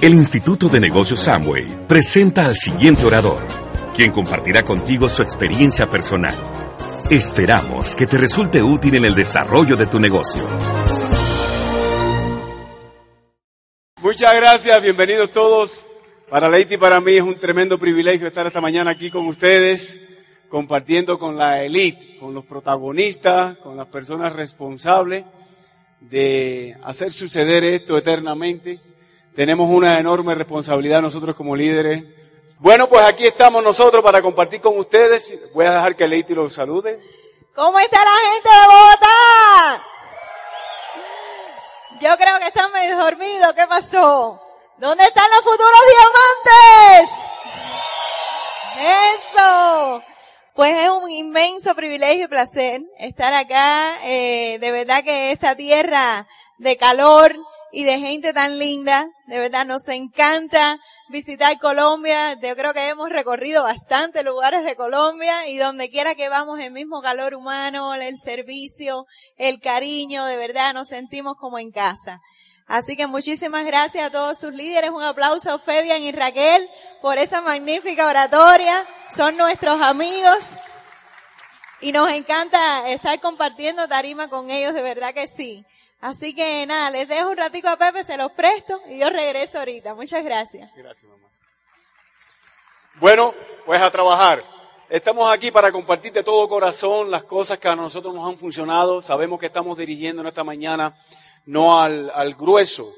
El 0.00 0.12
Instituto 0.12 0.68
de 0.68 0.80
Negocios 0.80 1.20
Samway 1.20 1.86
presenta 1.86 2.44
al 2.46 2.56
siguiente 2.56 3.06
orador, 3.06 3.46
quien 3.94 4.12
compartirá 4.12 4.62
contigo 4.62 5.08
su 5.08 5.22
experiencia 5.22 5.88
personal. 5.88 6.34
Esperamos 7.10 7.94
que 7.94 8.06
te 8.06 8.18
resulte 8.18 8.62
útil 8.62 8.96
en 8.96 9.04
el 9.04 9.14
desarrollo 9.14 9.76
de 9.76 9.86
tu 9.86 10.00
negocio. 10.00 10.46
Muchas 14.02 14.34
gracias, 14.34 14.82
bienvenidos 14.82 15.30
todos. 15.30 15.86
Para 16.28 16.50
Leite 16.50 16.74
y 16.74 16.78
para 16.78 17.00
mí 17.00 17.12
es 17.12 17.22
un 17.22 17.36
tremendo 17.36 17.78
privilegio 17.78 18.26
estar 18.26 18.46
esta 18.46 18.60
mañana 18.60 18.90
aquí 18.90 19.10
con 19.10 19.26
ustedes, 19.26 20.00
compartiendo 20.48 21.18
con 21.18 21.36
la 21.36 21.62
elite, 21.62 22.18
con 22.18 22.34
los 22.34 22.44
protagonistas, 22.44 23.56
con 23.58 23.76
las 23.76 23.86
personas 23.86 24.34
responsables 24.34 25.24
de 26.00 26.76
hacer 26.82 27.10
suceder 27.10 27.64
esto 27.64 27.96
eternamente. 27.96 28.80
Tenemos 29.34 29.68
una 29.68 29.98
enorme 29.98 30.34
responsabilidad 30.36 31.02
nosotros 31.02 31.34
como 31.34 31.56
líderes. 31.56 32.04
Bueno, 32.60 32.88
pues 32.88 33.04
aquí 33.04 33.26
estamos 33.26 33.64
nosotros 33.64 34.00
para 34.02 34.22
compartir 34.22 34.60
con 34.60 34.78
ustedes. 34.78 35.36
Voy 35.52 35.66
a 35.66 35.74
dejar 35.74 35.96
que 35.96 36.06
Leiti 36.06 36.34
los 36.34 36.52
salude. 36.52 37.00
¿Cómo 37.52 37.78
está 37.80 37.98
la 38.04 38.32
gente 38.32 38.48
de 38.48 38.66
Bogotá? 38.66 39.82
Yo 42.00 42.16
creo 42.16 42.38
que 42.38 42.46
están 42.46 42.72
medio 42.72 42.96
dormidos. 42.96 43.52
¿Qué 43.54 43.66
pasó? 43.66 44.40
¿Dónde 44.78 45.02
están 45.02 45.28
los 45.30 45.40
futuros 45.40 45.80
diamantes? 46.94 47.10
Eso. 48.78 50.02
Pues 50.54 50.76
es 50.80 50.90
un 50.90 51.10
inmenso 51.10 51.74
privilegio 51.74 52.26
y 52.26 52.28
placer 52.28 52.82
estar 53.00 53.34
acá. 53.34 53.96
Eh, 54.04 54.58
de 54.60 54.70
verdad 54.70 55.02
que 55.02 55.32
esta 55.32 55.56
tierra 55.56 56.28
de 56.58 56.76
calor, 56.76 57.34
y 57.74 57.82
de 57.82 57.98
gente 57.98 58.32
tan 58.32 58.60
linda. 58.60 59.08
De 59.26 59.36
verdad, 59.40 59.66
nos 59.66 59.88
encanta 59.88 60.78
visitar 61.08 61.58
Colombia. 61.58 62.38
Yo 62.40 62.54
creo 62.54 62.72
que 62.72 62.88
hemos 62.88 63.10
recorrido 63.10 63.64
bastantes 63.64 64.24
lugares 64.24 64.64
de 64.64 64.76
Colombia 64.76 65.48
y 65.48 65.56
donde 65.56 65.90
quiera 65.90 66.14
que 66.14 66.28
vamos, 66.28 66.60
el 66.60 66.70
mismo 66.70 67.02
calor 67.02 67.34
humano, 67.34 67.92
el 67.94 68.16
servicio, 68.16 69.06
el 69.38 69.60
cariño, 69.60 70.24
de 70.26 70.36
verdad 70.36 70.72
nos 70.72 70.88
sentimos 70.88 71.34
como 71.36 71.58
en 71.58 71.72
casa. 71.72 72.20
Así 72.68 72.96
que 72.96 73.08
muchísimas 73.08 73.66
gracias 73.66 74.06
a 74.06 74.10
todos 74.10 74.38
sus 74.38 74.54
líderes. 74.54 74.90
Un 74.90 75.02
aplauso 75.02 75.50
a 75.50 75.58
Febian 75.58 76.00
y 76.00 76.12
Raquel 76.12 76.70
por 77.02 77.18
esa 77.18 77.42
magnífica 77.42 78.06
oratoria. 78.06 78.84
Son 79.14 79.36
nuestros 79.36 79.82
amigos. 79.82 80.38
Y 81.80 81.90
nos 81.90 82.08
encanta 82.10 82.88
estar 82.88 83.18
compartiendo 83.18 83.88
tarima 83.88 84.28
con 84.28 84.50
ellos, 84.50 84.74
de 84.74 84.80
verdad 84.80 85.12
que 85.12 85.26
sí. 85.26 85.66
Así 86.04 86.34
que 86.34 86.66
nada, 86.66 86.90
les 86.90 87.08
dejo 87.08 87.30
un 87.30 87.36
ratico 87.38 87.66
a 87.66 87.78
Pepe, 87.78 88.04
se 88.04 88.18
los 88.18 88.30
presto 88.32 88.78
y 88.90 88.98
yo 88.98 89.08
regreso 89.08 89.58
ahorita. 89.58 89.94
Muchas 89.94 90.22
gracias. 90.22 90.70
Gracias, 90.76 91.10
mamá. 91.10 91.30
Bueno, 92.96 93.34
pues 93.64 93.80
a 93.80 93.90
trabajar. 93.90 94.44
Estamos 94.90 95.32
aquí 95.32 95.50
para 95.50 95.72
compartir 95.72 96.12
de 96.12 96.22
todo 96.22 96.46
corazón 96.46 97.10
las 97.10 97.24
cosas 97.24 97.58
que 97.58 97.68
a 97.68 97.74
nosotros 97.74 98.14
nos 98.14 98.28
han 98.28 98.36
funcionado. 98.36 99.00
Sabemos 99.00 99.40
que 99.40 99.46
estamos 99.46 99.78
dirigiendo 99.78 100.20
en 100.20 100.28
esta 100.28 100.44
mañana 100.44 100.94
no 101.46 101.80
al, 101.80 102.10
al 102.10 102.34
grueso 102.34 102.92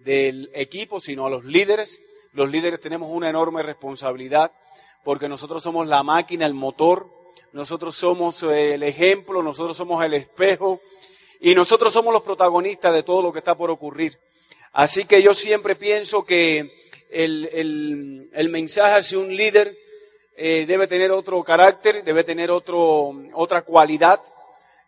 del 0.00 0.50
equipo, 0.52 1.00
sino 1.00 1.24
a 1.24 1.30
los 1.30 1.46
líderes. 1.46 2.02
Los 2.34 2.50
líderes 2.50 2.80
tenemos 2.80 3.08
una 3.10 3.30
enorme 3.30 3.62
responsabilidad 3.62 4.52
porque 5.04 5.26
nosotros 5.26 5.62
somos 5.62 5.88
la 5.88 6.02
máquina, 6.02 6.44
el 6.44 6.52
motor, 6.52 7.08
nosotros 7.52 7.94
somos 7.94 8.42
el 8.42 8.82
ejemplo, 8.82 9.42
nosotros 9.42 9.74
somos 9.74 10.04
el 10.04 10.12
espejo 10.12 10.82
y 11.44 11.56
nosotros 11.56 11.92
somos 11.92 12.12
los 12.12 12.22
protagonistas 12.22 12.94
de 12.94 13.02
todo 13.02 13.20
lo 13.20 13.32
que 13.32 13.40
está 13.40 13.56
por 13.56 13.68
ocurrir. 13.68 14.16
Así 14.72 15.06
que 15.06 15.20
yo 15.20 15.34
siempre 15.34 15.74
pienso 15.74 16.24
que 16.24 16.86
el, 17.10 18.30
el, 18.32 18.48
mensaje 18.48 18.94
hacia 18.94 19.18
un 19.18 19.34
líder 19.34 19.76
eh, 20.36 20.64
debe 20.68 20.86
tener 20.86 21.10
otro 21.10 21.42
carácter, 21.42 22.04
debe 22.04 22.22
tener 22.22 22.52
otro, 22.52 23.12
otra 23.32 23.62
cualidad. 23.62 24.20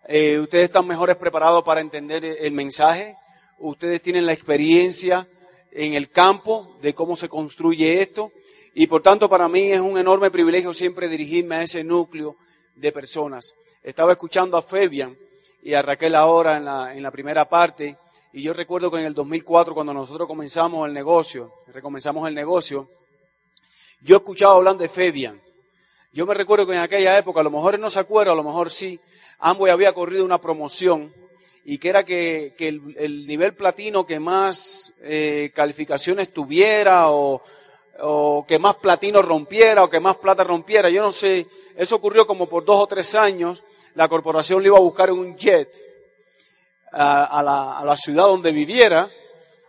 Eh, 0.06 0.38
ustedes 0.38 0.66
están 0.66 0.87
mejores 0.87 1.16
preparados 1.16 1.65
para 1.65 1.81
entender 1.81 2.25
el 2.25 2.53
mensaje. 2.53 3.16
Ustedes 3.59 4.00
tienen 4.00 4.25
la 4.25 4.32
experiencia 4.32 5.26
en 5.72 5.94
el 5.94 6.09
campo 6.10 6.78
de 6.81 6.94
cómo 6.94 7.16
se 7.16 7.28
construye 7.28 8.00
esto. 8.00 8.31
Y 8.75 8.86
por 8.86 9.03
tanto, 9.03 9.28
para 9.28 9.48
mí 9.48 9.72
es 9.72 9.81
un 9.81 9.98
enorme 9.98 10.31
privilegio 10.31 10.72
siempre 10.72 11.09
dirigirme 11.09 11.56
a 11.56 11.62
ese 11.62 11.82
núcleo 11.82 12.36
de 12.76 12.92
personas. 12.92 13.56
Estaba 13.82 14.12
escuchando 14.12 14.56
a 14.56 14.62
Fabian 14.62 15.19
y 15.64 15.72
a 15.72 15.80
Raquel 15.80 16.14
ahora 16.14 16.58
en 16.58 16.66
la, 16.66 16.94
en 16.94 17.02
la 17.02 17.10
primera 17.10 17.48
parte. 17.48 17.97
Y 18.34 18.42
yo 18.42 18.52
recuerdo 18.52 18.91
que 18.91 18.98
en 18.98 19.06
el 19.06 19.14
2004, 19.14 19.72
cuando 19.72 19.94
nosotros 19.94 20.28
comenzamos 20.28 20.86
el 20.86 20.92
negocio, 20.92 21.54
recomenzamos 21.72 22.28
el 22.28 22.34
negocio, 22.34 22.86
yo 24.03 24.16
escuchaba 24.16 24.56
hablando 24.56 24.82
de 24.82 24.91
Fabian. 24.91 25.41
Yo 26.12 26.26
me 26.26 26.34
recuerdo 26.34 26.66
que 26.66 26.74
en 26.74 26.80
aquella 26.80 27.19
época, 27.19 27.41
a 27.41 27.44
lo 27.44 27.50
mejor 27.50 27.78
no 27.78 27.88
se 27.88 27.98
acuerda, 27.98 28.32
a 28.32 28.36
lo 28.36 28.44
mejor 28.44 28.70
sí, 28.70 29.00
Amway 29.38 29.72
había 29.72 29.94
corrido 29.94 30.24
una 30.26 30.38
promoción 30.38 31.12
y 31.64 31.78
que 31.78 31.88
era 31.88 32.04
que, 32.04 32.54
que 32.58 32.69
el, 32.69 33.26
nivel 33.26 33.54
platino 33.54 34.04
que 34.04 34.20
más 34.20 34.92
eh, 35.00 35.50
calificaciones 35.54 36.30
tuviera 36.30 37.10
o, 37.10 37.42
o 38.00 38.44
que 38.47 38.58
más 38.58 38.76
platino 38.76 39.22
rompiera 39.22 39.82
o 39.82 39.88
que 39.88 39.98
más 39.98 40.16
plata 40.16 40.44
rompiera. 40.44 40.91
Yo 40.91 41.00
no 41.00 41.10
sé, 41.10 41.47
eso 41.74 41.97
ocurrió 41.97 42.26
como 42.26 42.47
por 42.50 42.66
dos 42.66 42.80
o 42.80 42.86
tres 42.86 43.14
años 43.14 43.64
la 43.94 44.09
corporación 44.09 44.62
le 44.62 44.69
iba 44.69 44.77
a 44.77 44.81
buscar 44.81 45.10
un 45.12 45.37
jet 45.37 45.69
a, 46.93 47.82
la, 47.84 47.97
ciudad 47.97 48.25
donde 48.25 48.53
viviera 48.53 49.09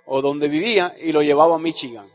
o 0.06 0.22
donde 0.22 0.47
vivía 0.47 0.96
y 1.00 1.12
lo 1.12 1.22
llevaba 1.22 1.56
a 1.56 1.59
Michigan. 1.59 2.08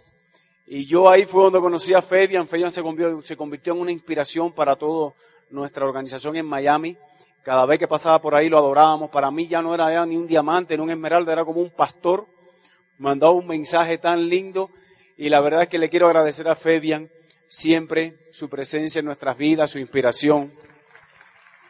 Y 0.66 0.86
yo 0.86 1.08
ahí 1.08 1.24
fue 1.24 1.44
donde 1.44 1.60
conocí 1.60 1.92
a 1.94 2.02
Fabian. 2.02 2.46
Fabian 2.46 2.70
se 2.70 2.82
convirtió, 2.82 3.20
se 3.22 3.36
convirtió 3.36 3.72
en 3.72 3.80
una 3.80 3.90
inspiración 3.90 4.52
para 4.52 4.76
toda 4.76 5.12
nuestra 5.50 5.84
organización 5.84 6.36
en 6.36 6.46
Miami. 6.46 6.96
Cada 7.42 7.66
vez 7.66 7.78
que 7.78 7.88
pasaba 7.88 8.20
por 8.20 8.34
ahí 8.34 8.48
lo 8.48 8.58
adorábamos. 8.58 9.10
Para 9.10 9.30
mí 9.30 9.48
ya 9.48 9.62
no 9.62 9.74
era 9.74 10.06
ni 10.06 10.16
un 10.16 10.28
diamante, 10.28 10.76
ni 10.76 10.82
un 10.82 10.90
esmeralda, 10.90 11.32
era 11.32 11.44
como 11.44 11.60
un 11.60 11.70
pastor. 11.70 12.26
Mandaba 12.98 13.32
un 13.32 13.46
mensaje 13.48 13.98
tan 13.98 14.28
lindo. 14.28 14.70
Y 15.16 15.28
la 15.28 15.40
verdad 15.40 15.62
es 15.62 15.68
que 15.68 15.78
le 15.78 15.88
quiero 15.88 16.06
agradecer 16.06 16.48
a 16.48 16.54
Fabian 16.54 17.10
siempre 17.48 18.28
su 18.30 18.48
presencia 18.48 19.00
en 19.00 19.06
nuestras 19.06 19.36
vidas, 19.36 19.70
su 19.70 19.80
inspiración. 19.80 20.52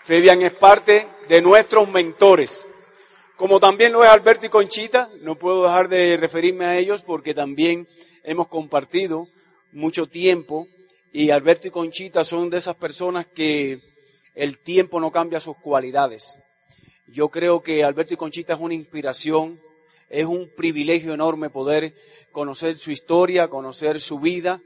Fabian 0.02 0.40
es 0.42 0.52
parte 0.52 1.06
de 1.28 1.42
nuestros 1.42 1.88
mentores. 1.88 2.66
Como 3.36 3.60
también 3.60 3.92
lo 3.92 4.02
es 4.02 4.10
Alberto 4.10 4.46
y 4.46 4.48
Conchita, 4.48 5.10
no 5.20 5.36
puedo 5.36 5.64
dejar 5.64 5.88
de 5.88 6.16
referirme 6.16 6.64
a 6.64 6.78
ellos 6.78 7.02
porque 7.02 7.34
también 7.34 7.86
hemos 8.22 8.48
compartido 8.48 9.28
mucho 9.72 10.06
tiempo 10.06 10.66
y 11.12 11.30
Alberto 11.30 11.68
y 11.68 11.70
Conchita 11.70 12.24
son 12.24 12.48
de 12.50 12.58
esas 12.58 12.76
personas 12.76 13.26
que 13.26 13.80
el 14.34 14.58
tiempo 14.58 15.00
no 15.00 15.12
cambia 15.12 15.38
sus 15.38 15.56
cualidades. 15.56 16.38
Yo 17.06 17.28
creo 17.28 17.62
que 17.62 17.84
Alberto 17.84 18.14
y 18.14 18.16
Conchita 18.16 18.54
es 18.54 18.60
una 18.60 18.74
inspiración, 18.74 19.60
es 20.08 20.24
un 20.24 20.50
privilegio 20.56 21.12
enorme 21.12 21.50
poder 21.50 21.94
conocer 22.32 22.78
su 22.78 22.90
historia, 22.90 23.48
conocer 23.48 24.00
su 24.00 24.18
vida 24.18 24.60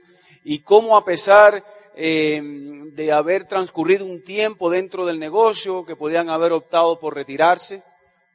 y 0.45 0.61
cómo 0.61 0.97
a 0.97 1.05
pesar 1.05 1.65
eh, 1.97 2.41
de 2.43 3.13
haber 3.13 3.47
transcurrido 3.47 4.05
un 4.05 4.23
tiempo 4.23 4.71
dentro 4.71 5.07
del 5.07 5.19
negocio, 5.19 5.85
que 5.85 5.97
podían 5.97 6.29
haber 6.29 6.53
optado 6.53 6.99
por 6.99 7.15
retirarse, 7.15 7.83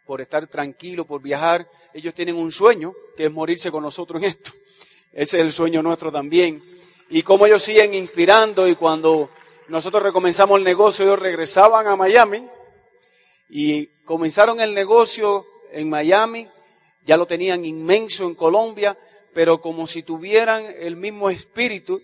por 0.06 0.22
estar 0.22 0.48
tranquilo, 0.48 1.06
por 1.06 1.22
viajar. 1.22 1.70
Ellos 1.94 2.14
tienen 2.14 2.36
un 2.36 2.52
sueño, 2.52 2.94
que 3.18 3.26
es 3.26 3.32
morirse 3.32 3.72
con 3.72 3.84
nosotros 3.84 4.22
en 4.22 4.30
esto. 4.30 4.52
Ese 5.12 5.38
es 5.38 5.44
el 5.44 5.52
sueño 5.52 5.82
nuestro 5.82 6.12
también. 6.12 6.64
Y 7.10 7.22
cómo 7.24 7.46
ellos 7.46 7.62
siguen 7.62 7.94
inspirando 7.94 8.68
y 8.68 8.76
cuando 8.76 9.30
nosotros 9.68 10.04
recomenzamos 10.04 10.58
el 10.58 10.64
negocio, 10.64 11.06
ellos 11.06 11.20
regresaban 11.20 11.88
a 11.88 11.96
Miami 11.96 12.48
y 13.50 13.88
comenzaron 14.06 14.62
el 14.62 14.74
negocio 14.74 15.46
en 15.72 15.90
Miami, 15.90 16.48
ya 17.04 17.18
lo 17.18 17.26
tenían 17.26 17.66
inmenso 17.66 18.26
en 18.26 18.36
Colombia, 18.36 18.98
pero 19.34 19.60
como 19.60 19.88
si 19.88 20.04
tuvieran 20.04 20.66
el 20.80 20.96
mismo 20.96 21.30
espíritu 21.30 22.02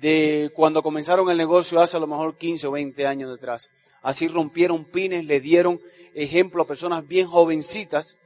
de 0.00 0.50
cuando 0.54 0.82
comenzaron 0.82 1.30
el 1.30 1.36
negocio 1.36 1.80
hace 1.80 1.96
a 1.96 2.00
lo 2.00 2.06
mejor 2.06 2.36
15 2.36 2.66
o 2.66 2.72
20 2.72 3.06
años 3.06 3.30
detrás. 3.30 3.70
Así 4.02 4.26
rompieron 4.28 4.84
pines, 4.84 5.24
le 5.24 5.40
dieron 5.40 5.80
ejemplo 6.14 6.62
a 6.62 6.66
personas 6.66 7.06
bien 7.06 7.26
jovencitas 7.26 8.18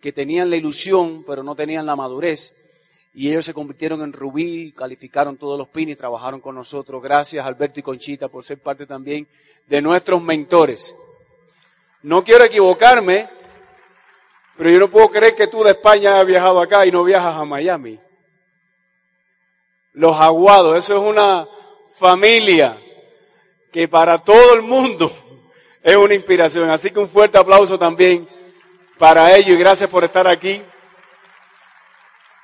que 0.00 0.12
tenían 0.12 0.50
la 0.50 0.56
ilusión 0.56 1.24
pero 1.26 1.42
no 1.42 1.54
tenían 1.54 1.86
la 1.86 1.96
madurez. 1.96 2.56
Y 3.14 3.28
ellos 3.28 3.44
se 3.44 3.52
convirtieron 3.52 4.00
en 4.02 4.12
rubí, 4.12 4.72
calificaron 4.72 5.36
todos 5.36 5.58
los 5.58 5.68
pines 5.68 5.96
trabajaron 5.96 6.40
con 6.40 6.54
nosotros. 6.54 7.02
Gracias 7.02 7.44
Alberto 7.44 7.80
y 7.80 7.82
Conchita 7.82 8.28
por 8.28 8.44
ser 8.44 8.58
parte 8.58 8.86
también 8.86 9.26
de 9.66 9.82
nuestros 9.82 10.22
mentores. 10.22 10.94
No 12.02 12.22
quiero 12.24 12.44
equivocarme, 12.44 13.28
pero 14.56 14.70
yo 14.70 14.78
no 14.78 14.90
puedo 14.90 15.08
creer 15.10 15.34
que 15.34 15.46
tú 15.46 15.62
de 15.62 15.70
España 15.70 16.18
has 16.18 16.26
viajado 16.26 16.60
acá 16.60 16.84
y 16.86 16.90
no 16.90 17.02
viajas 17.04 17.36
a 17.36 17.44
Miami 17.44 17.98
los 19.92 20.16
aguados. 20.16 20.78
Eso 20.78 20.96
es 20.96 21.02
una 21.02 21.46
familia 21.96 22.78
que 23.70 23.88
para 23.88 24.18
todo 24.18 24.54
el 24.54 24.62
mundo 24.62 25.10
es 25.82 25.96
una 25.96 26.14
inspiración. 26.14 26.70
Así 26.70 26.90
que 26.90 27.00
un 27.00 27.08
fuerte 27.08 27.38
aplauso 27.38 27.78
también 27.78 28.28
para 28.98 29.34
ellos 29.36 29.56
y 29.56 29.60
gracias 29.60 29.90
por 29.90 30.04
estar 30.04 30.28
aquí. 30.28 30.62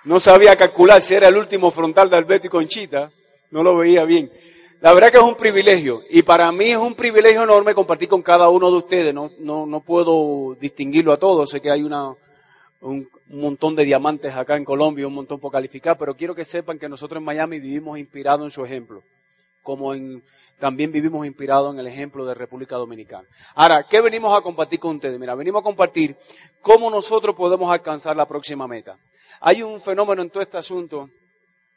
No 0.05 0.21
sabía 0.21 0.57
calcular 0.57 1.01
si 1.01 1.15
era 1.15 1.29
el 1.29 1.37
último 1.37 1.71
frontal 1.71 2.09
de 2.09 2.17
Alberto 2.17 2.47
y 2.47 2.51
Conchita. 2.51 3.11
No 3.51 3.63
lo 3.63 3.77
veía 3.77 4.05
bien. 4.05 4.31
La 4.81 4.95
verdad 4.95 5.11
que 5.11 5.17
es 5.17 5.23
un 5.23 5.35
privilegio 5.35 6.03
y 6.09 6.23
para 6.23 6.53
mí 6.53 6.71
es 6.71 6.77
un 6.77 6.95
privilegio 6.95 7.43
enorme 7.43 7.75
compartir 7.75 8.09
con 8.09 8.23
cada 8.23 8.49
uno 8.49 8.71
de 8.71 8.77
ustedes. 8.77 9.13
No, 9.13 9.33
no, 9.39 9.67
no 9.67 9.81
puedo 9.81 10.57
distinguirlo 10.61 11.13
a 11.13 11.17
todos. 11.17 11.51
Sé 11.51 11.61
que 11.61 11.71
hay 11.71 11.83
una, 11.83 12.15
un, 12.81 13.11
montón 13.29 13.75
de 13.77 13.85
diamantes 13.85 14.35
acá 14.35 14.57
en 14.57 14.65
Colombia, 14.65 15.07
un 15.07 15.15
montón 15.15 15.39
por 15.39 15.53
calificar, 15.53 15.99
pero 15.99 16.17
quiero 16.17 16.35
que 16.35 16.45
sepan 16.45 16.79
que 16.79 16.89
nosotros 16.89 17.19
en 17.19 17.25
Miami 17.25 17.61
vivimos 17.61 17.99
inspirados 17.99 18.45
en 18.45 18.51
su 18.51 18.65
ejemplo, 18.65 19.03
como 19.63 19.95
en, 19.95 20.23
también 20.59 20.91
vivimos 20.91 21.27
inspirados 21.27 21.73
en 21.73 21.81
el 21.81 21.87
ejemplo 21.87 22.25
de 22.25 22.35
República 22.35 22.77
Dominicana. 22.77 23.29
Ahora, 23.55 23.87
¿qué 23.89 24.01
venimos 24.01 24.37
a 24.37 24.41
compartir 24.41 24.81
con 24.81 24.97
ustedes? 24.97 25.19
Mira, 25.19 25.35
venimos 25.35 25.61
a 25.61 25.65
compartir 25.65 26.17
cómo 26.61 26.91
nosotros 26.91 27.37
podemos 27.37 27.71
alcanzar 27.71 28.17
la 28.17 28.27
próxima 28.27 28.67
meta. 28.67 28.99
Hay 29.41 29.63
un 29.63 29.81
fenómeno 29.81 30.23
en 30.23 30.31
todo 30.31 30.43
este 30.43 30.57
asunto 30.57 31.11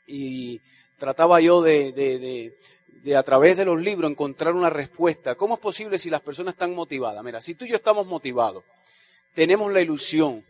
y 0.08 0.60
trataba 0.98 1.42
yo 1.42 1.62
de, 1.62 1.92
de 1.92 3.16
a 3.16 3.24
través 3.24 3.58
de 3.58 3.66
los 3.66 3.82
libros 3.82 4.10
encontrar 4.10 4.54
una 4.54 4.70
respuesta. 4.70 5.36
¿Cómo 5.36 5.56
es 5.56 5.60
posible 5.60 5.98
si 5.98 6.10
las 6.10 6.22
personas 6.22 6.54
están 6.54 6.74
motivadas? 6.74 7.24
Mira, 7.24 7.42
si 7.42 7.56
tú 7.56 7.66
y 7.66 7.70
yo 7.70 7.76
estamos 7.76 8.08
motivados, 8.08 8.64
tenemos 9.34 9.72
la 9.72 9.82
ilusión, 9.82 10.44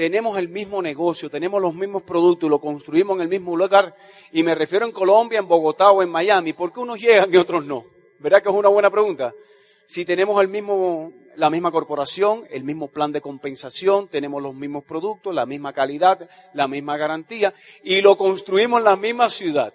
tenemos 0.00 0.38
el 0.38 0.48
mismo 0.48 0.80
negocio, 0.80 1.28
tenemos 1.28 1.60
los 1.60 1.74
mismos 1.74 2.00
productos, 2.04 2.48
lo 2.48 2.58
construimos 2.58 3.16
en 3.16 3.20
el 3.20 3.28
mismo 3.28 3.54
lugar, 3.54 3.94
y 4.32 4.42
me 4.42 4.54
refiero 4.54 4.86
en 4.86 4.92
Colombia, 4.92 5.40
en 5.40 5.46
Bogotá 5.46 5.90
o 5.90 6.02
en 6.02 6.08
Miami, 6.08 6.54
¿por 6.54 6.72
qué 6.72 6.80
unos 6.80 6.98
llegan 6.98 7.28
y 7.30 7.36
otros 7.36 7.66
no? 7.66 7.84
¿Verdad 8.18 8.42
que 8.42 8.48
es 8.48 8.54
una 8.54 8.70
buena 8.70 8.88
pregunta? 8.88 9.34
Si 9.86 10.06
tenemos 10.06 10.40
el 10.40 10.48
mismo, 10.48 11.12
la 11.36 11.50
misma 11.50 11.70
corporación, 11.70 12.44
el 12.48 12.64
mismo 12.64 12.88
plan 12.88 13.12
de 13.12 13.20
compensación, 13.20 14.08
tenemos 14.08 14.42
los 14.42 14.54
mismos 14.54 14.84
productos, 14.84 15.34
la 15.34 15.44
misma 15.44 15.74
calidad, 15.74 16.26
la 16.54 16.66
misma 16.66 16.96
garantía, 16.96 17.52
y 17.84 18.00
lo 18.00 18.16
construimos 18.16 18.78
en 18.78 18.84
la 18.84 18.96
misma 18.96 19.28
ciudad. 19.28 19.74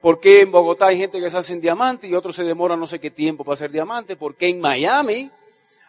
¿Por 0.00 0.18
qué 0.18 0.40
en 0.40 0.50
Bogotá 0.50 0.86
hay 0.88 0.98
gente 0.98 1.20
que 1.20 1.30
se 1.30 1.38
hace 1.38 1.52
en 1.52 1.60
diamante 1.60 2.08
y 2.08 2.14
otros 2.14 2.34
se 2.34 2.42
demoran 2.42 2.80
no 2.80 2.88
sé 2.88 2.98
qué 2.98 3.12
tiempo 3.12 3.44
para 3.44 3.54
hacer 3.54 3.70
diamante? 3.70 4.16
¿Por 4.16 4.34
qué 4.34 4.48
en 4.48 4.60
Miami 4.60 5.30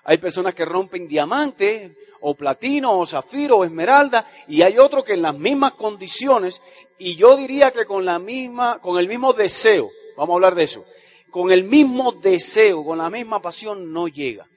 hay 0.04 0.18
personas 0.18 0.54
que 0.54 0.66
rompen 0.66 1.08
diamante 1.08 1.96
o 2.22 2.36
platino 2.36 3.00
o 3.00 3.06
zafiro 3.06 3.58
o 3.58 3.66
esmeralda 3.66 4.30
y 4.48 4.62
hay 4.62 4.78
otros 4.78 5.06
que 5.06 5.14
en 5.14 5.22
las 5.22 5.38
mismas 5.38 5.74
condiciones 5.74 6.62
y 6.98 7.16
yo 7.16 7.36
diría 7.36 7.72
que 7.72 7.86
con 7.86 8.06
la 8.06 8.20
misma, 8.20 8.80
con 8.82 8.98
el 8.98 9.08
mismo 9.08 9.34
deseo, 9.34 9.90
vamos 10.18 10.34
a 10.34 10.36
hablar 10.36 10.56
de 10.56 10.64
eso, 10.64 10.86
con 11.30 11.52
el 11.52 11.64
mismo 11.64 12.12
deseo, 12.12 12.84
con 12.84 12.98
la 12.98 13.10
misma 13.10 13.42
pasión 13.42 13.92
no 13.92 14.08
llega. 14.08 14.48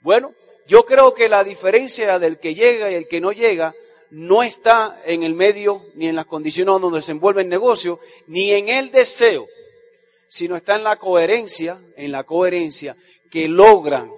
Bueno, 0.00 0.34
yo 0.66 0.84
creo 0.84 1.14
que 1.14 1.28
la 1.28 1.44
diferencia 1.44 2.18
del 2.18 2.38
que 2.38 2.54
llega 2.54 2.90
y 2.90 2.94
el 2.94 3.08
que 3.08 3.20
no 3.20 3.32
llega 3.32 3.74
no 4.10 4.42
está 4.42 5.00
en 5.04 5.22
el 5.22 5.34
medio 5.34 5.86
ni 5.94 6.08
en 6.08 6.16
las 6.16 6.26
condiciones 6.26 6.80
donde 6.80 7.02
se 7.02 7.12
envuelve 7.12 7.42
el 7.42 7.48
negocio, 7.48 8.00
ni 8.26 8.52
en 8.52 8.68
el 8.68 8.90
deseo, 8.90 9.46
sino 10.28 10.56
está 10.56 10.76
en 10.76 10.84
la 10.84 10.96
coherencia, 10.96 11.78
en 11.96 12.12
la 12.12 12.24
coherencia 12.24 12.96
que 13.30 13.48
logran 13.48 14.10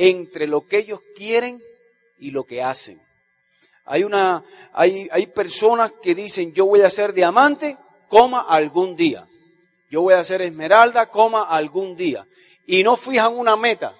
entre 0.00 0.46
lo 0.46 0.66
que 0.66 0.78
ellos 0.78 1.00
quieren 1.14 1.62
y 2.18 2.30
lo 2.30 2.44
que 2.44 2.62
hacen. 2.62 3.00
Hay 3.84 4.02
una, 4.02 4.42
hay, 4.72 5.08
hay 5.12 5.26
personas 5.26 5.92
que 6.02 6.14
dicen 6.14 6.54
yo 6.54 6.64
voy 6.64 6.80
a 6.80 6.90
ser 6.90 7.12
diamante, 7.12 7.76
coma 8.08 8.40
algún 8.40 8.96
día. 8.96 9.26
Yo 9.90 10.02
voy 10.02 10.14
a 10.14 10.24
ser 10.24 10.40
esmeralda, 10.40 11.10
coma 11.10 11.42
algún 11.42 11.96
día. 11.96 12.26
Y 12.66 12.82
no 12.82 12.96
fijan 12.96 13.36
una 13.36 13.56
meta. 13.56 13.94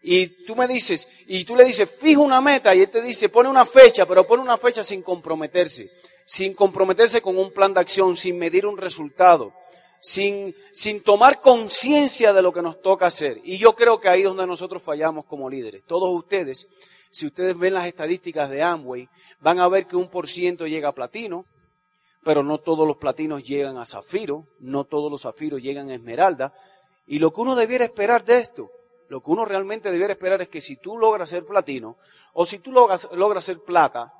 Y 0.00 0.28
tú 0.44 0.56
me 0.56 0.66
dices, 0.66 1.08
y 1.26 1.44
tú 1.44 1.56
le 1.56 1.64
dices, 1.64 1.88
fija 1.90 2.20
una 2.20 2.40
meta, 2.40 2.74
y 2.74 2.80
él 2.80 2.88
te 2.88 3.02
dice, 3.02 3.28
pone 3.28 3.48
una 3.48 3.64
fecha, 3.64 4.06
pero 4.06 4.26
pone 4.26 4.42
una 4.42 4.56
fecha 4.56 4.82
sin 4.82 5.02
comprometerse, 5.02 5.92
sin 6.24 6.54
comprometerse 6.54 7.20
con 7.20 7.38
un 7.38 7.52
plan 7.52 7.72
de 7.72 7.80
acción, 7.80 8.16
sin 8.16 8.36
medir 8.36 8.66
un 8.66 8.76
resultado, 8.76 9.54
sin, 10.02 10.54
sin 10.72 11.00
tomar 11.00 11.40
conciencia 11.40 12.32
de 12.32 12.42
lo 12.42 12.52
que 12.52 12.60
nos 12.60 12.82
toca 12.82 13.06
hacer. 13.06 13.40
Y 13.44 13.56
yo 13.56 13.74
creo 13.74 14.00
que 14.00 14.08
ahí 14.08 14.20
es 14.20 14.26
donde 14.26 14.46
nosotros 14.46 14.82
fallamos 14.82 15.24
como 15.24 15.48
líderes. 15.48 15.84
Todos 15.84 16.10
ustedes, 16.12 16.66
si 17.10 17.26
ustedes 17.26 17.56
ven 17.56 17.74
las 17.74 17.86
estadísticas 17.86 18.50
de 18.50 18.62
Amway, 18.62 19.08
van 19.40 19.60
a 19.60 19.68
ver 19.68 19.86
que 19.86 19.96
un 19.96 20.08
por 20.08 20.26
ciento 20.26 20.66
llega 20.66 20.88
a 20.88 20.92
platino, 20.92 21.46
pero 22.24 22.42
no 22.42 22.58
todos 22.58 22.86
los 22.86 22.96
platinos 22.96 23.44
llegan 23.44 23.78
a 23.78 23.86
zafiro, 23.86 24.48
no 24.58 24.84
todos 24.84 25.10
los 25.10 25.22
zafiros 25.22 25.62
llegan 25.62 25.88
a 25.88 25.94
esmeralda. 25.94 26.52
Y 27.06 27.20
lo 27.20 27.32
que 27.32 27.40
uno 27.40 27.54
debiera 27.54 27.84
esperar 27.84 28.24
de 28.24 28.38
esto 28.38 28.70
lo 29.12 29.20
que 29.20 29.30
uno 29.30 29.44
realmente 29.44 29.90
debiera 29.90 30.14
esperar 30.14 30.40
es 30.40 30.48
que 30.48 30.62
si 30.62 30.76
tú 30.76 30.96
logras 30.96 31.28
ser 31.28 31.44
platino 31.44 31.98
o 32.32 32.46
si 32.46 32.60
tú 32.60 32.72
logras, 32.72 33.10
logras 33.12 33.44
ser 33.44 33.58
plata 33.60 34.10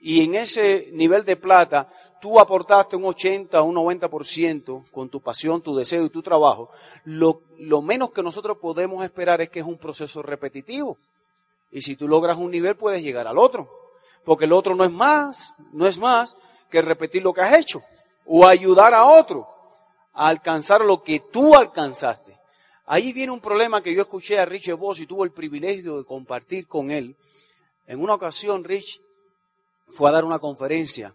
y 0.00 0.24
en 0.24 0.34
ese 0.34 0.90
nivel 0.92 1.24
de 1.24 1.36
plata 1.36 1.88
tú 2.20 2.38
aportaste 2.38 2.96
un 2.96 3.06
80 3.06 3.60
o 3.60 3.64
un 3.64 3.76
90% 3.76 4.90
con 4.90 5.08
tu 5.08 5.20
pasión, 5.20 5.62
tu 5.62 5.74
deseo 5.74 6.04
y 6.04 6.10
tu 6.10 6.22
trabajo, 6.22 6.70
lo, 7.04 7.42
menos 7.82 8.10
que 8.12 8.22
nosotros 8.22 8.58
podemos 8.58 9.04
esperar 9.04 9.40
es 9.40 9.50
que 9.50 9.60
es 9.60 9.66
un 9.66 9.78
proceso 9.78 10.22
repetitivo. 10.22 10.98
Y 11.70 11.82
si 11.82 11.96
tú 11.96 12.06
logras 12.06 12.36
un 12.36 12.50
nivel 12.50 12.76
puedes 12.76 13.02
llegar 13.02 13.26
al 13.26 13.38
otro. 13.38 13.68
Porque 14.24 14.44
el 14.44 14.52
otro 14.52 14.74
no 14.74 14.84
es 14.84 14.90
más, 14.90 15.54
no 15.72 15.86
es 15.86 15.98
más 15.98 16.36
que 16.70 16.82
repetir 16.82 17.22
lo 17.22 17.32
que 17.32 17.42
has 17.42 17.58
hecho 17.58 17.82
o 18.24 18.46
ayudar 18.46 18.92
a 18.92 19.06
otro 19.06 19.46
a 20.12 20.28
alcanzar 20.28 20.80
lo 20.80 21.02
que 21.02 21.20
tú 21.20 21.54
alcanzaste. 21.54 22.36
Ahí 22.86 23.12
viene 23.12 23.32
un 23.32 23.40
problema 23.40 23.82
que 23.82 23.94
yo 23.94 24.02
escuché 24.02 24.38
a 24.38 24.44
Rich 24.44 24.72
Voss 24.72 25.00
y 25.00 25.06
tuvo 25.06 25.24
el 25.24 25.32
privilegio 25.32 25.98
de 25.98 26.04
compartir 26.04 26.66
con 26.66 26.90
él. 26.90 27.16
En 27.86 28.00
una 28.00 28.14
ocasión, 28.14 28.64
Rich 28.64 29.00
fue 29.88 30.08
a 30.10 30.12
dar 30.12 30.24
una 30.24 30.38
conferencia 30.38 31.12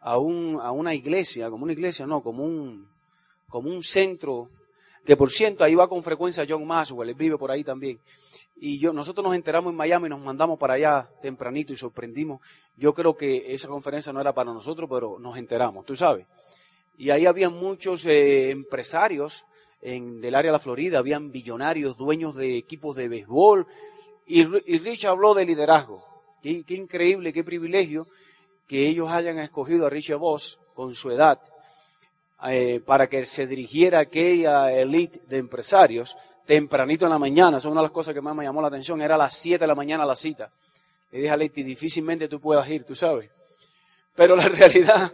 a, 0.00 0.18
un, 0.18 0.58
a 0.60 0.70
una 0.70 0.94
iglesia, 0.94 1.50
como 1.50 1.64
una 1.64 1.72
iglesia, 1.72 2.06
no, 2.06 2.22
como 2.22 2.44
un, 2.44 2.88
como 3.48 3.70
un 3.70 3.82
centro, 3.82 4.50
que 5.04 5.16
por 5.16 5.30
cierto, 5.30 5.64
ahí 5.64 5.74
va 5.74 5.88
con 5.88 6.02
frecuencia 6.02 6.46
John 6.48 6.66
Maswell, 6.66 7.08
él 7.08 7.14
vive 7.14 7.38
por 7.38 7.50
ahí 7.50 7.64
también. 7.64 8.00
Y 8.58 8.78
yo, 8.78 8.92
nosotros 8.92 9.24
nos 9.24 9.34
enteramos 9.34 9.70
en 9.70 9.76
Miami 9.76 10.06
y 10.06 10.10
nos 10.10 10.20
mandamos 10.20 10.58
para 10.58 10.74
allá 10.74 11.08
tempranito 11.20 11.72
y 11.72 11.76
sorprendimos. 11.76 12.40
Yo 12.76 12.94
creo 12.94 13.16
que 13.16 13.52
esa 13.52 13.68
conferencia 13.68 14.12
no 14.12 14.20
era 14.20 14.32
para 14.32 14.52
nosotros, 14.52 14.88
pero 14.90 15.18
nos 15.18 15.36
enteramos, 15.36 15.84
tú 15.84 15.94
sabes. 15.94 16.26
Y 16.96 17.10
ahí 17.10 17.26
había 17.26 17.50
muchos 17.50 18.06
eh, 18.06 18.50
empresarios 18.50 19.44
en, 19.82 20.20
del 20.22 20.34
área 20.34 20.50
de 20.50 20.54
la 20.54 20.58
Florida, 20.58 20.98
habían 20.98 21.30
billonarios, 21.30 21.96
dueños 21.96 22.34
de 22.34 22.56
equipos 22.56 22.96
de 22.96 23.08
béisbol, 23.08 23.66
y, 24.26 24.44
Rich 24.44 25.04
habló 25.04 25.34
de 25.34 25.44
liderazgo. 25.44 26.04
Qué, 26.64 26.74
increíble, 26.74 27.32
qué 27.32 27.42
privilegio 27.42 28.06
que 28.68 28.86
ellos 28.86 29.10
hayan 29.10 29.38
escogido 29.38 29.86
a 29.86 29.90
Richard 29.90 30.18
Voss 30.18 30.58
con 30.74 30.94
su 30.94 31.10
edad 31.10 31.40
eh, 32.48 32.80
para 32.84 33.08
que 33.08 33.26
se 33.26 33.46
dirigiera 33.46 33.98
a 33.98 34.02
aquella 34.02 34.72
elite 34.72 35.20
de 35.26 35.38
empresarios 35.38 36.16
tempranito 36.44 37.06
en 37.06 37.10
la 37.10 37.18
mañana. 37.18 37.58
Esa 37.58 37.68
es 37.68 37.72
una 37.72 37.80
de 37.80 37.86
las 37.86 37.92
cosas 37.92 38.14
que 38.14 38.20
más 38.20 38.36
me 38.36 38.44
llamó 38.44 38.62
la 38.62 38.68
atención. 38.68 39.02
Era 39.02 39.16
a 39.16 39.18
las 39.18 39.34
7 39.34 39.58
de 39.58 39.66
la 39.66 39.74
mañana 39.74 40.06
la 40.06 40.14
cita. 40.14 40.48
Le 41.10 41.18
dije 41.20 41.30
a 41.30 41.36
Leti, 41.36 41.62
difícilmente 41.62 42.28
tú 42.28 42.40
puedas 42.40 42.68
ir, 42.70 42.84
tú 42.84 42.94
sabes. 42.94 43.30
Pero 44.14 44.36
la 44.36 44.48
realidad 44.48 45.12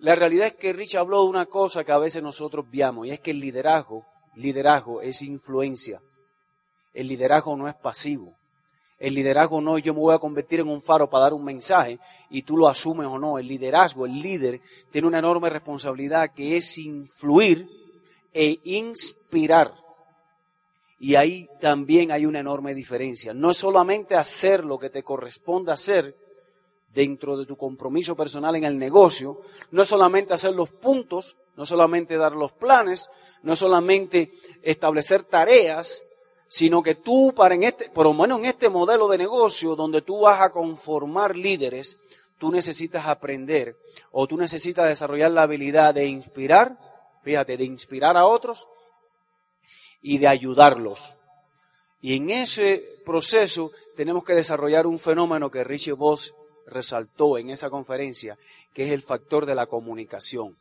la 0.00 0.14
realidad 0.14 0.46
es 0.46 0.54
que 0.54 0.72
Rich 0.72 0.94
habló 0.94 1.22
de 1.22 1.28
una 1.28 1.46
cosa 1.46 1.82
que 1.82 1.90
a 1.90 1.98
veces 1.98 2.22
nosotros 2.22 2.70
viamos, 2.70 3.06
y 3.06 3.10
es 3.10 3.18
que 3.18 3.32
el 3.32 3.40
liderazgo, 3.40 4.06
liderazgo 4.36 5.02
es 5.02 5.22
influencia. 5.22 6.00
El 6.94 7.08
liderazgo 7.08 7.56
no 7.56 7.66
es 7.66 7.74
pasivo. 7.74 8.37
El 8.98 9.14
liderazgo 9.14 9.60
no 9.60 9.76
es 9.76 9.84
yo 9.84 9.94
me 9.94 10.00
voy 10.00 10.14
a 10.14 10.18
convertir 10.18 10.60
en 10.60 10.68
un 10.68 10.82
faro 10.82 11.08
para 11.08 11.24
dar 11.24 11.34
un 11.34 11.44
mensaje 11.44 11.98
y 12.30 12.42
tú 12.42 12.56
lo 12.56 12.66
asumes 12.66 13.06
o 13.06 13.18
no. 13.18 13.38
El 13.38 13.46
liderazgo, 13.46 14.06
el 14.06 14.20
líder, 14.20 14.60
tiene 14.90 15.06
una 15.06 15.20
enorme 15.20 15.50
responsabilidad 15.50 16.32
que 16.34 16.56
es 16.56 16.78
influir 16.78 17.68
e 18.34 18.58
inspirar. 18.64 19.72
Y 20.98 21.14
ahí 21.14 21.48
también 21.60 22.10
hay 22.10 22.26
una 22.26 22.40
enorme 22.40 22.74
diferencia. 22.74 23.32
No 23.32 23.50
es 23.50 23.56
solamente 23.56 24.16
hacer 24.16 24.64
lo 24.64 24.78
que 24.78 24.90
te 24.90 25.04
corresponde 25.04 25.70
hacer, 25.70 26.12
dentro 26.92 27.36
de 27.36 27.46
tu 27.46 27.56
compromiso 27.56 28.16
personal 28.16 28.56
en 28.56 28.64
el 28.64 28.78
negocio, 28.78 29.40
no 29.70 29.82
es 29.82 29.88
solamente 29.88 30.34
hacer 30.34 30.54
los 30.54 30.70
puntos, 30.70 31.36
no 31.56 31.66
solamente 31.66 32.16
dar 32.16 32.32
los 32.32 32.52
planes, 32.52 33.10
no 33.42 33.54
solamente 33.56 34.32
establecer 34.62 35.24
tareas, 35.24 36.02
sino 36.48 36.82
que 36.82 36.94
tú, 36.94 37.32
para 37.36 37.54
en 37.54 37.64
este, 37.64 37.90
por 37.90 38.06
lo 38.06 38.14
menos 38.14 38.38
en 38.40 38.46
este 38.46 38.68
modelo 38.68 39.06
de 39.08 39.18
negocio 39.18 39.76
donde 39.76 40.02
tú 40.02 40.20
vas 40.20 40.40
a 40.40 40.50
conformar 40.50 41.36
líderes, 41.36 41.98
tú 42.38 42.50
necesitas 42.50 43.06
aprender 43.06 43.76
o 44.10 44.26
tú 44.26 44.36
necesitas 44.38 44.88
desarrollar 44.88 45.30
la 45.30 45.42
habilidad 45.42 45.94
de 45.94 46.06
inspirar, 46.06 46.78
fíjate, 47.22 47.56
de 47.56 47.64
inspirar 47.64 48.16
a 48.16 48.26
otros 48.26 48.66
y 50.00 50.18
de 50.18 50.28
ayudarlos. 50.28 51.16
Y 52.00 52.16
en 52.16 52.30
ese 52.30 52.82
proceso 53.04 53.72
tenemos 53.96 54.24
que 54.24 54.34
desarrollar 54.34 54.86
un 54.86 54.98
fenómeno 54.98 55.50
que 55.50 55.64
Richie 55.64 55.92
Voss 55.92 56.34
resaltó 56.66 57.38
en 57.38 57.50
esa 57.50 57.70
conferencia, 57.70 58.38
que 58.72 58.84
es 58.84 58.90
el 58.90 59.02
factor 59.02 59.46
de 59.46 59.54
la 59.54 59.66
comunicación. 59.66 60.56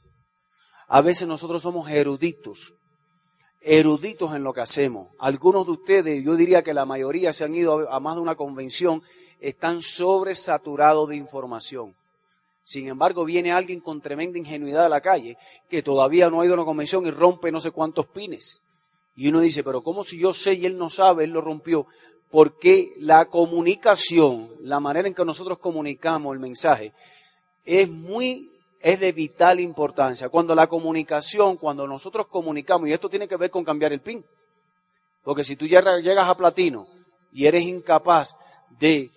A 0.88 1.02
veces 1.02 1.28
nosotros 1.28 1.62
somos 1.62 1.90
eruditos, 1.90 2.74
eruditos 3.62 4.36
en 4.36 4.44
lo 4.44 4.54
que 4.54 4.62
hacemos. 4.62 5.10
Algunos 5.20 5.66
de 5.66 5.72
ustedes, 5.72 6.24
yo 6.24 6.36
diría 6.36 6.64
que 6.64 6.74
la 6.74 6.86
mayoría 6.86 7.34
se 7.34 7.44
han 7.44 7.56
ido 7.56 7.92
a 7.92 8.00
más 8.00 8.16
de 8.16 8.22
una 8.22 8.36
convención, 8.36 9.02
están 9.40 9.82
sobresaturados 9.82 11.10
de 11.10 11.16
información. 11.16 11.96
Sin 12.64 12.88
embargo, 12.88 13.24
viene 13.24 13.54
alguien 13.54 13.80
con 13.80 14.02
tremenda 14.02 14.38
ingenuidad 14.38 14.86
a 14.86 14.90
la 14.90 15.00
calle, 15.00 15.38
que 15.70 15.82
todavía 15.82 16.30
no 16.30 16.42
ha 16.42 16.46
ido 16.46 16.54
a 16.54 16.58
una 16.58 16.66
convención 16.66 17.06
y 17.08 17.12
rompe 17.12 17.52
no 17.52 17.62
sé 17.62 17.72
cuántos 17.72 18.08
pines. 18.08 18.62
Y 19.16 19.30
uno 19.30 19.40
dice, 19.40 19.64
pero 19.64 19.82
¿cómo 19.82 20.04
si 20.04 20.20
yo 20.20 20.34
sé 20.34 20.56
y 20.56 20.66
él 20.66 20.78
no 20.78 20.90
sabe, 20.90 21.24
él 21.24 21.32
lo 21.32 21.42
rompió? 21.42 21.88
Porque 22.30 22.94
la 22.98 23.26
comunicación, 23.26 24.50
la 24.62 24.80
manera 24.80 25.08
en 25.08 25.14
que 25.14 25.24
nosotros 25.24 25.60
comunicamos 25.60 26.34
el 26.34 26.40
mensaje, 26.40 26.92
es 27.64 27.90
muy, 27.90 28.52
es 28.88 29.02
de 29.02 29.12
vital 29.12 29.60
importancia. 29.60 30.30
Cuando 30.30 30.56
la 30.56 30.68
comunicación, 30.68 31.58
cuando 31.58 31.86
nosotros 31.86 32.28
comunicamos, 32.28 32.88
y 32.88 32.94
esto 32.94 33.10
tiene 33.10 33.28
que 33.28 33.36
ver 33.36 33.52
con 33.52 33.66
cambiar 33.66 33.92
el 33.92 34.00
pin, 34.00 34.26
porque 35.24 35.44
si 35.44 35.58
tú 35.58 35.68
llegas 35.68 36.30
a 36.30 36.38
platino 36.38 36.88
y 37.34 37.48
eres 37.48 37.64
incapaz 37.64 38.38
de 38.80 39.12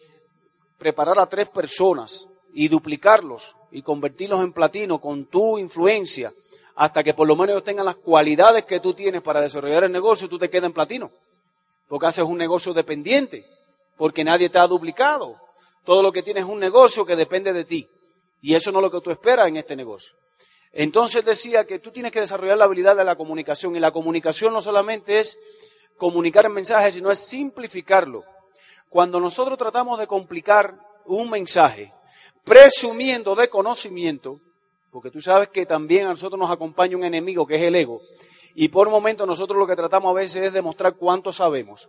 preparar 0.77 1.21
a 1.21 1.29
tres 1.29 1.49
personas 1.51 2.27
y 2.53 2.67
duplicarlos 2.67 3.57
y 3.71 3.83
convertirlos 3.83 4.41
en 4.41 4.53
platino 4.53 5.01
con 5.01 5.27
tu 5.27 5.57
influencia, 5.57 6.33
hasta 6.75 7.05
que 7.05 7.15
por 7.15 7.29
lo 7.29 7.37
menos 7.37 7.51
ellos 7.51 7.63
tengan 7.63 7.87
las 7.87 7.95
cualidades 7.95 8.65
que 8.65 8.81
tú 8.81 8.93
tienes 8.93 9.23
para 9.23 9.41
desarrollar 9.41 9.85
el 9.85 9.93
negocio, 9.93 10.29
tú 10.29 10.37
te 10.37 10.51
quedas 10.51 10.67
en 10.67 10.73
platino. 10.73 11.13
Porque 11.87 12.07
haces 12.07 12.25
un 12.25 12.39
negocio 12.39 12.75
dependiente, 12.75 13.47
porque 13.97 14.25
nadie 14.25 14.51
te 14.51 14.59
ha 14.59 14.67
duplicado. 14.67 15.37
Todo 15.85 16.03
lo 16.03 16.11
que 16.11 16.25
tienes 16.25 16.43
es 16.43 16.51
un 16.51 16.59
negocio 16.59 17.07
que 17.07 17.15
depende 17.15 17.53
de 17.53 17.65
ti. 17.65 17.89
Y 18.41 18.55
eso 18.55 18.73
no 18.73 18.79
es 18.79 18.83
lo 18.85 18.91
que 18.91 19.01
tú 19.01 19.11
esperas 19.11 19.49
en 19.49 19.57
este 19.57 19.77
negocio. 19.77 20.17
Entonces 20.73 21.25
decía 21.25 21.65
que 21.65 21.79
tú 21.79 21.91
tienes 21.91 22.13
que 22.13 22.21
desarrollar 22.21 22.57
la 22.57 22.65
habilidad 22.65 22.97
de 22.97 23.05
la 23.05 23.17
comunicación. 23.17 23.77
Y 23.77 23.81
la 23.81 23.91
comunicación 23.91 24.53
no 24.53 24.61
solamente 24.61 25.19
es 25.19 25.39
comunicar 25.97 26.47
el 26.47 26.53
mensaje, 26.53 26.91
sino 26.91 27.11
es 27.11 27.19
simplificarlo. 27.19 28.25
Cuando 28.89 29.21
nosotros 29.21 29.59
tratamos 29.59 29.99
de 29.99 30.07
complicar 30.07 30.75
un 31.05 31.31
mensaje, 31.31 31.93
presumiendo 32.45 33.35
de 33.35 33.49
conocimiento, 33.49 34.41
porque 34.91 35.11
tú 35.11 35.21
sabes 35.21 35.49
que 35.49 35.67
también 35.67 36.07
a 36.07 36.11
nosotros 36.11 36.39
nos 36.39 36.51
acompaña 36.51 36.97
un 36.97 37.05
enemigo 37.05 37.47
que 37.47 37.57
es 37.57 37.63
el 37.63 37.75
ego. 37.77 38.01
Y 38.55 38.69
por 38.69 38.89
un 38.89 38.93
momento 38.93 39.27
nosotros 39.27 39.59
lo 39.59 39.67
que 39.67 39.77
tratamos 39.77 40.11
a 40.11 40.15
veces 40.15 40.45
es 40.45 40.53
demostrar 40.53 40.95
cuánto 40.95 41.33
sabemos. 41.33 41.89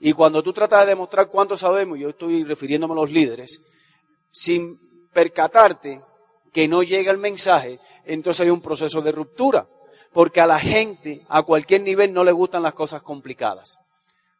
Y 0.00 0.12
cuando 0.12 0.42
tú 0.42 0.52
tratas 0.52 0.80
de 0.80 0.86
demostrar 0.86 1.28
cuánto 1.28 1.56
sabemos, 1.56 1.98
yo 1.98 2.10
estoy 2.10 2.42
refiriéndome 2.42 2.94
a 2.94 2.96
los 2.96 3.10
líderes, 3.10 3.62
sin 4.32 4.76
percatarte 5.14 6.02
que 6.52 6.68
no 6.68 6.82
llega 6.82 7.10
el 7.10 7.18
mensaje, 7.18 7.80
entonces 8.04 8.42
hay 8.42 8.50
un 8.50 8.60
proceso 8.60 9.00
de 9.00 9.12
ruptura. 9.12 9.66
Porque 10.12 10.40
a 10.40 10.46
la 10.46 10.60
gente, 10.60 11.22
a 11.28 11.42
cualquier 11.42 11.80
nivel, 11.80 12.12
no 12.12 12.22
le 12.22 12.30
gustan 12.30 12.62
las 12.62 12.74
cosas 12.74 13.02
complicadas. 13.02 13.78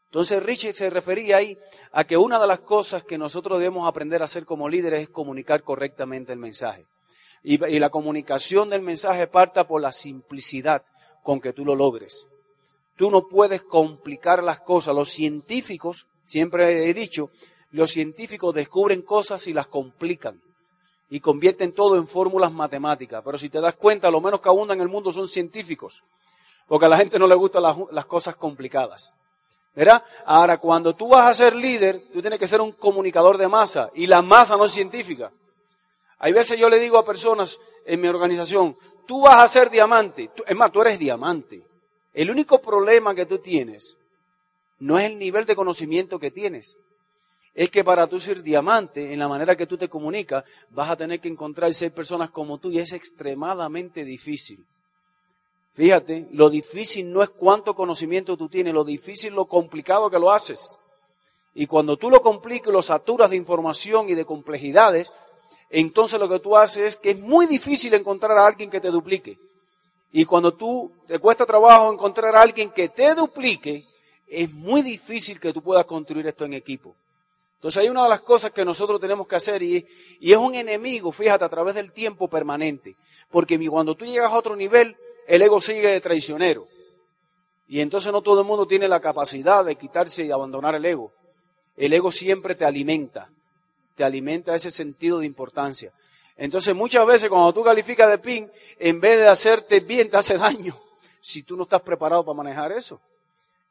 Entonces 0.06 0.40
Richie 0.42 0.72
se 0.72 0.90
refería 0.90 1.38
ahí 1.38 1.58
a 1.90 2.04
que 2.04 2.16
una 2.16 2.38
de 2.38 2.46
las 2.46 2.60
cosas 2.60 3.02
que 3.02 3.18
nosotros 3.18 3.58
debemos 3.58 3.88
aprender 3.88 4.22
a 4.22 4.26
hacer 4.26 4.44
como 4.44 4.68
líderes 4.68 5.02
es 5.02 5.08
comunicar 5.08 5.64
correctamente 5.64 6.32
el 6.32 6.38
mensaje 6.38 6.86
y, 7.44 7.58
la 7.58 7.90
comunicación 7.90 8.70
del 8.70 8.82
mensaje 8.82 9.26
parta 9.26 9.68
por 9.68 9.80
la 9.80 9.92
simplicidad 9.92 10.82
con 11.22 11.40
que 11.40 11.52
tú 11.52 11.64
lo 11.64 11.74
logres. 11.74 12.26
Tú 12.96 13.10
no 13.10 13.28
puedes 13.28 13.62
complicar 13.62 14.42
las 14.42 14.60
cosas. 14.60 14.94
Los 14.94 15.10
científicos, 15.10 16.06
siempre 16.24 16.88
he 16.88 16.94
dicho, 16.94 17.30
los 17.70 17.90
científicos 17.90 18.54
descubren 18.54 19.02
cosas 19.02 19.46
y 19.46 19.52
las 19.52 19.66
complican 19.66 20.40
y 21.08 21.20
convierten 21.20 21.72
todo 21.72 21.96
en 21.96 22.06
fórmulas 22.06 22.52
matemáticas. 22.52 23.22
Pero 23.24 23.38
si 23.38 23.48
te 23.48 23.60
das 23.60 23.74
cuenta, 23.74 24.10
lo 24.10 24.20
menos 24.20 24.40
que 24.40 24.48
abundan 24.48 24.78
en 24.78 24.82
el 24.82 24.88
mundo 24.88 25.12
son 25.12 25.28
científicos, 25.28 26.04
porque 26.66 26.86
a 26.86 26.88
la 26.88 26.96
gente 26.96 27.18
no 27.18 27.26
le 27.26 27.34
gustan 27.34 27.62
las, 27.62 27.76
las 27.92 28.06
cosas 28.06 28.36
complicadas. 28.36 29.14
¿Verdad? 29.74 30.04
Ahora, 30.24 30.58
cuando 30.58 30.94
tú 30.94 31.08
vas 31.08 31.26
a 31.26 31.34
ser 31.34 31.56
líder, 31.56 32.04
tú 32.12 32.20
tienes 32.20 32.38
que 32.38 32.46
ser 32.46 32.60
un 32.60 32.72
comunicador 32.72 33.36
de 33.38 33.48
masa 33.48 33.90
y 33.94 34.06
la 34.06 34.22
masa 34.22 34.56
no 34.56 34.66
es 34.66 34.70
científica. 34.70 35.32
Hay 36.18 36.32
veces 36.32 36.58
yo 36.58 36.68
le 36.68 36.78
digo 36.78 36.96
a 36.96 37.04
personas 37.04 37.60
en 37.84 38.00
mi 38.00 38.08
organización, 38.08 38.76
tú 39.06 39.22
vas 39.22 39.42
a 39.42 39.48
ser 39.48 39.70
diamante. 39.70 40.30
es 40.46 40.56
más, 40.56 40.70
tú 40.70 40.80
eres 40.80 40.98
diamante. 40.98 41.66
El 42.12 42.30
único 42.30 42.60
problema 42.60 43.14
que 43.14 43.26
tú 43.26 43.38
tienes 43.38 43.98
no 44.78 44.98
es 44.98 45.06
el 45.06 45.18
nivel 45.18 45.44
de 45.44 45.56
conocimiento 45.56 46.18
que 46.18 46.30
tienes. 46.30 46.78
Es 47.54 47.70
que 47.70 47.84
para 47.84 48.08
tú 48.08 48.18
ser 48.18 48.42
diamante, 48.42 49.12
en 49.12 49.18
la 49.18 49.28
manera 49.28 49.56
que 49.56 49.66
tú 49.66 49.78
te 49.78 49.88
comunicas, 49.88 50.44
vas 50.70 50.90
a 50.90 50.96
tener 50.96 51.20
que 51.20 51.28
encontrar 51.28 51.72
seis 51.72 51.92
personas 51.92 52.30
como 52.30 52.58
tú 52.58 52.70
y 52.70 52.80
es 52.80 52.92
extremadamente 52.92 54.04
difícil. 54.04 54.66
Fíjate, 55.72 56.28
lo 56.32 56.50
difícil 56.50 57.12
no 57.12 57.22
es 57.22 57.30
cuánto 57.30 57.74
conocimiento 57.74 58.36
tú 58.36 58.48
tienes, 58.48 58.74
lo 58.74 58.84
difícil 58.84 59.30
es 59.30 59.36
lo 59.36 59.46
complicado 59.46 60.10
que 60.10 60.18
lo 60.18 60.30
haces. 60.30 60.78
Y 61.54 61.66
cuando 61.66 61.96
tú 61.96 62.10
lo 62.10 62.22
complicas 62.22 62.68
y 62.68 62.72
lo 62.72 62.82
saturas 62.82 63.30
de 63.30 63.36
información 63.36 64.08
y 64.08 64.14
de 64.14 64.24
complejidades, 64.24 65.12
entonces 65.70 66.18
lo 66.18 66.28
que 66.28 66.40
tú 66.40 66.56
haces 66.56 66.84
es 66.84 66.96
que 66.96 67.10
es 67.10 67.18
muy 67.18 67.46
difícil 67.46 67.94
encontrar 67.94 68.36
a 68.36 68.46
alguien 68.46 68.70
que 68.70 68.80
te 68.80 68.90
duplique. 68.90 69.38
Y 70.12 70.24
cuando 70.24 70.54
tú 70.54 70.92
te 71.06 71.18
cuesta 71.20 71.46
trabajo 71.46 71.92
encontrar 71.92 72.34
a 72.34 72.42
alguien 72.42 72.70
que 72.70 72.88
te 72.88 73.14
duplique, 73.14 73.84
es 74.28 74.52
muy 74.52 74.82
difícil 74.82 75.38
que 75.38 75.52
tú 75.52 75.62
puedas 75.62 75.84
construir 75.86 76.26
esto 76.26 76.44
en 76.44 76.54
equipo. 76.54 76.94
Entonces 77.64 77.82
hay 77.82 77.88
una 77.88 78.02
de 78.02 78.10
las 78.10 78.20
cosas 78.20 78.52
que 78.52 78.62
nosotros 78.62 79.00
tenemos 79.00 79.26
que 79.26 79.36
hacer 79.36 79.62
y, 79.62 79.86
y 80.20 80.32
es 80.32 80.36
un 80.36 80.54
enemigo, 80.54 81.10
fíjate, 81.10 81.46
a 81.46 81.48
través 81.48 81.74
del 81.74 81.92
tiempo 81.92 82.28
permanente. 82.28 82.94
Porque 83.30 83.58
cuando 83.70 83.94
tú 83.94 84.04
llegas 84.04 84.30
a 84.30 84.36
otro 84.36 84.54
nivel, 84.54 84.94
el 85.26 85.40
ego 85.40 85.62
sigue 85.62 85.88
de 85.88 86.00
traicionero. 86.02 86.68
Y 87.66 87.80
entonces 87.80 88.12
no 88.12 88.20
todo 88.20 88.42
el 88.42 88.46
mundo 88.46 88.66
tiene 88.66 88.86
la 88.86 89.00
capacidad 89.00 89.64
de 89.64 89.76
quitarse 89.76 90.26
y 90.26 90.30
abandonar 90.30 90.74
el 90.74 90.84
ego. 90.84 91.10
El 91.74 91.94
ego 91.94 92.10
siempre 92.10 92.54
te 92.54 92.66
alimenta 92.66 93.30
te 93.94 94.04
alimenta 94.04 94.54
ese 94.54 94.70
sentido 94.70 95.20
de 95.20 95.26
importancia. 95.26 95.90
Entonces 96.36 96.74
muchas 96.74 97.06
veces 97.06 97.30
cuando 97.30 97.54
tú 97.54 97.64
calificas 97.64 98.10
de 98.10 98.18
PIN, 98.18 98.50
en 98.78 99.00
vez 99.00 99.16
de 99.18 99.26
hacerte 99.26 99.80
bien, 99.80 100.10
te 100.10 100.18
hace 100.18 100.36
daño 100.36 100.78
si 101.18 101.42
tú 101.44 101.56
no 101.56 101.62
estás 101.62 101.80
preparado 101.80 102.24
para 102.24 102.36
manejar 102.36 102.72
eso. 102.72 103.00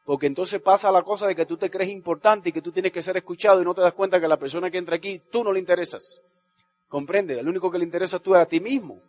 Porque 0.05 0.27
entonces 0.27 0.61
pasa 0.61 0.91
la 0.91 1.01
cosa 1.01 1.27
de 1.27 1.35
que 1.35 1.45
tú 1.45 1.57
te 1.57 1.69
crees 1.69 1.89
importante 1.89 2.49
y 2.49 2.51
que 2.51 2.61
tú 2.61 2.71
tienes 2.71 2.91
que 2.91 3.01
ser 3.01 3.15
escuchado 3.17 3.61
y 3.61 3.65
no 3.65 3.73
te 3.73 3.81
das 3.81 3.93
cuenta 3.93 4.19
que 4.19 4.27
la 4.27 4.37
persona 4.37 4.69
que 4.69 4.77
entra 4.77 4.97
aquí, 4.97 5.21
tú 5.31 5.43
no 5.43 5.51
le 5.51 5.59
interesas. 5.59 6.19
¿Comprende? 6.89 7.39
El 7.39 7.47
único 7.47 7.71
que 7.71 7.77
le 7.77 7.85
interesa 7.85 8.19
tú 8.19 8.35
es 8.35 8.41
a 8.41 8.45
ti 8.45 8.59
mismo. 8.59 8.99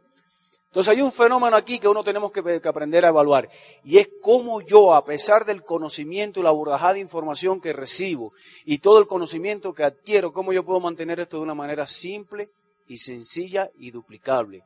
Entonces 0.74 0.96
hay 0.96 1.02
un 1.02 1.12
fenómeno 1.12 1.56
aquí 1.56 1.78
que 1.78 1.86
uno 1.86 2.02
tenemos 2.02 2.32
que, 2.32 2.60
aprender 2.68 3.04
a 3.04 3.10
evaluar 3.10 3.48
y 3.84 3.98
es 3.98 4.08
cómo 4.20 4.60
yo, 4.60 4.92
a 4.92 5.04
pesar 5.04 5.44
del 5.44 5.62
conocimiento 5.62 6.40
y 6.40 6.42
la 6.42 6.50
burdajada 6.50 6.94
de 6.94 6.98
información 6.98 7.60
que 7.60 7.72
recibo 7.72 8.32
y 8.64 8.78
todo 8.78 8.98
el 8.98 9.06
conocimiento 9.06 9.72
que 9.72 9.84
adquiero, 9.84 10.32
cómo 10.32 10.52
yo 10.52 10.64
puedo 10.64 10.80
mantener 10.80 11.20
esto 11.20 11.36
de 11.36 11.44
una 11.44 11.54
manera 11.54 11.86
simple 11.86 12.48
y 12.88 12.98
sencilla 12.98 13.70
y 13.78 13.92
duplicable. 13.92 14.64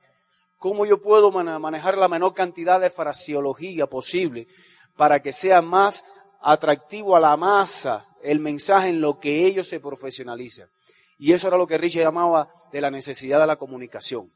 Cómo 0.56 0.86
yo 0.86 0.98
puedo 0.98 1.30
manejar 1.30 1.98
la 1.98 2.08
menor 2.08 2.32
cantidad 2.32 2.80
de 2.80 2.88
fraseología 2.88 3.86
posible 3.86 4.48
para 4.96 5.20
que 5.20 5.34
sea 5.34 5.60
más 5.60 6.04
atractivo 6.40 7.16
a 7.16 7.20
la 7.20 7.36
masa 7.36 8.06
el 8.22 8.40
mensaje 8.40 8.88
en 8.88 9.00
lo 9.00 9.18
que 9.18 9.46
ellos 9.46 9.68
se 9.68 9.80
profesionalizan. 9.80 10.68
Y 11.18 11.32
eso 11.32 11.48
era 11.48 11.56
lo 11.56 11.66
que 11.66 11.78
Richard 11.78 12.04
llamaba 12.04 12.50
de 12.72 12.80
la 12.80 12.90
necesidad 12.90 13.40
de 13.40 13.46
la 13.46 13.56
comunicación. 13.56 14.30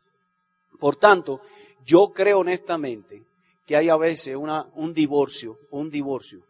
Por 0.80 0.96
tanto, 0.96 1.40
yo 1.84 2.08
creo 2.08 2.40
honestamente 2.40 3.22
que 3.66 3.76
hay 3.76 3.88
a 3.88 3.96
veces 3.96 4.36
un 4.36 4.94
divorcio, 4.94 5.58
un 5.70 5.90
divorcio 5.90 6.42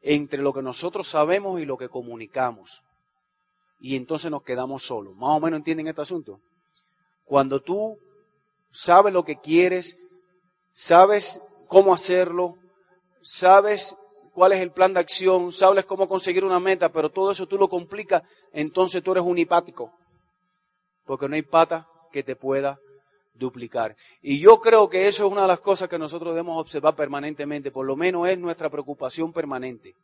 entre 0.00 0.42
lo 0.42 0.52
que 0.52 0.62
nosotros 0.62 1.08
sabemos 1.08 1.60
y 1.60 1.64
lo 1.64 1.76
que 1.76 1.88
comunicamos. 1.88 2.82
Y 3.80 3.96
entonces 3.96 4.30
nos 4.30 4.42
quedamos 4.42 4.84
solos. 4.84 5.14
Más 5.16 5.30
o 5.30 5.40
menos 5.40 5.58
entienden 5.58 5.88
este 5.88 6.02
asunto. 6.02 6.40
Cuando 7.24 7.60
tú 7.60 7.98
sabes 8.70 9.12
lo 9.12 9.24
que 9.24 9.36
quieres, 9.36 9.98
sabes 10.72 11.40
cómo 11.68 11.92
hacerlo, 11.92 12.56
sabes 13.22 13.96
cuál 14.34 14.52
es 14.52 14.60
el 14.60 14.72
plan 14.72 14.92
de 14.92 15.00
acción, 15.00 15.52
sabes 15.52 15.84
cómo 15.84 16.08
conseguir 16.08 16.44
una 16.44 16.60
meta, 16.60 16.90
pero 16.90 17.08
todo 17.10 17.30
eso 17.30 17.46
tú 17.46 17.56
lo 17.56 17.68
complicas, 17.68 18.22
entonces 18.52 19.02
tú 19.02 19.12
eres 19.12 19.24
un 19.24 19.38
hipático. 19.38 19.92
Porque 21.06 21.28
no 21.28 21.36
hay 21.36 21.42
pata 21.42 21.88
que 22.12 22.22
te 22.22 22.34
pueda 22.34 22.78
duplicar. 23.34 23.96
Y 24.20 24.40
yo 24.40 24.60
creo 24.60 24.88
que 24.88 25.06
eso 25.06 25.26
es 25.26 25.32
una 25.32 25.42
de 25.42 25.48
las 25.48 25.60
cosas 25.60 25.88
que 25.88 25.98
nosotros 25.98 26.34
debemos 26.34 26.60
observar 26.60 26.96
permanentemente, 26.96 27.70
por 27.70 27.86
lo 27.86 27.96
menos 27.96 28.28
es 28.28 28.38
nuestra 28.38 28.68
preocupación 28.68 29.32
permanente. 29.32 29.94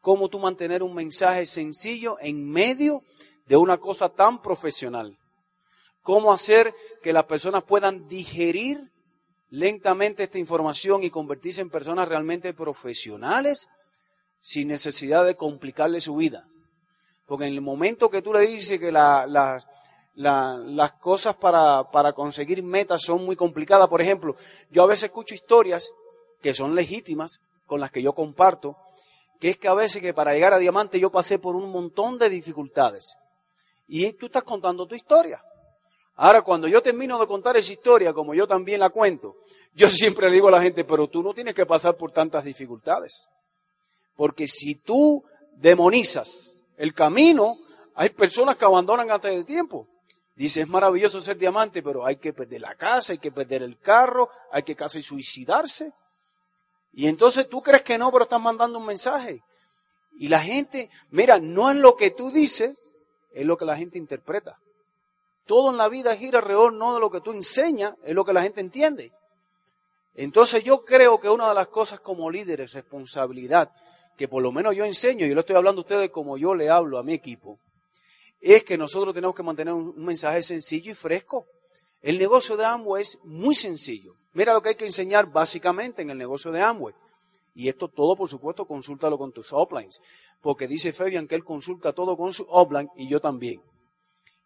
Cómo 0.00 0.28
tú 0.28 0.38
mantener 0.38 0.82
un 0.82 0.94
mensaje 0.94 1.46
sencillo 1.46 2.18
en 2.20 2.48
medio 2.50 3.02
de 3.46 3.56
una 3.56 3.78
cosa 3.78 4.08
tan 4.08 4.42
profesional. 4.42 5.16
Cómo 6.02 6.32
hacer 6.32 6.74
que 7.02 7.12
las 7.12 7.24
personas 7.24 7.62
puedan 7.62 8.08
digerir 8.08 8.90
lentamente 9.50 10.24
esta 10.24 10.38
información 10.38 11.02
y 11.02 11.10
convertirse 11.10 11.60
en 11.60 11.70
personas 11.70 12.08
realmente 12.08 12.52
profesionales 12.54 13.68
sin 14.40 14.68
necesidad 14.68 15.24
de 15.24 15.36
complicarle 15.36 16.00
su 16.00 16.16
vida. 16.16 16.46
Porque 17.26 17.46
en 17.46 17.54
el 17.54 17.60
momento 17.60 18.10
que 18.10 18.22
tú 18.22 18.32
le 18.32 18.40
dices 18.40 18.78
que 18.78 18.92
la, 18.92 19.26
la, 19.26 19.64
las 20.14 20.92
cosas 20.94 21.36
para, 21.36 21.90
para 21.90 22.12
conseguir 22.12 22.62
metas 22.62 23.02
son 23.02 23.24
muy 23.24 23.36
complicadas. 23.36 23.88
Por 23.88 24.00
ejemplo, 24.00 24.36
yo 24.70 24.82
a 24.82 24.86
veces 24.86 25.04
escucho 25.04 25.34
historias 25.34 25.92
que 26.40 26.54
son 26.54 26.74
legítimas, 26.74 27.40
con 27.66 27.80
las 27.80 27.90
que 27.90 28.02
yo 28.02 28.14
comparto, 28.14 28.76
que 29.38 29.50
es 29.50 29.58
que 29.58 29.68
a 29.68 29.74
veces 29.74 30.00
que 30.02 30.14
para 30.14 30.32
llegar 30.32 30.54
a 30.54 30.58
diamante 30.58 30.98
yo 30.98 31.10
pasé 31.10 31.38
por 31.38 31.54
un 31.54 31.70
montón 31.70 32.18
de 32.18 32.30
dificultades. 32.30 33.16
Y 33.86 34.12
tú 34.14 34.26
estás 34.26 34.42
contando 34.42 34.86
tu 34.86 34.94
historia. 34.94 35.42
Ahora, 36.20 36.42
cuando 36.42 36.66
yo 36.66 36.82
termino 36.82 37.16
de 37.20 37.28
contar 37.28 37.56
esa 37.56 37.72
historia, 37.72 38.12
como 38.12 38.34
yo 38.34 38.48
también 38.48 38.80
la 38.80 38.90
cuento, 38.90 39.36
yo 39.72 39.88
siempre 39.88 40.30
digo 40.30 40.48
a 40.48 40.52
la 40.52 40.60
gente, 40.60 40.84
pero 40.84 41.08
tú 41.08 41.22
no 41.22 41.32
tienes 41.32 41.54
que 41.54 41.64
pasar 41.64 41.96
por 41.96 42.10
tantas 42.10 42.44
dificultades. 42.44 43.28
Porque 44.16 44.48
si 44.48 44.74
tú 44.74 45.24
demonizas 45.54 46.56
el 46.76 46.92
camino, 46.92 47.56
hay 47.94 48.10
personas 48.10 48.56
que 48.56 48.64
abandonan 48.64 49.10
antes 49.12 49.32
de 49.32 49.44
tiempo. 49.44 49.86
Dice, 50.34 50.62
es 50.62 50.68
maravilloso 50.68 51.20
ser 51.20 51.38
diamante, 51.38 51.84
pero 51.84 52.04
hay 52.04 52.16
que 52.16 52.32
perder 52.32 52.62
la 52.62 52.74
casa, 52.74 53.12
hay 53.12 53.18
que 53.18 53.30
perder 53.30 53.62
el 53.62 53.78
carro, 53.78 54.28
hay 54.50 54.64
que 54.64 54.74
casi 54.74 55.02
suicidarse. 55.02 55.92
Y 56.92 57.06
entonces 57.06 57.48
tú 57.48 57.62
crees 57.62 57.82
que 57.82 57.96
no, 57.96 58.10
pero 58.10 58.24
estás 58.24 58.40
mandando 58.40 58.80
un 58.80 58.86
mensaje. 58.86 59.40
Y 60.16 60.26
la 60.26 60.40
gente, 60.40 60.90
mira, 61.10 61.38
no 61.38 61.70
es 61.70 61.76
lo 61.76 61.94
que 61.94 62.10
tú 62.10 62.32
dices, 62.32 62.76
es 63.32 63.46
lo 63.46 63.56
que 63.56 63.64
la 63.64 63.76
gente 63.76 63.98
interpreta. 63.98 64.58
Todo 65.48 65.70
en 65.70 65.78
la 65.78 65.88
vida 65.88 66.14
gira 66.14 66.40
alrededor 66.40 66.74
no 66.74 66.92
de 66.92 67.00
lo 67.00 67.10
que 67.10 67.22
tú 67.22 67.32
enseñas, 67.32 67.94
es 68.04 68.14
lo 68.14 68.22
que 68.22 68.34
la 68.34 68.42
gente 68.42 68.60
entiende. 68.60 69.12
Entonces 70.14 70.62
yo 70.62 70.84
creo 70.84 71.18
que 71.18 71.30
una 71.30 71.48
de 71.48 71.54
las 71.54 71.68
cosas 71.68 72.00
como 72.00 72.30
líder 72.30 72.60
es 72.60 72.74
responsabilidad, 72.74 73.72
que 74.18 74.28
por 74.28 74.42
lo 74.42 74.52
menos 74.52 74.76
yo 74.76 74.84
enseño, 74.84 75.24
y 75.24 75.32
lo 75.32 75.40
estoy 75.40 75.56
hablando 75.56 75.80
a 75.80 75.84
ustedes 75.84 76.10
como 76.10 76.36
yo 76.36 76.54
le 76.54 76.68
hablo 76.68 76.98
a 76.98 77.02
mi 77.02 77.14
equipo, 77.14 77.58
es 78.42 78.62
que 78.62 78.76
nosotros 78.76 79.14
tenemos 79.14 79.34
que 79.34 79.42
mantener 79.42 79.72
un, 79.72 79.94
mensaje 79.96 80.42
sencillo 80.42 80.92
y 80.92 80.94
fresco. 80.94 81.46
El 82.02 82.18
negocio 82.18 82.54
de 82.58 82.66
Amway 82.66 83.00
es 83.00 83.18
muy 83.24 83.54
sencillo. 83.54 84.12
Mira 84.34 84.52
lo 84.52 84.60
que 84.60 84.68
hay 84.68 84.74
que 84.74 84.84
enseñar 84.84 85.32
básicamente 85.32 86.02
en 86.02 86.10
el 86.10 86.18
negocio 86.18 86.52
de 86.52 86.60
Amway. 86.60 86.94
Y 87.54 87.70
esto 87.70 87.88
todo, 87.88 88.14
por 88.16 88.28
supuesto, 88.28 88.66
consúltalo 88.66 89.16
con 89.16 89.32
tus 89.32 89.50
uplines. 89.50 90.02
Porque 90.42 90.68
dice 90.68 90.92
Fabian 90.92 91.26
que 91.26 91.36
él 91.36 91.42
consulta 91.42 91.94
todo 91.94 92.18
con 92.18 92.34
su 92.34 92.42
upline 92.42 92.90
y 92.96 93.08
yo 93.08 93.18
también. 93.18 93.62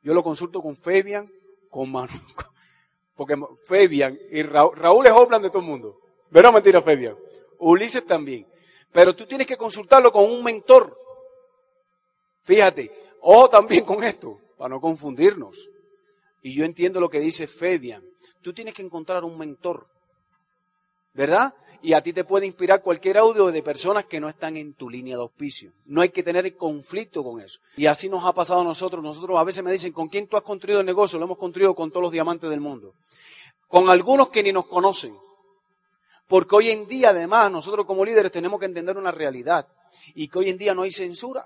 Yo 0.03 0.15
lo 0.15 0.23
consulto 0.23 0.61
con 0.61 0.77
Fabian, 0.77 1.31
con 1.71 1.91
Manu. 1.91 2.13
Porque 3.15 3.37
Fabian 3.65 4.19
y 4.31 4.43
Raúl, 4.43 4.77
Raúl 4.77 5.07
es 5.07 5.13
upline 5.13 5.43
de 5.43 5.51
todo 5.51 5.61
el 5.61 5.69
mundo. 5.69 6.01
Pero 6.31 6.53
mentira, 6.53 6.83
Fabian. 6.83 7.17
Ulises 7.59 8.05
también. 8.05 8.47
Pero 8.91 9.15
tú 9.15 9.27
tienes 9.27 9.47
que 9.47 9.57
consultarlo 9.57 10.11
con 10.11 10.25
un 10.25 10.43
mentor. 10.43 10.97
Fíjate, 12.43 12.91
o 13.21 13.49
también 13.49 13.85
con 13.85 14.03
esto, 14.03 14.41
para 14.59 14.75
no 14.75 14.81
confundirnos. 14.81 15.71
Y 16.43 16.55
yo 16.55 16.65
entiendo 16.65 17.01
lo 17.01 17.09
que 17.09 17.21
dice 17.21 17.47
Fabian. 17.47 18.03
Tú 18.43 18.53
tienes 18.53 18.75
que 18.75 18.83
encontrar 18.83 19.25
un 19.25 19.39
mentor, 19.39 19.87
¿verdad? 21.15 21.55
Y 21.83 21.95
a 21.95 22.01
ti 22.01 22.13
te 22.13 22.23
puede 22.23 22.47
inspirar 22.47 22.81
cualquier 22.81 23.19
audio 23.19 23.51
de 23.51 23.63
personas 23.63 24.05
que 24.05 24.21
no 24.21 24.29
están 24.29 24.57
en 24.57 24.75
tu 24.75 24.89
línea 24.89 25.17
de 25.17 25.23
auspicio. 25.23 25.73
No 25.87 26.01
hay 26.01 26.11
que 26.11 26.23
tener 26.23 26.57
conflicto 26.57 27.25
con 27.25 27.41
eso. 27.41 27.59
Y 27.77 27.87
así 27.87 28.09
nos 28.09 28.25
ha 28.25 28.33
pasado 28.33 28.61
a 28.61 28.65
nosotros. 28.65 29.03
Nosotros 29.03 29.37
a 29.37 29.43
veces 29.43 29.65
me 29.65 29.73
dicen, 29.73 29.93
¿con 29.93 30.09
quién 30.09 30.29
tú 30.29 30.37
has 30.37 30.45
construido 30.45 30.79
el 30.79 30.87
negocio? 30.87 31.19
Lo 31.19 31.25
hemos 31.25 31.39
construido 31.39 31.75
con 31.75 31.91
todos 31.91 32.05
los 32.05 32.13
diamantes 32.13 32.49
del 32.49 32.61
mundo. 32.61 32.95
Con 33.67 33.91
algunos 33.91 34.29
que 34.29 34.45
ni 34.45 34.53
nos 34.53 34.67
conocen. 34.67 35.17
Porque 36.29 36.55
hoy 36.55 36.71
en 36.71 36.87
día, 36.87 37.11
además, 37.11 37.51
nosotros 37.51 37.85
como 37.85 38.05
líderes 38.05 38.31
tenemos 38.31 38.61
que 38.61 38.67
entender 38.67 38.97
una 38.97 39.11
realidad. 39.11 39.67
Y 40.15 40.29
que 40.29 40.39
hoy 40.39 40.51
en 40.51 40.59
día 40.59 40.75
no 40.75 40.83
hay 40.83 40.93
censura. 40.93 41.45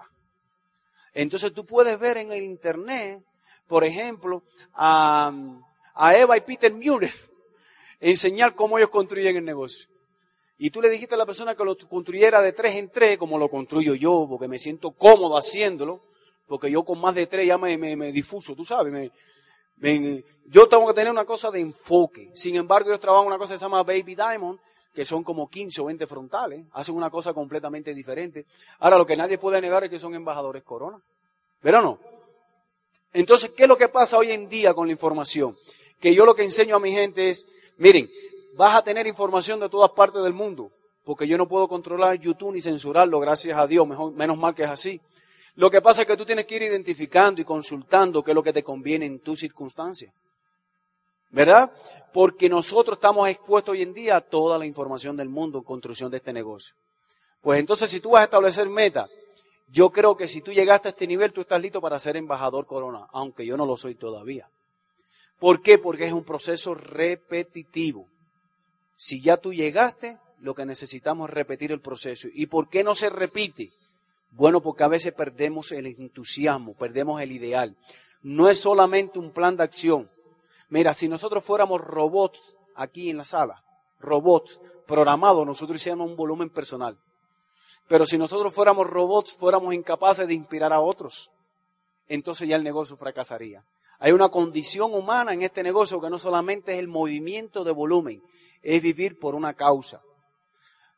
Entonces 1.15 1.55
tú 1.55 1.65
puedes 1.65 1.99
ver 1.99 2.19
en 2.19 2.31
el 2.31 2.43
Internet, 2.43 3.25
por 3.67 3.85
ejemplo, 3.85 4.43
a, 4.75 5.33
Eva 6.15 6.37
y 6.37 6.43
Peter 6.43 6.73
Mueller 6.75 7.11
enseñar 8.01 8.55
cómo 8.55 8.79
ellos 8.79 8.91
construyen 8.91 9.37
el 9.37 9.45
negocio. 9.45 9.89
Y 10.59 10.71
tú 10.71 10.81
le 10.81 10.89
dijiste 10.89 11.15
a 11.15 11.19
la 11.19 11.27
persona 11.27 11.55
que 11.55 11.65
lo 11.65 11.77
construyera 11.77 12.41
de 12.41 12.53
tres 12.53 12.77
en 12.77 12.91
tres, 12.91 13.19
como 13.19 13.39
lo 13.39 13.51
construyo 13.51 13.95
yo, 13.95 14.27
porque 14.29 14.49
me 14.49 14.59
siento 14.59 14.93
cómodo 14.93 15.37
haciéndolo, 15.37 16.01
porque 16.47 16.71
yo 16.71 16.85
con 16.85 17.01
más 17.01 17.15
de 17.15 17.27
tres 17.27 17.47
ya 17.47 17.59
me, 17.59 17.77
me, 17.77 18.13
difuso, 18.13 18.55
tú 18.55 18.65
sabes. 18.65 19.11
yo 20.47 20.69
tengo 20.69 20.87
que 20.87 20.95
tener 20.95 21.11
una 21.11 21.27
cosa 21.27 21.51
de 21.51 21.61
enfoque. 21.61 22.31
Sin 22.35 22.57
embargo, 22.57 22.89
ellos 22.89 23.01
trabajan 23.01 23.27
una 23.27 23.39
cosa 23.39 23.55
que 23.55 23.59
se 23.59 23.65
llama 23.65 23.83
Baby 23.83 24.15
Diamond, 24.15 24.59
que 24.95 25.05
son 25.05 25.23
como 25.23 25.51
15 25.51 25.83
o 25.83 25.85
20 25.85 26.07
frontales, 26.07 26.65
hacen 26.73 26.95
una 26.95 27.11
cosa 27.11 27.35
completamente 27.35 27.93
diferente. 27.93 28.47
Ahora, 28.79 28.97
lo 28.97 29.05
que 29.05 29.15
nadie 29.15 29.37
puede 29.37 29.61
negar 29.61 29.85
es 29.85 29.91
que 29.91 29.99
son 29.99 30.15
embajadores 30.15 30.63
corona. 30.63 30.99
¿Pero 31.61 31.83
no? 31.83 31.99
Entonces, 33.13 33.51
¿qué 33.51 33.65
es 33.65 33.69
lo 33.69 33.77
que 33.77 33.89
pasa 33.89 34.17
hoy 34.17 34.33
en 34.33 34.49
día 34.49 34.73
con 34.73 34.87
la 34.87 34.93
información? 34.93 35.55
Que 36.01 36.15
yo 36.15 36.25
lo 36.25 36.35
que 36.35 36.45
enseño 36.45 36.77
a 36.77 36.81
mi 36.81 36.93
gente 36.93 37.29
es, 37.29 37.47
miren, 37.79 38.11
vas 38.55 38.77
a 38.77 38.83
tener 38.83 39.07
información 39.07 39.61
de 39.61 39.69
todas 39.69 39.91
partes 39.91 40.23
del 40.23 40.33
mundo, 40.33 40.71
porque 41.05 41.27
yo 41.29 41.39
no 41.39 41.47
puedo 41.47 41.69
controlar 41.69 42.19
YouTube 42.19 42.55
ni 42.55 42.61
censurarlo, 42.61 43.21
gracias 43.21 43.57
a 43.57 43.67
Dios, 43.67 43.87
mejor, 43.87 44.13
menos 44.13 44.37
mal 44.37 44.55
que 44.55 44.65
es 44.65 44.71
así. 44.71 45.01
Lo 45.57 45.71
que 45.71 45.81
pasa 45.81 46.03
es 46.03 46.09
que 46.09 46.17
tú 46.17 46.25
tienes 46.27 46.47
que 46.47 46.57
ir 46.57 46.63
identificando 46.63 47.41
y 47.41 47.45
consultando 47.45 48.23
qué 48.23 48.33
es 48.33 48.35
lo 48.35 48.43
que 48.43 48.53
te 48.53 48.63
conviene 48.63 49.07
en 49.07 49.21
tu 49.21 49.35
circunstancia. 49.35 50.13
¿Verdad? 51.31 51.73
Porque 52.13 52.49
nosotros 52.49 52.99
estamos 52.99 53.29
expuestos 53.29 53.73
hoy 53.73 53.83
en 53.83 53.93
día 53.93 54.17
a 54.17 54.21
toda 54.21 54.59
la 54.59 54.67
información 54.67 55.17
del 55.17 55.29
mundo 55.29 55.59
en 55.59 55.65
construcción 55.65 56.11
de 56.11 56.19
este 56.19 56.33
negocio. 56.33 56.75
Pues 57.41 57.59
entonces, 57.59 57.91
si 57.91 58.01
tú 58.01 58.11
vas 58.11 58.21
a 58.21 58.25
establecer 58.25 58.69
meta, 58.69 59.09
yo 59.69 59.91
creo 59.91 60.17
que 60.17 60.29
si 60.29 60.41
tú 60.41 60.53
llegaste 60.53 60.89
a 60.89 60.91
este 60.91 61.07
nivel, 61.07 61.33
tú 61.33 61.41
estás 61.41 61.61
listo 61.61 61.81
para 61.81 61.99
ser 61.99 62.17
embajador 62.17 62.67
corona, 62.67 63.07
aunque 63.13 63.45
yo 63.45 63.57
no 63.57 63.67
lo 63.67 63.77
soy 63.77 63.95
todavía. 63.95 64.49
¿Por 65.39 65.63
qué? 65.63 65.79
Porque 65.79 66.07
es 66.07 66.13
un 66.13 66.25
proceso 66.25 66.75
repetitivo. 66.75 68.07
Si 68.97 69.21
ya 69.21 69.37
tú 69.37 69.53
llegaste, 69.53 70.19
lo 70.41 70.55
que 70.55 70.65
necesitamos 70.65 71.29
es 71.29 71.35
repetir 71.35 71.73
el 71.73 71.81
proceso. 71.81 72.29
¿Y 72.33 72.47
por 72.47 72.69
qué 72.69 72.83
no 72.83 72.95
se 72.95 73.11
repite? 73.11 73.73
Bueno, 74.31 74.61
porque 74.61 74.85
a 74.85 74.89
veces 74.89 75.13
perdemos 75.13 75.73
el 75.73 75.87
entusiasmo, 75.87 76.75
perdemos 76.75 77.21
el 77.21 77.33
ideal. 77.33 77.77
No 78.23 78.49
es 78.49 78.61
solamente 78.61 79.19
un 79.19 79.33
plan 79.33 79.57
de 79.57 79.65
acción, 79.65 80.11
Mira, 80.69 80.95
si 80.95 81.09
nosotros 81.09 81.45
fuéramos 81.45 81.81
robots 81.81 82.57
aquí 82.75 83.09
en 83.09 83.19
la 83.19 83.25
sala, 83.25 83.63
robots 84.01 84.61
programados, 84.87 85.47
nosotros 85.47 85.77
hiciéramos 85.77 86.11
un 86.11 86.17
volumen 86.17 86.51
personal. 86.51 86.99
Pero 87.89 88.05
si 88.05 88.19
nosotros 88.19 88.53
fuéramos 88.53 88.87
robots, 88.89 89.33
fuéramos 89.33 89.73
incapaces 89.73 90.27
de 90.27 90.35
inspirar 90.35 90.73
a 90.73 90.81
otros, 90.81 91.31
entonces 92.09 92.49
ya 92.49 92.57
el 92.57 92.65
negocio 92.65 92.97
fracasaría. 92.97 93.65
Hay 93.99 94.13
una 94.13 94.29
condición 94.29 94.93
humana 94.95 95.33
en 95.33 95.43
este 95.43 95.63
negocio 95.63 96.01
que 96.01 96.11
no 96.11 96.19
solamente 96.19 96.75
es 96.75 96.79
el 96.79 96.89
movimiento 96.89 97.65
de 97.65 97.73
volumen, 97.73 98.23
es 98.63 98.83
vivir 98.83 99.19
por 99.19 99.35
una 99.35 99.55
causa. 99.55 100.03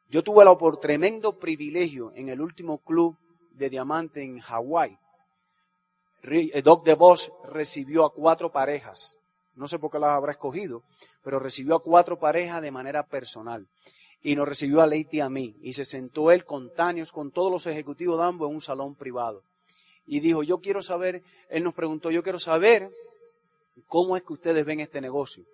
Yo 0.09 0.23
tuve 0.25 0.45
el 0.45 0.57
por 0.57 0.79
tremendo 0.79 1.39
privilegio 1.39 2.13
en 2.15 2.29
el 2.29 2.41
último 2.41 2.79
club 2.79 3.17
de 3.53 3.71
diamante 3.71 4.23
en 4.23 4.41
Hawái. 4.41 4.99
Doc 6.65 6.85
DeVos 6.85 7.33
recibió 7.45 8.05
a 8.05 8.13
cuatro 8.13 8.51
parejas 8.51 9.19
no 9.59 9.67
sé 9.67 9.81
por 9.81 9.91
qué 9.91 9.99
las 9.99 10.11
habrá 10.11 10.33
escogido, 10.33 10.85
pero 11.23 11.41
recibió 11.41 11.75
a 11.75 11.83
cuatro 11.83 12.19
parejas 12.19 12.63
de 12.63 12.71
manera 12.71 13.03
personal. 13.03 13.67
Y 14.23 14.37
nos 14.37 14.49
recibió 14.49 14.81
a 14.81 14.87
Leite 14.87 15.17
y 15.17 15.21
a 15.21 15.29
mí. 15.29 15.57
Y 15.61 15.73
se 15.73 15.85
sentó 15.85 16.31
él 16.31 16.45
con 16.45 16.73
Tanios, 16.73 17.11
con 17.11 17.33
todos 17.33 17.51
los 17.51 17.67
ejecutivos 17.67 18.19
de 18.19 18.25
ambos 18.25 18.49
en 18.49 18.55
un 18.55 18.61
salón 18.61 18.95
privado. 18.95 19.43
Y 20.09 20.21
dijo, 20.21 20.43
yo 20.43 20.59
quiero 20.59 20.83
saber, 20.83 21.23
él 21.51 21.63
nos 21.63 21.75
preguntó, 21.75 22.11
yo 22.11 22.23
quiero 22.23 22.39
saber 22.39 22.91
cómo 23.87 24.17
es 24.17 24.23
que 24.23 24.33
ustedes 24.33 24.65
ven 24.65 24.81
este 24.81 25.01
negocio. 25.01 25.45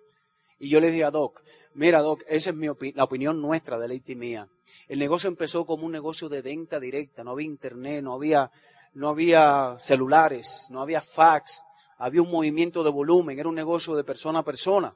Y 0.57 0.69
yo 0.69 0.79
le 0.79 0.89
dije 0.89 1.03
a 1.03 1.11
Doc, 1.11 1.43
mira 1.73 2.01
Doc, 2.01 2.23
esa 2.27 2.51
es 2.51 2.55
mi 2.55 2.67
la 2.93 3.03
opinión 3.03 3.41
nuestra 3.41 3.77
de 3.77 3.89
Leite 3.89 4.13
y 4.13 4.15
mía. 4.15 4.47
El 4.87 4.99
negocio 4.99 5.27
empezó 5.27 5.65
como 5.65 5.85
un 5.85 5.91
negocio 5.91 6.29
de 6.29 6.41
venta 6.41 6.79
directa, 6.79 7.23
no 7.23 7.31
había 7.31 7.45
internet, 7.45 8.01
no 8.01 8.13
había, 8.13 8.49
no 8.93 9.09
había 9.09 9.75
celulares, 9.79 10.67
no 10.71 10.81
había 10.81 11.01
fax, 11.01 11.61
había 11.97 12.21
un 12.21 12.31
movimiento 12.31 12.83
de 12.83 12.91
volumen, 12.91 13.37
era 13.37 13.49
un 13.49 13.55
negocio 13.55 13.93
de 13.95 14.05
persona 14.05 14.39
a 14.39 14.43
persona. 14.43 14.95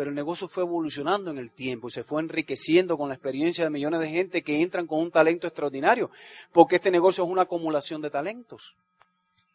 Pero 0.00 0.08
el 0.08 0.16
negocio 0.16 0.48
fue 0.48 0.62
evolucionando 0.62 1.30
en 1.30 1.36
el 1.36 1.50
tiempo 1.50 1.88
y 1.88 1.90
se 1.90 2.04
fue 2.04 2.22
enriqueciendo 2.22 2.96
con 2.96 3.10
la 3.10 3.16
experiencia 3.16 3.64
de 3.64 3.68
millones 3.68 4.00
de 4.00 4.08
gente 4.08 4.42
que 4.42 4.62
entran 4.62 4.86
con 4.86 4.98
un 4.98 5.10
talento 5.10 5.46
extraordinario, 5.46 6.10
porque 6.52 6.76
este 6.76 6.90
negocio 6.90 7.22
es 7.22 7.28
una 7.28 7.42
acumulación 7.42 8.00
de 8.00 8.08
talentos. 8.08 8.76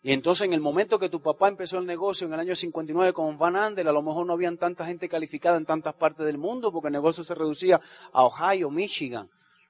Y 0.04 0.12
entonces 0.12 0.46
en 0.46 0.54
el 0.54 0.62
momento 0.62 1.00
que 1.00 1.10
tu 1.10 1.20
papá 1.20 1.48
empezó 1.48 1.80
el 1.80 1.88
negocio 1.88 2.28
en 2.28 2.34
el 2.34 2.42
año 2.42 2.56
59 2.56 3.12
con 3.12 3.40
Van 3.40 3.56
Andel, 3.56 3.88
a 3.88 3.92
lo 3.92 4.04
mejor 4.04 4.28
no 4.28 4.34
había 4.34 4.56
tanta 4.56 4.86
gente 4.86 5.10
calificada 5.10 5.58
en 5.58 5.66
tantas 5.66 5.96
partes 5.96 6.28
del 6.28 6.38
mundo, 6.38 6.72
porque 6.72 6.90
el 6.90 6.94
negocio 6.94 7.24
se 7.24 7.34
reducía 7.34 7.82
a 8.14 8.24
Ohio, 8.24 8.70
Michigan, 8.70 9.28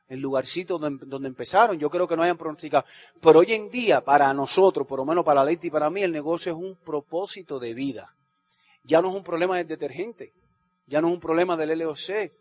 el 0.10 0.20
lugarcito 0.20 0.78
donde, 0.78 1.28
empezaron. 1.30 1.80
Yo 1.80 1.90
creo 1.90 2.06
que 2.06 2.18
no 2.18 2.24
hayan 2.24 2.38
pronosticado. 2.38 2.84
Pero 3.22 3.40
hoy 3.40 3.54
en 3.54 3.70
día, 3.70 4.02
para 4.02 4.34
nosotros, 4.34 4.86
por 4.86 5.00
lo 5.00 5.06
menos 5.06 5.24
para 5.24 5.46
Leti 5.46 5.68
y 5.68 5.72
para 5.72 5.90
mí, 5.90 6.02
el 6.02 6.12
negocio 6.12 6.52
es 6.52 6.58
un 6.58 6.76
propósito 6.76 7.60
de 7.60 7.74
vida. 7.74 8.14
Ya 8.84 9.02
no 9.02 9.08
es 9.08 9.16
un 9.16 9.24
problema 9.24 9.56
del 9.56 9.68
detergente, 9.68 10.34
ya 10.88 11.02
no 11.02 11.08
es 11.08 11.14
un 11.14 11.20
problema 11.20 11.58
del 11.58 11.78
LOC, 11.80 12.32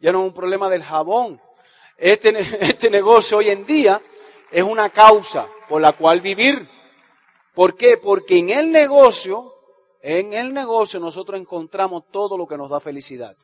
ya 0.00 0.12
no 0.12 0.22
es 0.22 0.28
un 0.28 0.34
problema 0.34 0.68
del 0.68 0.82
jabón. 0.82 1.40
Este, 1.96 2.38
este 2.60 2.90
negocio 2.90 3.38
hoy 3.38 3.48
en 3.48 3.66
día 3.66 4.00
es 4.50 4.62
una 4.62 4.90
causa 4.90 5.46
por 5.68 5.80
la 5.80 5.92
cual 5.92 6.20
vivir. 6.20 6.68
¿Por 7.54 7.76
qué? 7.76 7.96
Porque 7.96 8.38
en 8.38 8.50
el 8.50 8.70
negocio, 8.70 9.52
en 10.02 10.32
el 10.34 10.52
negocio 10.52 11.00
nosotros 11.00 11.40
encontramos 11.40 12.04
todo 12.10 12.36
lo 12.36 12.46
que 12.46 12.58
nos 12.58 12.70
da 12.70 12.80
felicidad 12.80 13.36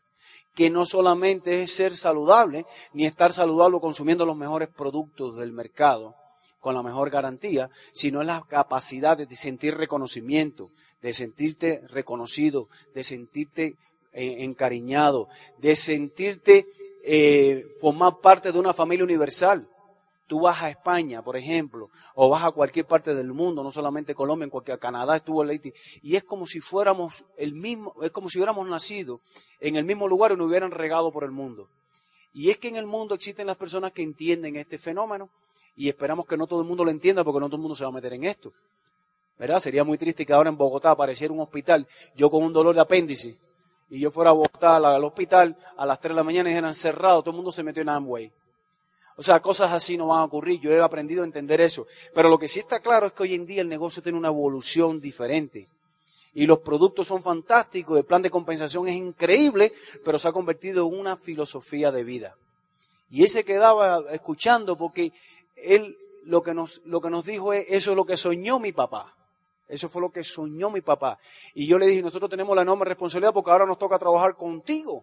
que 0.54 0.70
no 0.70 0.84
solamente 0.84 1.62
es 1.62 1.74
ser 1.74 1.96
saludable, 1.96 2.66
ni 2.92 3.06
estar 3.06 3.32
saludable 3.32 3.80
consumiendo 3.80 4.26
los 4.26 4.36
mejores 4.36 4.68
productos 4.68 5.36
del 5.36 5.52
mercado, 5.52 6.14
con 6.60 6.74
la 6.74 6.82
mejor 6.82 7.10
garantía, 7.10 7.70
sino 7.92 8.20
es 8.20 8.26
la 8.26 8.42
capacidad 8.48 9.16
de 9.16 9.34
sentir 9.34 9.76
reconocimiento, 9.76 10.70
de 11.00 11.12
sentirte 11.12 11.82
reconocido, 11.88 12.68
de 12.94 13.02
sentirte 13.02 13.76
encariñado, 14.12 15.28
de 15.58 15.76
sentirte 15.76 16.66
eh, 17.04 17.66
formar 17.80 18.18
parte 18.20 18.52
de 18.52 18.58
una 18.58 18.72
familia 18.72 19.04
universal. 19.04 19.66
Tú 20.26 20.40
vas 20.40 20.62
a 20.62 20.70
España, 20.70 21.20
por 21.20 21.36
ejemplo, 21.36 21.90
o 22.14 22.30
vas 22.30 22.44
a 22.44 22.52
cualquier 22.52 22.86
parte 22.86 23.14
del 23.14 23.32
mundo, 23.32 23.62
no 23.62 23.72
solamente 23.72 24.14
Colombia, 24.14 24.44
en 24.44 24.50
cualquier 24.50 24.78
Canadá 24.78 25.16
estuvo 25.16 25.44
Leite, 25.44 25.74
y 26.00 26.16
es 26.16 26.22
como 26.22 26.46
si 26.46 26.60
fuéramos 26.60 27.24
el 27.36 27.54
mismo, 27.54 27.94
es 28.02 28.12
como 28.12 28.30
si 28.30 28.38
hubiéramos 28.38 28.66
nacido 28.66 29.20
en 29.60 29.76
el 29.76 29.84
mismo 29.84 30.08
lugar 30.08 30.32
y 30.32 30.36
nos 30.36 30.46
hubieran 30.46 30.70
regado 30.70 31.12
por 31.12 31.24
el 31.24 31.32
mundo. 31.32 31.68
Y 32.32 32.50
es 32.50 32.56
que 32.56 32.68
en 32.68 32.76
el 32.76 32.86
mundo 32.86 33.14
existen 33.14 33.46
las 33.46 33.56
personas 33.56 33.92
que 33.92 34.02
entienden 34.02 34.56
este 34.56 34.78
fenómeno 34.78 35.28
y 35.76 35.88
esperamos 35.88 36.26
que 36.26 36.36
no 36.36 36.46
todo 36.46 36.60
el 36.60 36.66
mundo 36.66 36.84
lo 36.84 36.90
entienda 36.90 37.24
porque 37.24 37.40
no 37.40 37.48
todo 37.48 37.56
el 37.56 37.62
mundo 37.62 37.76
se 37.76 37.84
va 37.84 37.90
a 37.90 37.94
meter 37.94 38.14
en 38.14 38.24
esto. 38.24 38.52
¿Verdad? 39.38 39.58
Sería 39.58 39.84
muy 39.84 39.98
triste 39.98 40.24
que 40.24 40.32
ahora 40.32 40.48
en 40.48 40.56
Bogotá 40.56 40.92
apareciera 40.92 41.34
un 41.34 41.40
hospital, 41.40 41.86
yo 42.14 42.30
con 42.30 42.42
un 42.42 42.52
dolor 42.52 42.74
de 42.74 42.80
apéndice, 42.80 43.38
y 43.92 44.00
yo 44.00 44.10
fuera 44.10 44.30
a 44.30 44.32
Bogotá 44.32 44.76
al 44.76 45.04
hospital 45.04 45.54
a 45.76 45.84
las 45.84 46.00
3 46.00 46.12
de 46.12 46.16
la 46.16 46.24
mañana 46.24 46.50
y 46.50 46.54
eran 46.54 46.74
cerrados, 46.74 47.24
todo 47.24 47.32
el 47.32 47.36
mundo 47.36 47.52
se 47.52 47.62
metió 47.62 47.82
en 47.82 47.90
Amway. 47.90 48.32
O 49.16 49.22
sea, 49.22 49.40
cosas 49.40 49.70
así 49.70 49.98
no 49.98 50.06
van 50.06 50.20
a 50.20 50.24
ocurrir. 50.24 50.58
Yo 50.60 50.70
he 50.70 50.80
aprendido 50.80 51.20
a 51.20 51.26
entender 51.26 51.60
eso. 51.60 51.86
Pero 52.14 52.30
lo 52.30 52.38
que 52.38 52.48
sí 52.48 52.58
está 52.58 52.80
claro 52.80 53.08
es 53.08 53.12
que 53.12 53.24
hoy 53.24 53.34
en 53.34 53.44
día 53.44 53.60
el 53.60 53.68
negocio 53.68 54.02
tiene 54.02 54.16
una 54.16 54.28
evolución 54.28 54.98
diferente. 54.98 55.68
Y 56.32 56.46
los 56.46 56.60
productos 56.60 57.06
son 57.06 57.22
fantásticos, 57.22 57.98
el 57.98 58.06
plan 58.06 58.22
de 58.22 58.30
compensación 58.30 58.88
es 58.88 58.96
increíble, 58.96 59.74
pero 60.02 60.18
se 60.18 60.26
ha 60.26 60.32
convertido 60.32 60.86
en 60.86 60.98
una 60.98 61.18
filosofía 61.18 61.92
de 61.92 62.02
vida. 62.02 62.34
Y 63.10 63.24
ese 63.24 63.44
quedaba 63.44 64.04
escuchando 64.10 64.74
porque 64.74 65.12
él 65.54 65.98
lo 66.24 66.42
que 66.42 66.54
nos, 66.54 66.80
lo 66.86 67.02
que 67.02 67.10
nos 67.10 67.26
dijo 67.26 67.52
es, 67.52 67.66
eso 67.68 67.90
es 67.90 67.96
lo 67.98 68.06
que 68.06 68.16
soñó 68.16 68.58
mi 68.58 68.72
papá. 68.72 69.14
Eso 69.72 69.88
fue 69.88 70.02
lo 70.02 70.10
que 70.10 70.22
soñó 70.22 70.70
mi 70.70 70.82
papá. 70.82 71.18
Y 71.54 71.66
yo 71.66 71.78
le 71.78 71.86
dije, 71.86 72.02
nosotros 72.02 72.28
tenemos 72.28 72.54
la 72.54 72.60
enorme 72.60 72.84
responsabilidad 72.84 73.32
porque 73.32 73.50
ahora 73.50 73.64
nos 73.64 73.78
toca 73.78 73.98
trabajar 73.98 74.36
contigo. 74.36 75.02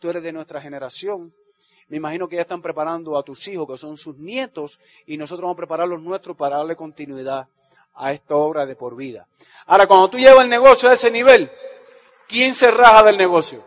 Tú 0.00 0.10
eres 0.10 0.24
de 0.24 0.32
nuestra 0.32 0.60
generación. 0.60 1.32
Me 1.86 1.98
imagino 1.98 2.28
que 2.28 2.34
ya 2.34 2.42
están 2.42 2.62
preparando 2.62 3.16
a 3.16 3.22
tus 3.22 3.46
hijos, 3.46 3.68
que 3.68 3.78
son 3.78 3.96
sus 3.96 4.16
nietos, 4.16 4.80
y 5.06 5.16
nosotros 5.16 5.42
vamos 5.42 5.54
a 5.54 5.58
preparar 5.58 5.86
los 5.86 6.02
nuestros 6.02 6.36
para 6.36 6.56
darle 6.56 6.74
continuidad 6.74 7.46
a 7.94 8.12
esta 8.12 8.34
obra 8.34 8.66
de 8.66 8.74
por 8.74 8.96
vida. 8.96 9.28
Ahora, 9.66 9.86
cuando 9.86 10.10
tú 10.10 10.18
llevas 10.18 10.42
el 10.42 10.50
negocio 10.50 10.88
a 10.88 10.94
ese 10.94 11.08
nivel, 11.08 11.48
¿quién 12.26 12.54
se 12.54 12.72
raja 12.72 13.04
del 13.04 13.16
negocio? 13.16 13.62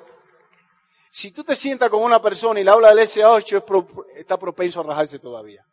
Si 1.09 1.31
tú 1.31 1.45
te 1.45 1.55
sientas 1.55 1.89
con 1.89 2.03
una 2.03 2.21
persona 2.21 2.59
y 2.59 2.65
le 2.65 2.71
hablas 2.71 2.93
del 2.93 3.05
SA8, 3.05 4.09
está 4.17 4.35
propenso 4.37 4.81
a 4.81 4.83
rajarse 4.83 5.17
todavía. 5.17 5.65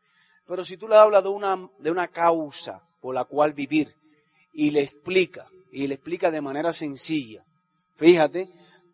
Pero 0.47 0.63
si 0.63 0.77
tú 0.77 0.87
le 0.87 0.95
hablas 0.95 1.25
de 1.25 1.31
una, 1.31 1.69
de 1.79 1.91
una 1.91 2.07
causa 2.07 2.81
por 3.01 3.13
la 3.13 3.25
cual 3.25 3.55
vivir 3.55 3.99
y 4.53 4.71
le 4.71 4.83
explica, 4.83 5.49
y 5.73 5.87
le 5.87 5.95
explica 5.95 6.31
de 6.31 6.41
manera 6.41 6.73
sencilla, 6.73 7.45
fíjate, 7.97 8.49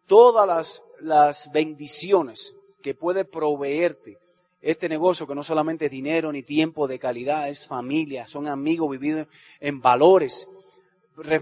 todas 0.07 0.47
las, 0.47 0.83
las 1.01 1.51
bendiciones 1.53 2.55
que 2.83 2.95
puede 2.95 3.25
proveerte 3.25 4.19
este 4.63 4.89
negocio, 4.89 5.27
que 5.27 5.35
no 5.35 5.45
solamente 5.45 5.87
es 5.87 5.91
dinero 5.91 6.33
ni 6.33 6.43
tiempo 6.43 6.89
de 6.89 6.99
calidad, 6.99 7.49
es 7.49 7.67
familia, 7.67 8.27
son 8.27 8.49
amigos 8.49 8.91
vividos 8.91 9.29
en 9.61 9.81
valores, 9.81 10.49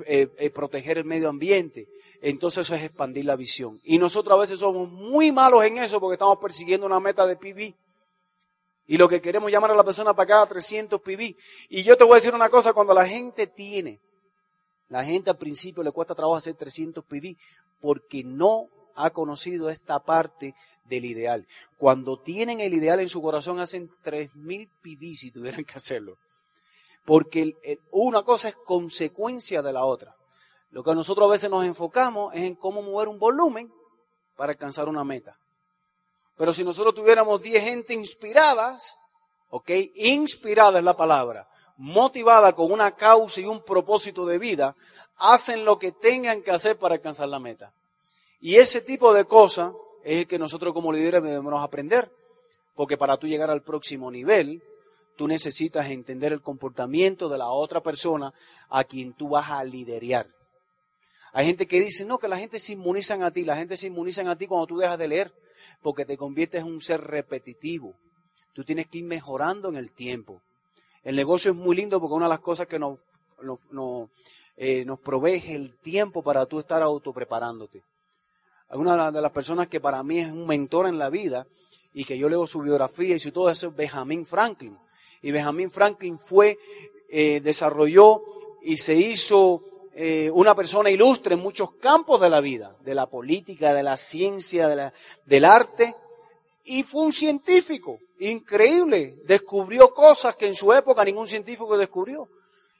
eh, 0.06 0.28
eh, 0.38 0.50
proteger 0.50 0.98
el 0.98 1.04
medio 1.04 1.28
ambiente. 1.28 1.88
Entonces 2.20 2.66
eso 2.66 2.74
es 2.74 2.82
expandir 2.82 3.24
la 3.24 3.36
visión. 3.36 3.80
Y 3.82 3.98
nosotros 3.98 4.36
a 4.36 4.40
veces 4.40 4.60
somos 4.60 4.90
muy 4.90 5.32
malos 5.32 5.64
en 5.64 5.78
eso 5.78 6.00
porque 6.00 6.14
estamos 6.14 6.38
persiguiendo 6.38 6.86
una 6.86 7.00
meta 7.00 7.26
de 7.26 7.36
PB. 7.36 7.74
Y 8.86 8.98
lo 8.98 9.08
que 9.08 9.20
queremos 9.20 9.50
llamar 9.50 9.70
a 9.70 9.74
la 9.74 9.84
persona 9.84 10.14
para 10.14 10.26
cada 10.26 10.46
300 10.46 11.00
PB. 11.00 11.36
Y 11.70 11.82
yo 11.82 11.96
te 11.96 12.04
voy 12.04 12.12
a 12.12 12.16
decir 12.16 12.34
una 12.34 12.50
cosa, 12.50 12.72
cuando 12.72 12.92
la 12.92 13.06
gente 13.06 13.46
tiene, 13.46 14.00
la 14.88 15.04
gente 15.04 15.30
al 15.30 15.38
principio 15.38 15.82
le 15.82 15.92
cuesta 15.92 16.14
trabajo 16.14 16.36
hacer 16.36 16.54
300 16.54 17.04
PB 17.04 17.36
porque 17.80 18.22
no 18.24 18.68
ha 18.94 19.10
conocido 19.10 19.70
esta 19.70 20.00
parte 20.00 20.54
del 20.84 21.04
ideal. 21.06 21.46
Cuando 21.78 22.20
tienen 22.20 22.60
el 22.60 22.74
ideal 22.74 23.00
en 23.00 23.08
su 23.08 23.22
corazón 23.22 23.58
hacen 23.58 23.90
3.000 24.04 24.68
PB 24.82 25.16
si 25.16 25.30
tuvieran 25.30 25.64
que 25.64 25.74
hacerlo. 25.74 26.14
Porque 27.04 27.54
una 27.90 28.22
cosa 28.22 28.48
es 28.48 28.56
consecuencia 28.56 29.62
de 29.62 29.72
la 29.72 29.84
otra. 29.84 30.14
Lo 30.70 30.82
que 30.82 30.94
nosotros 30.94 31.26
a 31.28 31.32
veces 31.32 31.50
nos 31.50 31.64
enfocamos 31.64 32.34
es 32.34 32.42
en 32.42 32.54
cómo 32.54 32.82
mover 32.82 33.08
un 33.08 33.18
volumen 33.18 33.72
para 34.36 34.52
alcanzar 34.52 34.88
una 34.88 35.04
meta. 35.04 35.36
Pero 36.36 36.52
si 36.52 36.64
nosotros 36.64 36.94
tuviéramos 36.94 37.42
10 37.42 37.62
gente 37.62 37.94
inspiradas, 37.94 38.96
¿ok? 39.50 39.70
Inspirada 39.94 40.78
es 40.78 40.84
la 40.84 40.96
palabra, 40.96 41.48
motivada 41.76 42.52
con 42.52 42.72
una 42.72 42.92
causa 42.92 43.40
y 43.40 43.46
un 43.46 43.62
propósito 43.62 44.26
de 44.26 44.38
vida, 44.38 44.74
hacen 45.16 45.64
lo 45.64 45.78
que 45.78 45.92
tengan 45.92 46.42
que 46.42 46.50
hacer 46.50 46.76
para 46.76 46.96
alcanzar 46.96 47.28
la 47.28 47.38
meta. 47.38 47.72
Y 48.40 48.56
ese 48.56 48.80
tipo 48.80 49.14
de 49.14 49.24
cosas 49.24 49.72
es 50.02 50.18
el 50.20 50.26
que 50.26 50.38
nosotros 50.38 50.74
como 50.74 50.92
líderes 50.92 51.22
debemos 51.22 51.62
aprender. 51.62 52.10
Porque 52.74 52.98
para 52.98 53.16
tú 53.16 53.26
llegar 53.26 53.50
al 53.50 53.62
próximo 53.62 54.10
nivel, 54.10 54.62
tú 55.16 55.28
necesitas 55.28 55.88
entender 55.88 56.32
el 56.32 56.42
comportamiento 56.42 57.28
de 57.28 57.38
la 57.38 57.48
otra 57.48 57.80
persona 57.80 58.34
a 58.68 58.84
quien 58.84 59.12
tú 59.14 59.30
vas 59.30 59.50
a 59.50 59.62
liderar. 59.62 60.26
Hay 61.36 61.46
gente 61.46 61.66
que 61.66 61.80
dice, 61.80 62.04
no, 62.04 62.18
que 62.18 62.28
la 62.28 62.38
gente 62.38 62.60
se 62.60 62.74
inmunizan 62.74 63.24
a 63.24 63.32
ti, 63.32 63.44
la 63.44 63.56
gente 63.56 63.76
se 63.76 63.88
inmunizan 63.88 64.28
a 64.28 64.38
ti 64.38 64.46
cuando 64.46 64.68
tú 64.68 64.78
dejas 64.78 64.96
de 64.96 65.08
leer 65.08 65.32
porque 65.82 66.04
te 66.04 66.16
conviertes 66.16 66.62
en 66.62 66.68
un 66.68 66.80
ser 66.80 67.00
repetitivo. 67.00 67.94
Tú 68.52 68.62
tienes 68.62 68.86
que 68.86 68.98
ir 68.98 69.04
mejorando 69.04 69.68
en 69.68 69.74
el 69.74 69.90
tiempo. 69.90 70.40
El 71.02 71.16
negocio 71.16 71.50
es 71.50 71.56
muy 71.56 71.74
lindo 71.74 72.00
porque 72.00 72.14
una 72.14 72.26
de 72.26 72.30
las 72.30 72.40
cosas 72.40 72.68
que 72.68 72.78
nos, 72.78 73.00
nos, 73.70 74.08
eh, 74.56 74.84
nos 74.84 75.00
provee 75.00 75.34
es 75.34 75.46
el 75.46 75.74
tiempo 75.78 76.22
para 76.22 76.46
tú 76.46 76.60
estar 76.60 76.82
autopreparándote. 76.82 77.82
Una 78.70 79.10
de 79.10 79.20
las 79.20 79.32
personas 79.32 79.66
que 79.66 79.80
para 79.80 80.04
mí 80.04 80.20
es 80.20 80.30
un 80.30 80.46
mentor 80.46 80.86
en 80.86 80.98
la 81.00 81.10
vida 81.10 81.48
y 81.92 82.04
que 82.04 82.16
yo 82.16 82.28
leo 82.28 82.46
su 82.46 82.60
biografía 82.60 83.16
y 83.16 83.18
su 83.18 83.32
todo 83.32 83.50
eso 83.50 83.68
es 83.68 83.76
Benjamin 83.76 84.24
Franklin. 84.24 84.78
Y 85.20 85.32
Benjamin 85.32 85.70
Franklin 85.70 86.16
fue, 86.16 86.58
eh, 87.08 87.40
desarrolló 87.40 88.22
y 88.62 88.76
se 88.76 88.94
hizo 88.94 89.73
eh, 89.96 90.28
una 90.32 90.54
persona 90.56 90.90
ilustre 90.90 91.34
en 91.34 91.40
muchos 91.40 91.72
campos 91.74 92.20
de 92.20 92.28
la 92.28 92.40
vida, 92.40 92.74
de 92.80 92.94
la 92.94 93.06
política, 93.06 93.72
de 93.72 93.82
la 93.84 93.96
ciencia, 93.96 94.66
de 94.66 94.76
la, 94.76 94.92
del 95.24 95.44
arte, 95.44 95.94
y 96.64 96.82
fue 96.82 97.02
un 97.02 97.12
científico 97.12 98.00
increíble, 98.18 99.16
descubrió 99.24 99.94
cosas 99.94 100.34
que 100.34 100.46
en 100.46 100.54
su 100.54 100.72
época 100.72 101.04
ningún 101.04 101.26
científico 101.26 101.78
descubrió. 101.78 102.28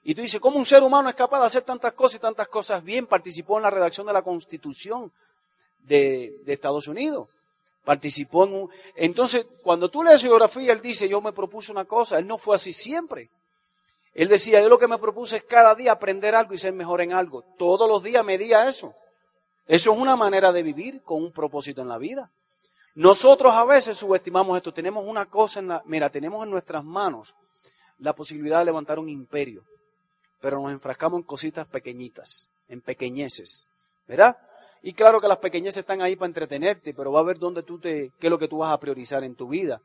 Y 0.03 0.15
tú 0.15 0.23
dices, 0.23 0.41
¿cómo 0.41 0.59
un 0.59 0.67
ser 0.67 0.83
humano 0.83 1.09
es 1.09 1.15
capaz 1.15 1.41
de 1.41 1.47
hacer 1.47 1.63
tantas 1.63 1.93
cosas 1.93 2.17
y 2.17 2.21
tantas 2.21 2.49
cosas 2.49 2.83
bien? 2.83 3.07
Participó 3.07 3.59
en 3.59 3.63
la 3.63 3.71
redacción 3.71 4.07
de 4.07 4.13
la 4.13 4.23
Constitución 4.23 5.13
de, 5.87 6.35
de 6.45 6.53
Estados 6.53 6.89
Unidos. 6.89 7.29
Participó 7.85 8.45
en 8.45 8.55
un... 8.55 8.71
Entonces, 8.97 9.47
cuando 9.63 9.89
tú 9.89 10.03
lees 10.03 10.21
su 10.21 10.27
biografía, 10.27 10.73
él 10.73 10.81
dice, 10.81 11.09
yo 11.09 11.21
me 11.21 11.33
propuse 11.33 11.71
una 11.71 11.85
cosa, 11.85 12.19
él 12.19 12.27
no 12.27 12.39
fue 12.39 12.57
así 12.57 12.73
siempre. 12.73 13.31
Él 14.15 14.29
decía, 14.29 14.63
yo 14.63 14.69
lo 14.69 14.79
que 14.79 14.87
me 14.87 14.99
propuse 14.99 15.39
es 15.39 15.43
cada 15.43 15.75
día 15.75 15.93
aprender 15.93 16.37
algo 16.37 16.55
y 16.55 16.59
ser 16.59 16.73
mejor 16.73 17.01
en 17.01 17.13
algo. 17.13 17.43
Todos 17.59 17.89
los 17.89 18.03
días 18.03 18.25
medía 18.25 18.69
eso. 18.69 18.95
Eso 19.67 19.93
es 19.93 19.99
una 19.99 20.15
manera 20.15 20.53
de 20.53 20.63
vivir 20.63 21.03
con 21.03 21.23
un 21.23 21.33
propósito 21.33 21.83
en 21.83 21.89
la 21.89 21.99
vida. 21.99 22.31
Nosotros 22.95 23.53
a 23.55 23.65
veces 23.65 23.97
subestimamos 23.97 24.57
esto. 24.57 24.73
Tenemos 24.73 25.05
una 25.05 25.27
cosa 25.27 25.59
en 25.59 25.69
la, 25.69 25.83
mira, 25.85 26.11
tenemos 26.11 26.45
en 26.45 26.51
nuestras 26.51 26.85
manos 26.85 27.35
la 27.99 28.15
posibilidad 28.15 28.61
de 28.61 28.67
levantar 28.67 29.01
un 29.01 29.09
imperio, 29.09 29.65
pero 30.41 30.61
nos 30.61 30.71
enfrascamos 30.71 31.19
en 31.19 31.25
cositas 31.25 31.67
pequeñitas, 31.67 32.51
en 32.69 32.81
pequeñeces, 32.81 33.67
¿verdad? 34.07 34.37
Y 34.83 34.93
claro 34.93 35.21
que 35.21 35.29
las 35.29 35.39
pequeñeces 35.39 35.79
están 35.79 36.03
ahí 36.03 36.15
para 36.15 36.27
entretenerte, 36.27 36.93
pero 36.93 37.11
va 37.11 37.21
a 37.21 37.25
ver 37.25 37.39
dónde 37.39 37.63
tú 37.63 37.79
te, 37.79 38.13
qué 38.21 38.27
es 38.27 38.31
lo 38.31 38.39
que 38.39 38.49
tú 38.49 38.59
vas 38.59 38.73
a 38.73 38.79
priorizar 38.79 39.25
en 39.25 39.35
tu 39.35 39.49
vida. 39.49 39.81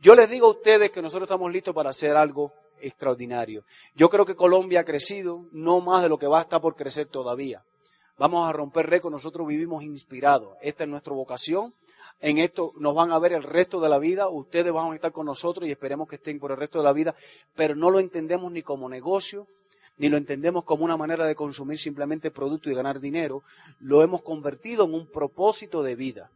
Yo 0.00 0.14
les 0.14 0.30
digo 0.30 0.46
a 0.46 0.50
ustedes 0.50 0.90
que 0.90 1.02
nosotros 1.02 1.28
estamos 1.28 1.52
listos 1.52 1.74
para 1.74 1.90
hacer 1.90 2.16
algo 2.16 2.52
extraordinario. 2.82 3.64
Yo 3.94 4.08
creo 4.08 4.26
que 4.26 4.36
Colombia 4.36 4.80
ha 4.80 4.84
crecido 4.84 5.46
no 5.52 5.80
más 5.80 6.02
de 6.02 6.08
lo 6.08 6.18
que 6.18 6.26
va 6.26 6.38
a 6.38 6.42
estar 6.42 6.60
por 6.60 6.76
crecer 6.76 7.06
todavía. 7.06 7.62
Vamos 8.18 8.46
a 8.46 8.52
romper 8.52 8.88
récord, 8.88 9.12
nosotros 9.12 9.48
vivimos 9.48 9.82
inspirados. 9.82 10.54
Esta 10.60 10.84
es 10.84 10.90
nuestra 10.90 11.14
vocación. 11.14 11.74
En 12.20 12.38
esto 12.38 12.72
nos 12.76 12.94
van 12.94 13.10
a 13.10 13.18
ver 13.18 13.32
el 13.32 13.42
resto 13.42 13.80
de 13.80 13.88
la 13.88 13.98
vida, 13.98 14.28
ustedes 14.28 14.72
van 14.72 14.92
a 14.92 14.94
estar 14.94 15.10
con 15.10 15.26
nosotros 15.26 15.66
y 15.66 15.72
esperemos 15.72 16.08
que 16.08 16.16
estén 16.16 16.38
por 16.38 16.52
el 16.52 16.56
resto 16.56 16.78
de 16.78 16.84
la 16.84 16.92
vida, 16.92 17.16
pero 17.56 17.74
no 17.74 17.90
lo 17.90 17.98
entendemos 17.98 18.52
ni 18.52 18.62
como 18.62 18.88
negocio, 18.88 19.48
ni 19.96 20.08
lo 20.08 20.16
entendemos 20.16 20.64
como 20.64 20.84
una 20.84 20.96
manera 20.96 21.26
de 21.26 21.34
consumir 21.34 21.78
simplemente 21.78 22.30
producto 22.30 22.70
y 22.70 22.74
ganar 22.74 23.00
dinero, 23.00 23.42
lo 23.80 24.02
hemos 24.04 24.22
convertido 24.22 24.84
en 24.84 24.94
un 24.94 25.06
propósito 25.08 25.82
de 25.82 25.96
vida. 25.96 26.30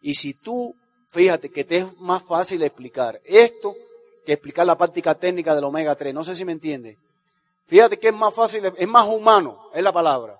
Y 0.00 0.14
si 0.14 0.34
tú, 0.34 0.76
fíjate 1.08 1.50
que 1.50 1.64
te 1.64 1.78
es 1.78 1.98
más 1.98 2.22
fácil 2.22 2.62
explicar 2.62 3.20
esto 3.24 3.74
que 4.24 4.32
explicar 4.32 4.66
la 4.66 4.78
práctica 4.78 5.14
técnica 5.14 5.54
del 5.54 5.64
omega 5.64 5.94
3. 5.94 6.14
No 6.14 6.24
sé 6.24 6.34
si 6.34 6.44
me 6.44 6.52
entiende. 6.52 6.98
Fíjate 7.66 7.98
que 7.98 8.08
es 8.08 8.14
más 8.14 8.34
fácil, 8.34 8.64
es 8.76 8.88
más 8.88 9.06
humano, 9.08 9.70
es 9.72 9.82
la 9.82 9.92
palabra. 9.92 10.38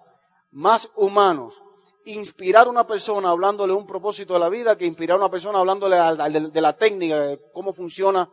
Más 0.52 0.90
humanos. 0.96 1.62
Inspirar 2.06 2.66
a 2.66 2.70
una 2.70 2.86
persona 2.86 3.30
hablándole 3.30 3.72
un 3.72 3.86
propósito 3.86 4.34
de 4.34 4.40
la 4.40 4.48
vida 4.48 4.76
que 4.76 4.84
inspirar 4.84 5.16
a 5.16 5.20
una 5.20 5.30
persona 5.30 5.58
hablándole 5.58 5.96
de, 5.96 6.60
la 6.60 6.72
técnica, 6.74 7.18
de 7.18 7.40
cómo 7.52 7.72
funciona 7.72 8.28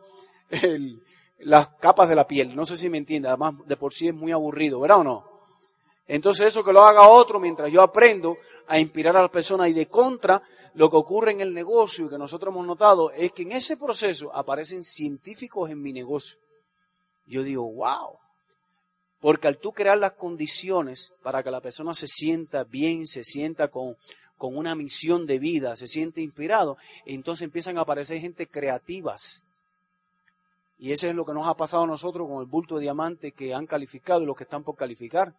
el, 0.50 1.02
las 1.38 1.68
capas 1.80 2.08
de 2.08 2.14
la 2.14 2.26
piel. 2.26 2.54
No 2.54 2.66
sé 2.66 2.76
si 2.76 2.90
me 2.90 2.98
entiende, 2.98 3.28
además 3.28 3.54
de 3.66 3.76
por 3.76 3.94
sí 3.94 4.08
es 4.08 4.14
muy 4.14 4.32
aburrido, 4.32 4.80
¿verdad 4.80 4.98
o 4.98 5.04
no? 5.04 5.31
Entonces 6.06 6.48
eso 6.48 6.64
que 6.64 6.72
lo 6.72 6.82
haga 6.82 7.08
otro 7.08 7.38
mientras 7.38 7.70
yo 7.70 7.80
aprendo 7.80 8.36
a 8.66 8.78
inspirar 8.78 9.16
a 9.16 9.22
las 9.22 9.30
personas 9.30 9.68
y 9.68 9.72
de 9.72 9.86
contra, 9.86 10.42
lo 10.74 10.88
que 10.90 10.96
ocurre 10.96 11.32
en 11.32 11.40
el 11.40 11.52
negocio 11.52 12.06
y 12.06 12.08
que 12.08 12.18
nosotros 12.18 12.52
hemos 12.52 12.66
notado 12.66 13.10
es 13.12 13.32
que 13.32 13.42
en 13.42 13.52
ese 13.52 13.76
proceso 13.76 14.34
aparecen 14.34 14.82
científicos 14.82 15.70
en 15.70 15.80
mi 15.80 15.92
negocio. 15.92 16.38
Yo 17.26 17.42
digo, 17.42 17.70
wow. 17.70 18.18
Porque 19.20 19.46
al 19.46 19.58
tú 19.58 19.72
crear 19.72 19.98
las 19.98 20.12
condiciones 20.12 21.12
para 21.22 21.42
que 21.42 21.50
la 21.50 21.60
persona 21.60 21.94
se 21.94 22.08
sienta 22.08 22.64
bien, 22.64 23.06
se 23.06 23.22
sienta 23.22 23.68
con, 23.68 23.96
con 24.36 24.56
una 24.56 24.74
misión 24.74 25.26
de 25.26 25.38
vida, 25.38 25.76
se 25.76 25.86
siente 25.86 26.20
inspirado, 26.20 26.76
entonces 27.06 27.44
empiezan 27.44 27.78
a 27.78 27.82
aparecer 27.82 28.18
gente 28.18 28.48
creativas. 28.48 29.44
Y 30.78 30.90
eso 30.90 31.08
es 31.08 31.14
lo 31.14 31.24
que 31.24 31.34
nos 31.34 31.46
ha 31.46 31.54
pasado 31.54 31.84
a 31.84 31.86
nosotros 31.86 32.26
con 32.26 32.40
el 32.40 32.46
bulto 32.46 32.74
de 32.74 32.82
diamante 32.82 33.30
que 33.30 33.54
han 33.54 33.66
calificado 33.66 34.22
y 34.22 34.26
los 34.26 34.36
que 34.36 34.42
están 34.42 34.64
por 34.64 34.74
calificar 34.74 35.34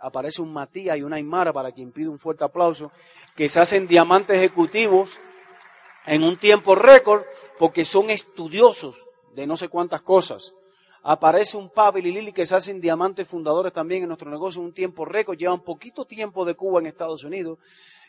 aparece 0.00 0.42
un 0.42 0.52
Matías 0.52 0.96
y 0.96 1.02
una 1.02 1.16
Aymara, 1.16 1.52
para 1.52 1.72
quien 1.72 1.92
pide 1.92 2.08
un 2.08 2.18
fuerte 2.18 2.44
aplauso, 2.44 2.92
que 3.34 3.48
se 3.48 3.60
hacen 3.60 3.86
diamantes 3.86 4.36
ejecutivos 4.36 5.18
en 6.06 6.22
un 6.22 6.36
tiempo 6.38 6.74
récord 6.74 7.22
porque 7.58 7.84
son 7.84 8.10
estudiosos 8.10 8.96
de 9.34 9.46
no 9.46 9.56
sé 9.56 9.68
cuántas 9.68 10.02
cosas. 10.02 10.54
Aparece 11.02 11.56
un 11.56 11.70
Pavel 11.70 12.06
y 12.06 12.12
Lili 12.12 12.32
que 12.32 12.46
se 12.46 12.56
hacen 12.56 12.80
diamantes 12.80 13.28
fundadores 13.28 13.72
también 13.72 14.02
en 14.02 14.08
nuestro 14.08 14.30
negocio 14.30 14.60
en 14.60 14.66
un 14.66 14.74
tiempo 14.74 15.04
récord, 15.04 15.36
llevan 15.36 15.62
poquito 15.62 16.04
tiempo 16.04 16.44
de 16.44 16.54
Cuba 16.54 16.80
en 16.80 16.86
Estados 16.86 17.22
Unidos. 17.22 17.58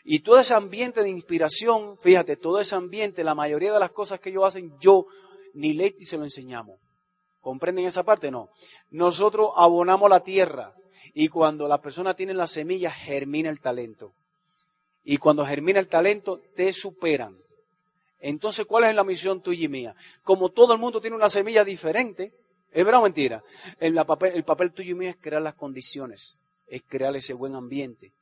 Y 0.04 0.20
todo 0.20 0.38
ese 0.38 0.54
ambiente 0.54 1.02
de 1.02 1.10
inspiración, 1.10 1.98
fíjate, 1.98 2.36
todo 2.36 2.60
ese 2.60 2.74
ambiente, 2.74 3.22
la 3.22 3.34
mayoría 3.34 3.72
de 3.72 3.78
las 3.78 3.90
cosas 3.90 4.20
que 4.20 4.30
ellos 4.30 4.44
hacen, 4.44 4.72
yo 4.80 5.06
ni 5.54 5.74
Leti 5.74 6.06
se 6.06 6.16
lo 6.16 6.24
enseñamos. 6.24 6.80
¿Comprenden 7.40 7.86
esa 7.86 8.02
parte? 8.02 8.30
No. 8.30 8.50
Nosotros 8.90 9.50
abonamos 9.56 10.10
la 10.10 10.20
tierra, 10.20 10.74
y 11.14 11.28
cuando 11.28 11.68
las 11.68 11.80
personas 11.80 12.16
tienen 12.16 12.36
la 12.36 12.46
semilla, 12.46 12.90
germina 12.90 13.50
el 13.50 13.60
talento. 13.60 14.12
Y 15.04 15.16
cuando 15.16 15.44
germina 15.44 15.80
el 15.80 15.88
talento, 15.88 16.40
te 16.54 16.72
superan. 16.72 17.36
Entonces, 18.20 18.66
¿cuál 18.66 18.84
es 18.84 18.94
la 18.94 19.04
misión 19.04 19.40
tuya 19.40 19.64
y 19.64 19.68
mía? 19.68 19.94
Como 20.22 20.50
todo 20.50 20.72
el 20.72 20.78
mundo 20.78 21.00
tiene 21.00 21.16
una 21.16 21.30
semilla 21.30 21.64
diferente, 21.64 22.32
¿es 22.72 22.84
verdad 22.84 23.00
o 23.00 23.04
mentira? 23.04 23.42
El 23.78 23.94
papel, 24.04 24.32
el 24.34 24.44
papel 24.44 24.72
tuyo 24.72 24.92
y 24.92 24.94
mío 24.94 25.10
es 25.10 25.16
crear 25.16 25.40
las 25.40 25.54
condiciones, 25.54 26.40
es 26.66 26.82
crear 26.86 27.14
ese 27.14 27.32
buen 27.32 27.54
ambiente, 27.54 28.12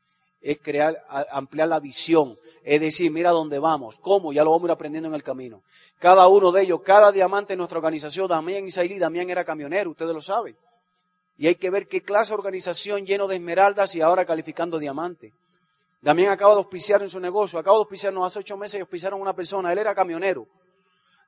es 0.41 0.59
crear, 0.59 1.03
ampliar 1.31 1.69
la 1.69 1.81
visión, 1.81 2.37
es 2.63 2.81
decir, 2.81 3.11
mira 3.11 3.31
dónde 3.31 3.59
vamos, 3.59 3.99
cómo, 3.99 4.33
ya 4.33 4.45
lo 4.45 4.51
vamos 4.51 4.65
a 4.65 4.69
ir 4.69 4.73
aprendiendo 4.73 5.09
en 5.09 5.15
el 5.15 5.23
camino. 5.23 5.63
Cada 5.99 6.29
uno 6.29 6.53
de 6.53 6.63
ellos, 6.63 6.83
cada 6.83 7.11
diamante 7.11 7.55
en 7.55 7.59
nuestra 7.59 7.79
organización, 7.79 8.29
Damián 8.29 8.67
y 8.67 8.71
Sailí, 8.71 8.99
Damián 8.99 9.31
era 9.31 9.45
camionero, 9.45 9.91
ustedes 9.91 10.13
lo 10.13 10.21
saben. 10.21 10.57
Y 11.39 11.47
hay 11.47 11.57
que 11.57 11.71
ver 11.71 11.87
qué 11.87 12.03
clase 12.03 12.31
de 12.31 12.37
organización 12.37 13.05
lleno 13.05 13.29
de 13.29 13.37
esmeraldas 13.37 13.95
y 13.95 14.01
ahora 14.01 14.25
calificando 14.25 14.79
diamante. 14.79 15.33
También 16.03 16.31
acaba 16.31 16.53
de 16.53 16.59
auspiciar 16.59 17.03
en 17.03 17.09
su 17.09 17.19
negocio, 17.21 17.59
acaba 17.59 17.77
de 17.77 17.81
auspiciarnos 17.81 18.25
hace 18.25 18.39
ocho 18.39 18.57
meses 18.57 18.77
y 18.77 18.81
auspiciaron 18.81 19.19
a 19.19 19.23
una 19.23 19.35
persona, 19.35 19.73
él 19.73 19.79
era 19.79 19.95
camionero, 19.95 20.47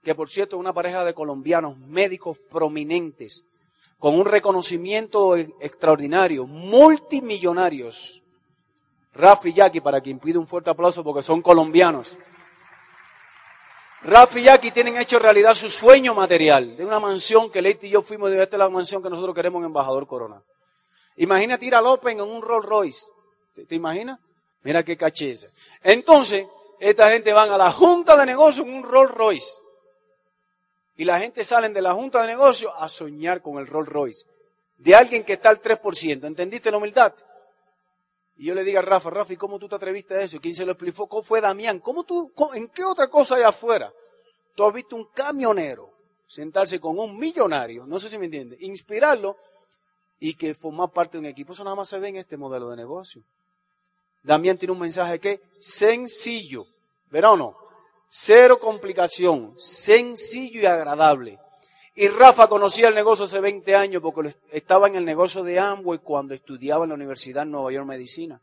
que 0.02 0.14
por 0.14 0.28
cierto 0.28 0.56
es 0.56 0.60
una 0.60 0.72
pareja 0.72 1.04
de 1.04 1.14
colombianos, 1.14 1.76
médicos 1.78 2.38
prominentes, 2.50 3.44
con 3.98 4.14
un 4.14 4.24
reconocimiento 4.24 5.36
extraordinario, 5.36 6.46
multimillonarios. 6.46 8.22
Rafi 9.14 9.48
y 9.48 9.52
Jackie, 9.54 9.80
para 9.80 10.00
quien 10.00 10.20
pide 10.20 10.38
un 10.38 10.46
fuerte 10.46 10.70
aplauso 10.70 11.02
porque 11.02 11.22
son 11.22 11.42
colombianos. 11.42 12.16
Rafi 14.02 14.38
y 14.38 14.42
Jackie 14.44 14.70
tienen 14.70 14.96
hecho 14.96 15.18
realidad 15.18 15.54
su 15.54 15.68
sueño 15.68 16.14
material 16.14 16.76
de 16.76 16.84
una 16.84 17.00
mansión 17.00 17.50
que 17.50 17.60
Leite 17.60 17.88
y 17.88 17.90
yo 17.90 18.02
fuimos 18.02 18.30
de 18.30 18.42
esta 18.42 18.56
es 18.56 18.58
la 18.58 18.68
mansión 18.68 19.02
que 19.02 19.10
nosotros 19.10 19.34
queremos 19.34 19.60
en 19.60 19.66
Embajador 19.66 20.06
Corona. 20.06 20.40
Imagínate 21.16 21.66
ir 21.66 21.74
a 21.74 21.80
López 21.80 22.12
en 22.12 22.20
un 22.20 22.40
Rolls 22.40 22.64
Royce. 22.64 23.06
¿Te, 23.66 23.74
imaginas? 23.74 24.20
Mira 24.62 24.84
qué 24.84 24.96
cacheza. 24.96 25.48
Entonces, 25.82 26.46
esta 26.78 27.10
gente 27.10 27.32
van 27.32 27.50
a 27.50 27.58
la 27.58 27.72
junta 27.72 28.16
de 28.16 28.24
negocio 28.24 28.62
en 28.62 28.70
un 28.70 28.82
Rolls 28.84 29.10
Royce. 29.10 29.54
Y 30.96 31.04
la 31.04 31.18
gente 31.18 31.44
salen 31.44 31.74
de 31.74 31.82
la 31.82 31.94
junta 31.94 32.20
de 32.20 32.28
negocio 32.28 32.72
a 32.74 32.88
soñar 32.88 33.42
con 33.42 33.58
el 33.58 33.66
Rolls 33.66 33.88
Royce. 33.88 34.26
De 34.76 34.94
alguien 34.94 35.24
que 35.24 35.32
está 35.34 35.48
al 35.48 35.60
3%. 35.60 36.24
¿Entendiste 36.24 36.70
la 36.70 36.76
humildad? 36.76 37.14
Y 38.38 38.46
yo 38.46 38.54
le 38.54 38.62
digo 38.62 38.78
a 38.78 38.82
Rafa, 38.82 39.10
Rafa, 39.10 39.32
¿y 39.32 39.36
cómo 39.36 39.58
tú 39.58 39.68
te 39.68 39.74
atreviste 39.74 40.14
a 40.14 40.22
eso? 40.22 40.38
¿Quién 40.40 40.54
se 40.54 40.64
lo 40.64 40.72
explicó? 40.72 41.08
¿Cómo 41.08 41.24
fue 41.24 41.40
Damián? 41.40 41.80
¿Cómo 41.80 42.04
tú, 42.04 42.32
¿En 42.54 42.68
qué 42.68 42.84
otra 42.84 43.08
cosa 43.08 43.34
hay 43.34 43.42
afuera? 43.42 43.92
Tú 44.54 44.64
has 44.64 44.72
visto 44.72 44.94
un 44.94 45.06
camionero 45.06 45.92
sentarse 46.26 46.78
con 46.78 46.98
un 46.98 47.18
millonario, 47.18 47.86
no 47.86 47.98
sé 47.98 48.08
si 48.08 48.18
me 48.18 48.26
entiendes, 48.26 48.60
inspirarlo 48.60 49.36
y 50.20 50.34
que 50.34 50.54
formar 50.54 50.90
parte 50.90 51.12
de 51.12 51.20
un 51.20 51.26
equipo. 51.26 51.52
Eso 51.52 51.64
nada 51.64 51.74
más 51.74 51.88
se 51.88 51.98
ve 51.98 52.08
en 52.08 52.16
este 52.16 52.36
modelo 52.36 52.70
de 52.70 52.76
negocio. 52.76 53.22
Damián 54.22 54.56
tiene 54.56 54.72
un 54.72 54.80
mensaje 54.80 55.18
que 55.18 55.40
sencillo, 55.58 56.66
¿verá 57.10 57.32
o 57.32 57.36
no? 57.36 57.56
Cero 58.08 58.58
complicación, 58.60 59.54
sencillo 59.58 60.60
y 60.60 60.66
agradable. 60.66 61.38
Y 62.00 62.06
Rafa 62.06 62.46
conocía 62.46 62.86
el 62.86 62.94
negocio 62.94 63.24
hace 63.24 63.40
20 63.40 63.74
años 63.74 64.00
porque 64.00 64.32
estaba 64.52 64.86
en 64.86 64.94
el 64.94 65.04
negocio 65.04 65.42
de 65.42 65.58
Amway 65.58 65.98
cuando 65.98 66.32
estudiaba 66.32 66.84
en 66.84 66.90
la 66.90 66.94
Universidad 66.94 67.44
de 67.44 67.50
Nueva 67.50 67.72
York 67.72 67.88
Medicina. 67.88 68.40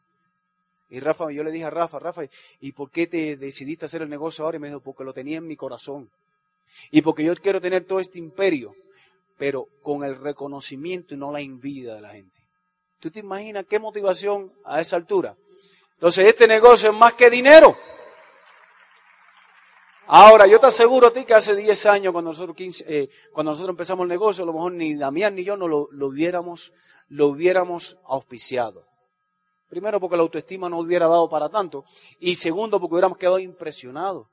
Y 0.89 0.99
Rafa, 0.99 1.31
yo 1.31 1.41
le 1.41 1.51
dije 1.51 1.63
a 1.63 1.69
Rafa, 1.69 1.97
Rafa, 1.97 2.23
¿y 2.59 2.73
por 2.73 2.91
qué 2.91 3.07
te 3.07 3.37
decidiste 3.37 3.85
hacer 3.85 4.01
el 4.01 4.09
negocio 4.09 4.43
ahora? 4.43 4.57
Y 4.57 4.59
me 4.59 4.67
dijo, 4.67 4.81
porque 4.81 5.05
lo 5.05 5.13
tenía 5.13 5.37
en 5.37 5.47
mi 5.47 5.55
corazón. 5.55 6.09
Y 6.91 7.01
porque 7.01 7.23
yo 7.23 7.33
quiero 7.37 7.61
tener 7.61 7.85
todo 7.85 8.01
este 8.01 8.19
imperio, 8.19 8.75
pero 9.37 9.69
con 9.81 10.03
el 10.03 10.17
reconocimiento 10.17 11.13
y 11.13 11.17
no 11.17 11.31
la 11.31 11.39
envidia 11.39 11.95
de 11.95 12.01
la 12.01 12.09
gente. 12.09 12.37
¿Tú 12.99 13.09
te 13.09 13.19
imaginas 13.21 13.65
qué 13.69 13.79
motivación 13.79 14.51
a 14.65 14.81
esa 14.81 14.97
altura? 14.97 15.33
Entonces, 15.93 16.27
este 16.27 16.45
negocio 16.45 16.89
es 16.89 16.95
más 16.97 17.13
que 17.13 17.29
dinero. 17.29 17.77
Ahora, 20.07 20.45
yo 20.45 20.59
te 20.59 20.67
aseguro 20.67 21.07
a 21.07 21.11
ti 21.11 21.25
que 21.25 21.33
hace 21.33 21.55
10 21.55 21.85
años, 21.87 22.13
cuando 22.13 22.29
nosotros, 22.29 22.55
eh, 22.87 23.09
cuando 23.33 23.51
nosotros 23.51 23.73
empezamos 23.73 24.03
el 24.03 24.09
negocio, 24.09 24.43
a 24.43 24.47
lo 24.47 24.53
mejor 24.53 24.73
ni 24.73 24.95
Damián 24.95 25.33
ni 25.33 25.43
yo 25.43 25.57
no 25.57 25.67
lo, 25.67 25.87
hubiéramos, 26.05 26.73
lo 27.09 27.27
hubiéramos 27.27 27.97
auspiciado. 28.05 28.85
Primero, 29.67 29.99
porque 29.99 30.15
la 30.15 30.21
autoestima 30.21 30.69
no 30.69 30.79
hubiera 30.79 31.07
dado 31.07 31.27
para 31.27 31.49
tanto. 31.49 31.85
Y 32.19 32.35
segundo, 32.35 32.79
porque 32.79 32.93
hubiéramos 32.93 33.17
quedado 33.17 33.39
impresionados. 33.39 34.27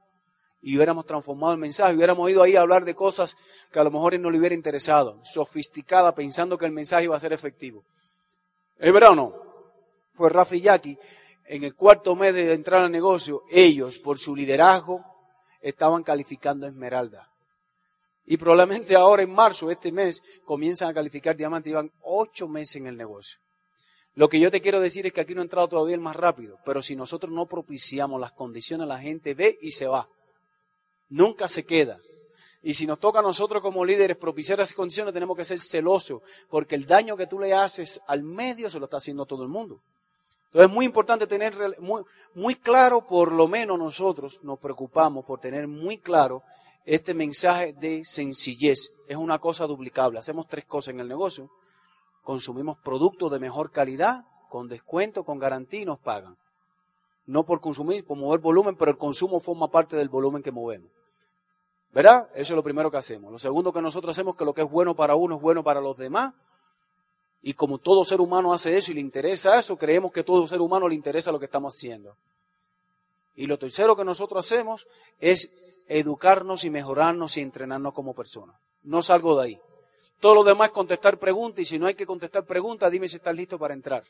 Y 0.61 0.77
hubiéramos 0.77 1.07
transformado 1.07 1.55
el 1.55 1.59
mensaje. 1.59 1.95
Hubiéramos 1.95 2.31
ido 2.31 2.43
ahí 2.43 2.55
a 2.55 2.61
hablar 2.61 2.85
de 2.85 2.95
cosas 2.95 3.37
que 3.73 3.81
a 3.81 3.85
lo 3.85 3.91
mejor 3.91 4.19
no 4.21 4.31
le 4.31 4.39
hubiera 4.39 4.55
interesado. 4.55 5.21
Sofisticada, 5.25 6.15
pensando 6.15 6.59
que 6.59 6.67
el 6.67 6.73
mensaje 6.73 7.05
iba 7.05 7.17
a 7.17 7.21
ser 7.21 7.33
efectivo. 7.33 7.83
¿Es 8.79 8.93
verdad 8.93 9.13
o 9.13 9.15
no? 9.15 9.35
Pues 10.15 10.31
Rafa 10.31 10.55
y 10.55 10.61
Jackie, 10.61 10.99
en 11.47 11.65
el 11.65 11.75
cuarto 11.75 12.15
mes 12.15 12.35
de 12.35 12.53
entrar 12.53 12.83
al 12.83 12.93
negocio, 12.93 13.43
ellos, 13.51 13.99
por 13.99 14.19
su 14.19 14.37
liderazgo, 14.37 15.12
estaban 15.63 16.03
calificando 16.03 16.67
esmeralda. 16.67 17.29
Y 18.25 18.37
probablemente 18.37 18.95
ahora 18.95 19.23
en 19.23 19.33
marzo, 19.33 19.71
este 19.71 19.91
mes, 19.91 20.23
comienzan 20.45 20.91
a 20.91 20.95
calificar 20.95 21.37
diamante. 21.37 21.71
Llevan 21.71 21.91
ocho 22.03 22.47
meses 22.49 22.77
en 22.77 22.87
el 22.87 22.97
negocio. 22.97 23.39
Lo 24.15 24.29
que 24.29 24.39
yo 24.39 24.51
te 24.51 24.61
quiero 24.61 24.81
decir 24.81 25.07
es 25.07 25.13
que 25.13 25.23
aquí 25.23 25.35
no 25.35 25.41
ha 25.41 25.45
entrado 25.45 25.69
todavía 25.69 25.95
el 25.95 26.01
más 26.01 26.17
rápido, 26.17 26.59
pero 26.67 26.83
si 26.83 26.95
nosotros 26.95 27.33
no 27.33 27.47
propiciamos 27.47 28.21
las 28.21 28.33
condiciones, 28.33 28.87
la 28.87 28.99
gente 28.99 29.35
ve 29.35 29.59
y 29.63 29.71
se 29.71 29.87
va. 29.87 30.07
Nunca 31.09 31.49
se 31.49 31.65
queda. 31.65 31.99
Y 32.63 32.75
si 32.75 32.87
nos 32.87 33.01
toca 33.01 33.21
a 33.21 33.23
nosotros 33.23 33.63
como 33.63 33.85
líderes 33.85 34.17
propiciar 34.17 34.61
esas 34.61 34.75
condiciones, 34.75 35.15
tenemos 35.15 35.37
que 35.37 35.45
ser 35.45 35.61
celosos, 35.61 36.23
porque 36.49 36.75
el 36.75 36.87
daño 36.87 37.17
que 37.17 37.27
tú 37.27 37.41
le 37.41 37.55
haces 37.55 38.01
al 38.07 38.23
medio 38.23 38.71
se 38.71 38.79
lo 38.79 38.85
está 38.85 38.99
haciendo 38.99 39.27
todo 39.27 39.43
el 39.43 39.49
mundo. 39.49 39.81
Entonces 40.53 40.69
es 40.69 40.75
muy 40.75 40.85
importante 40.85 41.27
tener 41.27 41.55
muy, 41.81 42.03
muy 42.35 42.57
claro, 42.57 43.07
por 43.07 43.33
lo 43.33 43.49
menos 43.49 43.79
nosotros 43.79 44.41
nos 44.43 44.59
preocupamos 44.59 45.25
por 45.25 45.41
tener 45.41 45.67
muy 45.67 45.97
claro 45.97 46.43
este 46.85 47.15
mensaje 47.15 47.73
de 47.73 48.05
sencillez. 48.05 48.93
Es 49.09 49.17
una 49.17 49.39
cosa 49.39 49.67
duplicable. 49.67 50.19
Hacemos 50.19 50.47
tres 50.49 50.67
cosas 50.67 50.93
en 50.93 51.01
el 51.01 51.09
negocio. 51.09 51.49
Consumimos 52.23 52.77
productos 52.85 53.33
de 53.33 53.39
mejor 53.39 53.71
calidad, 53.71 54.27
con 54.51 54.69
descuento, 54.69 55.25
con 55.25 55.39
garantía 55.39 55.81
y 55.81 55.85
nos 55.87 55.99
pagan. 55.99 56.37
No 57.25 57.45
por 57.45 57.63
consumir, 57.63 58.05
por 58.05 58.19
mover 58.19 58.41
volumen, 58.41 58.77
pero 58.77 58.91
el 58.91 58.99
consumo 58.99 59.41
forma 59.41 59.69
parte 59.69 59.97
del 59.97 60.11
volumen 60.11 60.43
que 60.43 60.53
movemos. 60.53 60.91
¿Verdad? 61.95 62.29
Eso 62.35 62.53
es 62.53 62.57
lo 62.57 62.63
primero 62.63 62.91
que 62.91 62.99
hacemos. 62.99 63.33
Lo 63.33 63.39
segundo 63.39 63.73
que 63.73 63.81
nosotros 63.81 64.15
hacemos 64.15 64.35
es 64.35 64.39
que 64.39 64.45
lo 64.45 64.53
que 64.53 64.63
es 64.63 64.71
bueno 64.71 64.95
para 64.95 65.15
uno 65.15 65.37
es 65.37 65.41
bueno 65.41 65.65
para 65.65 65.81
los 65.81 65.97
demás 65.97 66.35
y 67.43 67.55
como 67.55 67.79
todo 67.79 68.05
ser 68.05 68.21
humano 68.21 68.53
hace 68.53 68.77
eso 68.77 68.93
y 68.93 68.95
le 68.95 69.01
interesa 69.01 69.59
eso, 69.59 69.77
creemos 69.77 70.13
que 70.13 70.23
todo 70.23 70.47
ser 70.47 70.61
humano 70.61 70.89
le 70.89 70.95
interesa 70.95 71.33
lo 71.33 71.41
que 71.41 71.47
estamos 71.47 71.75
haciendo. 71.75 72.17
Y 73.35 73.47
lo 73.47 73.59
tercero 73.59 73.97
que 73.97 74.05
nosotros 74.05 74.47
hacemos 74.47 74.87
es 75.19 75.53
educarnos 75.89 76.65
y 76.65 76.71
mejorarnos 76.71 77.37
y 77.37 77.41
entrenarnos 77.41 77.95
como 77.95 78.15
personas. 78.15 78.57
No 78.83 79.03
salgo 79.03 79.37
de 79.37 79.47
ahí. 79.47 79.61
Todo 80.21 80.37
lo 80.37 80.45
demás 80.45 80.69
es 80.69 80.75
contestar 80.75 81.19
preguntas 81.19 81.63
y 81.63 81.65
si 81.65 81.79
no 81.79 81.87
hay 81.87 81.95
que 81.95 82.07
contestar 82.07 82.45
preguntas, 82.45 82.93
dime 82.93 83.09
si 83.09 83.17
estás 83.17 83.35
listo 83.35 83.59
para 83.59 83.75
entrar. 83.75 84.05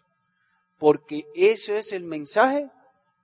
Porque 0.78 1.26
ese 1.34 1.78
es 1.78 1.92
el 1.92 2.04
mensaje 2.04 2.68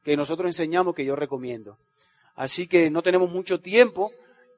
que 0.04 0.16
nosotros 0.16 0.46
enseñamos 0.46 0.94
que 0.94 1.04
yo 1.04 1.14
recomiendo. 1.14 1.76
Así 2.34 2.66
que 2.66 2.88
no 2.90 3.02
tenemos 3.02 3.30
mucho 3.30 3.60
tiempo 3.60 4.10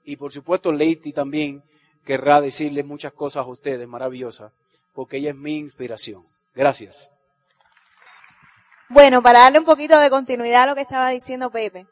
y 0.05 0.17
por 0.17 0.31
supuesto 0.31 0.71
Leiti 0.71 1.13
también 1.13 1.65
querrá 2.05 2.41
decirles 2.41 2.87
muchas 2.87 3.13
cosas 3.13 3.47
a 3.47 3.51
ustedes 3.51 3.89
maravillosas, 3.89 4.53
porque 5.01 5.17
ella 5.17 5.31
es 5.31 5.37
mi 5.37 5.57
inspiración. 5.57 6.27
Gracias. 6.55 7.09
Bueno, 8.91 9.23
para 9.23 9.39
darle 9.39 9.59
un 9.59 9.65
poquito 9.65 9.99
de 9.99 10.11
continuidad 10.11 10.65
a 10.65 10.67
lo 10.67 10.75
que 10.75 10.83
estaba 10.83 11.09
diciendo 11.09 11.51
Pepe, 11.51 11.87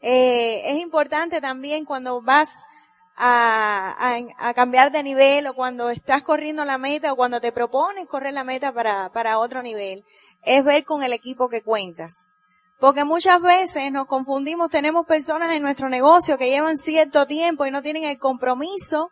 eh, 0.00 0.62
es 0.64 0.78
importante 0.78 1.40
también 1.40 1.84
cuando 1.84 2.22
vas 2.22 2.50
a, 3.16 3.96
a, 4.38 4.54
cambiar 4.54 4.92
de 4.92 5.02
nivel 5.02 5.48
o 5.48 5.54
cuando 5.54 5.90
estás 5.90 6.22
corriendo 6.22 6.64
la 6.64 6.78
meta 6.78 7.12
o 7.12 7.16
cuando 7.16 7.40
te 7.40 7.50
propones 7.50 8.06
correr 8.06 8.32
la 8.32 8.44
meta 8.44 8.72
para, 8.72 9.10
para 9.12 9.40
otro 9.40 9.60
nivel, 9.60 10.04
es 10.42 10.62
ver 10.62 10.84
con 10.84 11.02
el 11.02 11.12
equipo 11.12 11.48
que 11.48 11.62
cuentas. 11.62 12.28
Porque 12.78 13.02
muchas 13.02 13.42
veces 13.42 13.90
nos 13.90 14.06
confundimos, 14.06 14.70
tenemos 14.70 15.04
personas 15.04 15.50
en 15.50 15.62
nuestro 15.62 15.88
negocio 15.88 16.38
que 16.38 16.48
llevan 16.48 16.76
cierto 16.76 17.26
tiempo 17.26 17.66
y 17.66 17.72
no 17.72 17.82
tienen 17.82 18.04
el 18.04 18.20
compromiso 18.20 19.08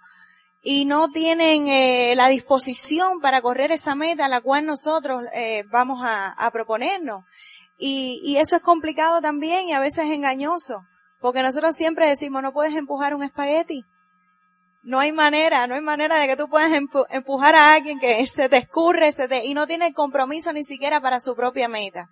y 0.66 0.86
no 0.86 1.10
tienen 1.10 1.68
eh, 1.68 2.14
la 2.16 2.28
disposición 2.28 3.20
para 3.20 3.42
correr 3.42 3.70
esa 3.70 3.94
meta 3.94 4.24
a 4.24 4.30
la 4.30 4.40
cual 4.40 4.64
nosotros 4.64 5.24
eh, 5.34 5.64
vamos 5.70 6.00
a, 6.02 6.50
proponernos. 6.52 7.22
Y, 7.76 8.18
y, 8.24 8.38
eso 8.38 8.56
es 8.56 8.62
complicado 8.62 9.20
también 9.20 9.68
y 9.68 9.74
a 9.74 9.80
veces 9.80 10.08
engañoso, 10.10 10.82
porque 11.20 11.42
nosotros 11.42 11.76
siempre 11.76 12.08
decimos, 12.08 12.42
no 12.42 12.54
puedes 12.54 12.74
empujar 12.74 13.14
un 13.14 13.22
espagueti. 13.22 13.84
No 14.82 15.00
hay 15.00 15.12
manera, 15.12 15.66
no 15.66 15.74
hay 15.74 15.82
manera 15.82 16.16
de 16.16 16.28
que 16.28 16.36
tú 16.36 16.48
puedas 16.48 16.72
empujar 17.10 17.54
a 17.54 17.74
alguien 17.74 17.98
que 17.98 18.26
se 18.26 18.48
te 18.48 18.56
escurre 18.56 19.10
y 19.44 19.52
no 19.52 19.66
tiene 19.66 19.88
el 19.88 19.94
compromiso 19.94 20.52
ni 20.52 20.64
siquiera 20.64 21.00
para 21.00 21.20
su 21.20 21.36
propia 21.36 21.68
meta. 21.68 22.08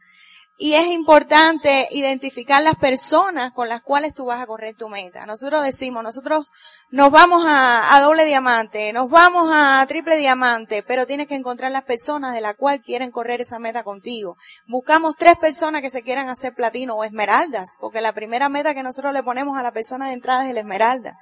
Y 0.63 0.75
es 0.75 0.87
importante 0.87 1.89
identificar 1.91 2.63
las 2.63 2.77
personas 2.77 3.51
con 3.51 3.69
las 3.69 3.83
cuales 3.83 4.15
tú 4.15 4.27
vas 4.27 4.41
a 4.41 4.47
correr 4.47 4.77
tu 4.77 4.89
meta. 4.89 5.27
Nosotros 5.27 5.65
decimos, 5.65 6.05
nosotros 6.05 6.53
nos 6.89 7.11
vamos 7.11 7.45
a, 7.49 8.01
doble 8.01 8.25
diamante, 8.25 8.93
nos 8.93 9.11
vamos 9.11 9.51
a 9.53 9.85
triple 9.89 10.17
diamante, 10.17 10.85
pero 10.85 11.05
tienes 11.05 11.27
que 11.27 11.35
encontrar 11.35 11.73
las 11.73 11.83
personas 11.83 12.33
de 12.33 12.41
las 12.41 12.55
cuales 12.55 12.81
quieren 12.85 13.11
correr 13.11 13.41
esa 13.41 13.59
meta 13.59 13.83
contigo. 13.83 14.37
Buscamos 14.69 15.17
tres 15.19 15.37
personas 15.37 15.83
que 15.83 15.91
se 15.91 16.05
quieran 16.05 16.29
hacer 16.29 16.55
platino 16.55 16.95
o 16.95 17.03
esmeraldas, 17.03 17.71
porque 17.81 18.01
la 18.01 18.13
primera 18.13 18.49
meta 18.49 18.73
que 18.73 18.85
nosotros 18.85 19.13
le 19.13 19.25
ponemos 19.25 19.59
a 19.59 19.65
la 19.65 19.73
persona 19.73 20.07
de 20.07 20.13
entrada 20.13 20.45
es 20.45 20.53
el 20.53 20.59
esmeralda. 20.59 21.19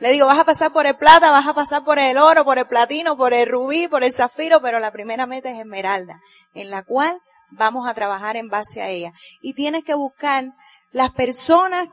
Le 0.00 0.10
digo, 0.10 0.26
vas 0.26 0.40
a 0.40 0.44
pasar 0.44 0.72
por 0.72 0.86
el 0.86 0.96
plata, 0.96 1.30
vas 1.30 1.46
a 1.46 1.54
pasar 1.54 1.84
por 1.84 2.00
el 2.00 2.18
oro, 2.18 2.44
por 2.44 2.58
el 2.58 2.66
platino, 2.66 3.16
por 3.16 3.34
el 3.34 3.48
rubí, 3.48 3.86
por 3.86 4.02
el 4.02 4.12
zafiro, 4.12 4.60
pero 4.60 4.80
la 4.80 4.90
primera 4.90 5.26
meta 5.26 5.48
es 5.48 5.60
esmeralda, 5.60 6.20
en 6.54 6.70
la 6.70 6.82
cual 6.82 7.20
vamos 7.50 7.88
a 7.88 7.94
trabajar 7.94 8.36
en 8.36 8.48
base 8.48 8.82
a 8.82 8.88
ella. 8.88 9.12
Y 9.40 9.54
tienes 9.54 9.84
que 9.84 9.94
buscar 9.94 10.52
las 10.92 11.10
personas 11.12 11.88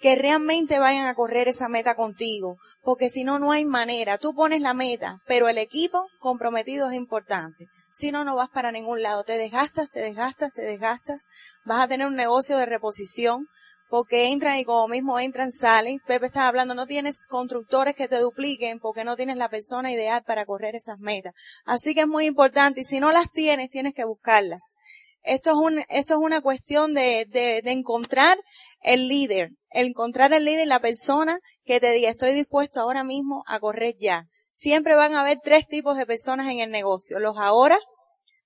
que 0.00 0.16
realmente 0.16 0.78
vayan 0.78 1.06
a 1.06 1.14
correr 1.14 1.48
esa 1.48 1.68
meta 1.68 1.94
contigo, 1.94 2.56
porque 2.82 3.10
si 3.10 3.22
no, 3.22 3.38
no 3.38 3.52
hay 3.52 3.64
manera. 3.64 4.16
Tú 4.16 4.34
pones 4.34 4.62
la 4.62 4.72
meta, 4.72 5.20
pero 5.26 5.48
el 5.48 5.58
equipo 5.58 6.06
comprometido 6.18 6.90
es 6.90 6.96
importante. 6.96 7.66
Si 7.92 8.10
no, 8.10 8.24
no 8.24 8.36
vas 8.36 8.48
para 8.48 8.72
ningún 8.72 9.02
lado. 9.02 9.24
Te 9.24 9.36
desgastas, 9.36 9.90
te 9.90 10.00
desgastas, 10.00 10.52
te 10.54 10.62
desgastas. 10.62 11.28
Vas 11.64 11.82
a 11.82 11.88
tener 11.88 12.06
un 12.06 12.16
negocio 12.16 12.56
de 12.56 12.64
reposición, 12.64 13.46
porque 13.90 14.28
entran 14.28 14.56
y 14.56 14.64
como 14.64 14.86
mismo 14.88 15.18
entran, 15.18 15.50
salen. 15.50 16.00
Pepe 16.06 16.26
estaba 16.26 16.46
hablando, 16.46 16.74
no 16.74 16.86
tienes 16.86 17.26
constructores 17.26 17.96
que 17.96 18.08
te 18.08 18.20
dupliquen 18.20 18.78
porque 18.78 19.04
no 19.04 19.16
tienes 19.16 19.36
la 19.36 19.50
persona 19.50 19.92
ideal 19.92 20.22
para 20.24 20.46
correr 20.46 20.76
esas 20.76 21.00
metas. 21.00 21.34
Así 21.66 21.92
que 21.92 22.02
es 22.02 22.06
muy 22.06 22.24
importante 22.24 22.80
y 22.80 22.84
si 22.84 23.00
no 23.00 23.10
las 23.10 23.30
tienes, 23.32 23.68
tienes 23.68 23.92
que 23.92 24.04
buscarlas. 24.04 24.78
Esto 25.22 25.50
es, 25.50 25.56
un, 25.56 25.78
esto 25.88 26.14
es 26.14 26.20
una 26.20 26.40
cuestión 26.40 26.94
de, 26.94 27.26
de, 27.28 27.60
de 27.62 27.70
encontrar 27.70 28.38
el 28.82 29.08
líder, 29.08 29.50
encontrar 29.70 30.32
el 30.32 30.44
líder, 30.44 30.66
la 30.66 30.80
persona 30.80 31.38
que 31.64 31.80
te 31.80 31.92
diga, 31.92 32.10
estoy 32.10 32.32
dispuesto 32.32 32.80
ahora 32.80 33.04
mismo 33.04 33.44
a 33.46 33.60
correr 33.60 33.96
ya. 33.98 34.26
Siempre 34.52 34.94
van 34.94 35.14
a 35.14 35.20
haber 35.20 35.38
tres 35.42 35.66
tipos 35.66 35.96
de 35.96 36.06
personas 36.06 36.50
en 36.50 36.60
el 36.60 36.70
negocio, 36.70 37.18
los 37.18 37.36
ahora, 37.38 37.78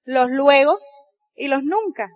los 0.04 0.30
luego 0.30 0.78
y 1.34 1.48
los 1.48 1.62
nunca. 1.62 2.10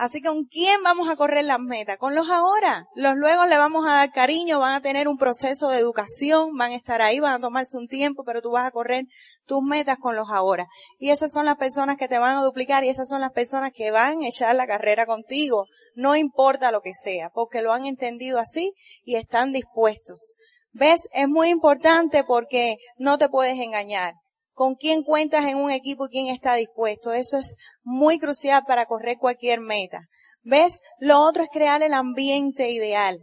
Así 0.00 0.22
que 0.22 0.28
con 0.28 0.46
quién 0.46 0.82
vamos 0.82 1.10
a 1.10 1.16
correr 1.16 1.44
las 1.44 1.60
metas? 1.60 1.98
Con 1.98 2.14
los 2.14 2.30
ahora. 2.30 2.86
Los 2.94 3.16
luego 3.16 3.44
le 3.44 3.58
vamos 3.58 3.86
a 3.86 3.96
dar 3.96 4.10
cariño, 4.10 4.58
van 4.58 4.72
a 4.72 4.80
tener 4.80 5.08
un 5.08 5.18
proceso 5.18 5.68
de 5.68 5.76
educación, 5.76 6.56
van 6.56 6.72
a 6.72 6.76
estar 6.76 7.02
ahí, 7.02 7.20
van 7.20 7.34
a 7.34 7.38
tomarse 7.38 7.76
un 7.76 7.86
tiempo, 7.86 8.24
pero 8.24 8.40
tú 8.40 8.50
vas 8.50 8.64
a 8.64 8.70
correr 8.70 9.04
tus 9.44 9.62
metas 9.62 9.98
con 10.00 10.16
los 10.16 10.30
ahora. 10.30 10.68
Y 10.98 11.10
esas 11.10 11.30
son 11.32 11.44
las 11.44 11.58
personas 11.58 11.98
que 11.98 12.08
te 12.08 12.18
van 12.18 12.38
a 12.38 12.42
duplicar 12.42 12.82
y 12.82 12.88
esas 12.88 13.10
son 13.10 13.20
las 13.20 13.32
personas 13.32 13.72
que 13.74 13.90
van 13.90 14.22
a 14.22 14.28
echar 14.28 14.54
la 14.54 14.66
carrera 14.66 15.04
contigo. 15.04 15.66
No 15.94 16.16
importa 16.16 16.72
lo 16.72 16.80
que 16.80 16.94
sea, 16.94 17.28
porque 17.28 17.60
lo 17.60 17.74
han 17.74 17.84
entendido 17.84 18.38
así 18.38 18.72
y 19.04 19.16
están 19.16 19.52
dispuestos. 19.52 20.34
¿Ves? 20.72 21.10
Es 21.12 21.28
muy 21.28 21.50
importante 21.50 22.24
porque 22.24 22.78
no 22.96 23.18
te 23.18 23.28
puedes 23.28 23.58
engañar 23.58 24.14
con 24.60 24.74
quién 24.74 25.02
cuentas 25.02 25.46
en 25.46 25.56
un 25.56 25.70
equipo 25.70 26.04
y 26.04 26.10
quién 26.10 26.26
está 26.26 26.54
dispuesto. 26.54 27.14
Eso 27.14 27.38
es 27.38 27.56
muy 27.82 28.18
crucial 28.18 28.62
para 28.66 28.84
correr 28.84 29.16
cualquier 29.16 29.58
meta. 29.58 30.02
¿Ves? 30.42 30.82
Lo 30.98 31.22
otro 31.22 31.42
es 31.42 31.48
crear 31.50 31.82
el 31.82 31.94
ambiente 31.94 32.68
ideal. 32.68 33.20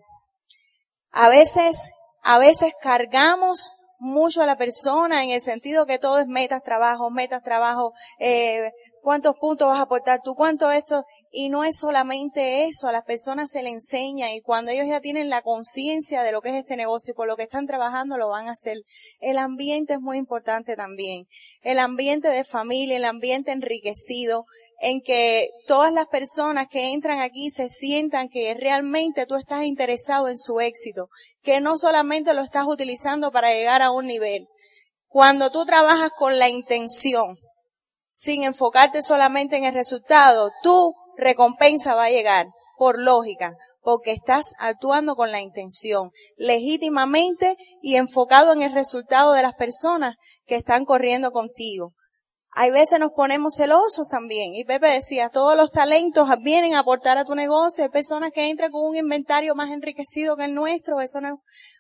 A 1.11 1.29
veces, 1.29 1.91
a 2.23 2.39
veces 2.39 2.73
cargamos 2.81 3.75
mucho 3.99 4.41
a 4.41 4.47
la 4.47 4.57
persona 4.57 5.23
en 5.23 5.29
el 5.29 5.41
sentido 5.41 5.85
que 5.85 5.99
todo 5.99 6.17
es 6.17 6.25
metas, 6.25 6.63
trabajo, 6.63 7.11
metas, 7.11 7.43
trabajo, 7.43 7.93
eh, 8.17 8.71
cuántos 9.03 9.35
puntos 9.37 9.67
vas 9.67 9.77
a 9.77 9.83
aportar 9.83 10.21
tú, 10.23 10.33
cuánto 10.33 10.71
esto, 10.71 11.05
y 11.39 11.49
no 11.49 11.63
es 11.63 11.77
solamente 11.77 12.65
eso, 12.65 12.87
a 12.87 12.91
las 12.91 13.05
personas 13.05 13.51
se 13.51 13.61
le 13.61 13.69
enseña 13.69 14.33
y 14.33 14.41
cuando 14.41 14.71
ellos 14.71 14.87
ya 14.87 15.01
tienen 15.01 15.29
la 15.29 15.43
conciencia 15.43 16.23
de 16.23 16.31
lo 16.31 16.41
que 16.41 16.49
es 16.49 16.55
este 16.55 16.75
negocio 16.75 17.11
y 17.11 17.15
por 17.15 17.27
lo 17.27 17.35
que 17.35 17.43
están 17.43 17.67
trabajando 17.67 18.17
lo 18.17 18.29
van 18.29 18.47
a 18.47 18.53
hacer. 18.53 18.77
El 19.19 19.37
ambiente 19.37 19.93
es 19.93 19.99
muy 19.99 20.17
importante 20.17 20.75
también. 20.75 21.27
El 21.61 21.77
ambiente 21.77 22.29
de 22.29 22.43
familia, 22.43 22.97
el 22.97 23.05
ambiente 23.05 23.51
enriquecido, 23.51 24.45
en 24.79 24.99
que 24.99 25.51
todas 25.67 25.93
las 25.93 26.07
personas 26.07 26.69
que 26.69 26.91
entran 26.91 27.19
aquí 27.19 27.51
se 27.51 27.69
sientan 27.69 28.29
que 28.29 28.55
realmente 28.55 29.27
tú 29.27 29.35
estás 29.35 29.63
interesado 29.63 30.29
en 30.29 30.39
su 30.39 30.59
éxito, 30.59 31.05
que 31.43 31.61
no 31.61 31.77
solamente 31.77 32.33
lo 32.33 32.41
estás 32.41 32.65
utilizando 32.65 33.31
para 33.31 33.53
llegar 33.53 33.83
a 33.83 33.91
un 33.91 34.07
nivel. 34.07 34.47
Cuando 35.05 35.51
tú 35.51 35.67
trabajas 35.67 36.09
con 36.17 36.39
la 36.39 36.49
intención, 36.49 37.37
sin 38.11 38.41
enfocarte 38.41 39.03
solamente 39.03 39.55
en 39.57 39.65
el 39.65 39.75
resultado, 39.75 40.49
tú 40.63 40.95
recompensa 41.17 41.95
va 41.95 42.05
a 42.05 42.11
llegar, 42.11 42.47
por 42.77 42.99
lógica, 42.99 43.55
porque 43.81 44.11
estás 44.11 44.53
actuando 44.59 45.15
con 45.15 45.31
la 45.31 45.41
intención, 45.41 46.11
legítimamente 46.37 47.57
y 47.81 47.95
enfocado 47.95 48.53
en 48.53 48.61
el 48.61 48.73
resultado 48.73 49.33
de 49.33 49.41
las 49.41 49.55
personas 49.55 50.15
que 50.45 50.55
están 50.55 50.85
corriendo 50.85 51.31
contigo. 51.31 51.93
Hay 52.51 52.71
veces 52.71 52.99
nos 52.99 53.11
ponemos 53.11 53.55
celosos 53.55 54.07
también. 54.07 54.55
Y 54.55 54.65
Pepe 54.65 54.89
decía, 54.89 55.29
todos 55.29 55.55
los 55.55 55.69
talentos 55.69 56.27
vienen 56.41 56.73
a 56.73 56.79
aportar 56.79 57.17
a 57.19 57.23
tu 57.23 57.35
negocio. 57.35 57.83
Hay 57.83 57.91
personas 57.91 58.31
que 58.31 58.49
entran 58.49 58.71
con 58.71 58.83
un 58.83 58.95
inventario 58.95 59.53
más 59.53 59.69
enriquecido 59.69 60.35
que 60.35 60.45
el 60.45 60.55
nuestro. 60.55 60.99
Eso 60.99 61.21
no 61.21 61.27
es 61.27 61.33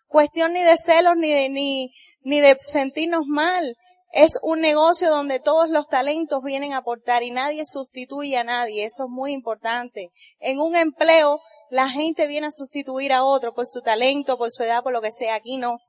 cuestión 0.05 0.53
ni 0.53 0.61
de 0.61 0.77
celos 0.77 1.15
ni 1.17 1.31
de, 1.31 1.49
ni, 1.49 1.91
ni 2.21 2.41
de 2.41 2.57
sentirnos 2.61 3.25
mal. 3.25 3.75
Es 4.11 4.39
un 4.41 4.61
negocio 4.61 5.09
donde 5.09 5.39
todos 5.39 5.69
los 5.69 5.87
talentos 5.87 6.41
vienen 6.43 6.73
a 6.73 6.77
aportar 6.77 7.23
y 7.23 7.31
nadie 7.31 7.65
sustituye 7.65 8.37
a 8.37 8.43
nadie. 8.43 8.85
Eso 8.85 9.03
es 9.03 9.09
muy 9.09 9.31
importante. 9.31 10.11
En 10.39 10.59
un 10.59 10.75
empleo, 10.75 11.39
la 11.69 11.89
gente 11.89 12.27
viene 12.27 12.47
a 12.47 12.51
sustituir 12.51 13.11
a 13.11 13.23
otro 13.23 13.53
por 13.53 13.67
su 13.67 13.81
talento, 13.81 14.37
por 14.37 14.49
su 14.51 14.63
edad, 14.63 14.81
por 14.83 14.93
lo 14.93 15.01
que 15.01 15.11
sea. 15.11 15.35
Aquí 15.35 15.57
no. 15.57 15.79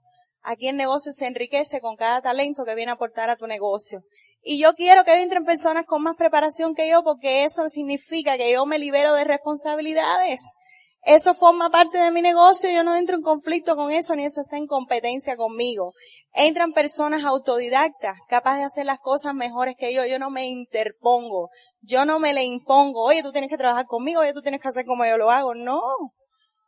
Aquí 0.42 0.68
el 0.68 0.76
negocio 0.76 1.12
se 1.12 1.26
enriquece 1.26 1.80
con 1.80 1.96
cada 1.96 2.20
talento 2.20 2.64
que 2.64 2.74
viene 2.74 2.90
a 2.90 2.94
aportar 2.94 3.30
a 3.30 3.36
tu 3.36 3.46
negocio. 3.46 4.02
Y 4.42 4.58
yo 4.58 4.74
quiero 4.74 5.04
que 5.04 5.12
entren 5.14 5.44
personas 5.44 5.84
con 5.84 6.02
más 6.02 6.16
preparación 6.16 6.74
que 6.74 6.88
yo 6.88 7.02
porque 7.02 7.44
eso 7.44 7.68
significa 7.68 8.36
que 8.36 8.52
yo 8.52 8.66
me 8.66 8.78
libero 8.78 9.14
de 9.14 9.24
responsabilidades. 9.24 10.40
Eso 11.02 11.32
forma 11.32 11.70
parte 11.70 11.98
de 11.98 12.10
mi 12.10 12.20
negocio, 12.20 12.70
yo 12.70 12.82
no 12.82 12.94
entro 12.96 13.16
en 13.16 13.22
conflicto 13.22 13.76
con 13.76 13.90
eso, 13.90 14.14
ni 14.14 14.24
eso 14.24 14.40
está 14.40 14.56
en 14.56 14.66
competencia 14.66 15.36
conmigo. 15.36 15.92
Entran 16.34 16.72
personas 16.72 17.24
autodidactas, 17.24 18.18
capaces 18.28 18.60
de 18.60 18.66
hacer 18.66 18.86
las 18.86 18.98
cosas 19.00 19.34
mejores 19.34 19.76
que 19.78 19.94
yo, 19.94 20.04
yo 20.04 20.18
no 20.18 20.30
me 20.30 20.46
interpongo, 20.46 21.50
yo 21.80 22.04
no 22.04 22.18
me 22.18 22.34
le 22.34 22.44
impongo, 22.44 23.04
oye, 23.04 23.22
tú 23.22 23.32
tienes 23.32 23.48
que 23.48 23.56
trabajar 23.56 23.86
conmigo, 23.86 24.20
oye, 24.20 24.32
tú 24.32 24.42
tienes 24.42 24.60
que 24.60 24.68
hacer 24.68 24.84
como 24.84 25.06
yo 25.06 25.16
lo 25.16 25.30
hago, 25.30 25.54
no. 25.54 25.80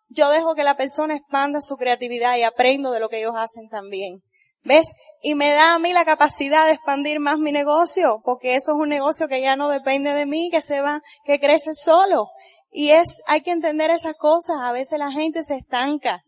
Yo 0.08 0.30
dejo 0.30 0.54
que 0.54 0.64
la 0.64 0.76
persona 0.76 1.14
expanda 1.14 1.60
su 1.60 1.76
creatividad 1.76 2.36
y 2.36 2.42
aprendo 2.42 2.90
de 2.92 3.00
lo 3.00 3.08
que 3.08 3.18
ellos 3.18 3.34
hacen 3.36 3.68
también. 3.68 4.22
¿Ves? 4.62 4.94
Y 5.22 5.34
me 5.34 5.50
da 5.52 5.74
a 5.74 5.78
mí 5.78 5.92
la 5.92 6.04
capacidad 6.04 6.66
de 6.66 6.72
expandir 6.72 7.20
más 7.20 7.38
mi 7.38 7.52
negocio, 7.52 8.20
porque 8.24 8.56
eso 8.56 8.72
es 8.72 8.78
un 8.78 8.88
negocio 8.88 9.28
que 9.28 9.40
ya 9.40 9.56
no 9.56 9.68
depende 9.68 10.12
de 10.12 10.26
mí, 10.26 10.50
que 10.50 10.62
se 10.62 10.80
va, 10.80 11.02
que 11.24 11.38
crece 11.38 11.74
solo. 11.74 12.28
Y 12.70 12.90
es, 12.90 13.20
hay 13.26 13.42
que 13.42 13.50
entender 13.50 13.90
esas 13.90 14.14
cosas. 14.16 14.58
A 14.60 14.72
veces 14.72 14.98
la 14.98 15.10
gente 15.10 15.42
se 15.42 15.56
estanca 15.56 16.22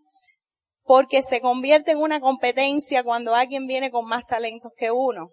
porque 0.85 1.23
se 1.23 1.41
convierte 1.41 1.93
en 1.93 1.99
una 1.99 2.21
competencia 2.21 3.05
cuando 3.05 3.35
alguien 3.35 3.67
viene 3.67 3.91
con 3.91 4.07
más 4.07 4.27
talentos 4.27 4.73
que 4.77 4.91
uno 4.91 5.31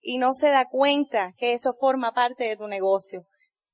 y 0.00 0.18
no 0.18 0.34
se 0.34 0.50
da 0.50 0.64
cuenta 0.64 1.32
que 1.38 1.52
eso 1.52 1.72
forma 1.72 2.12
parte 2.12 2.44
de 2.44 2.56
tu 2.56 2.66
negocio. 2.66 3.22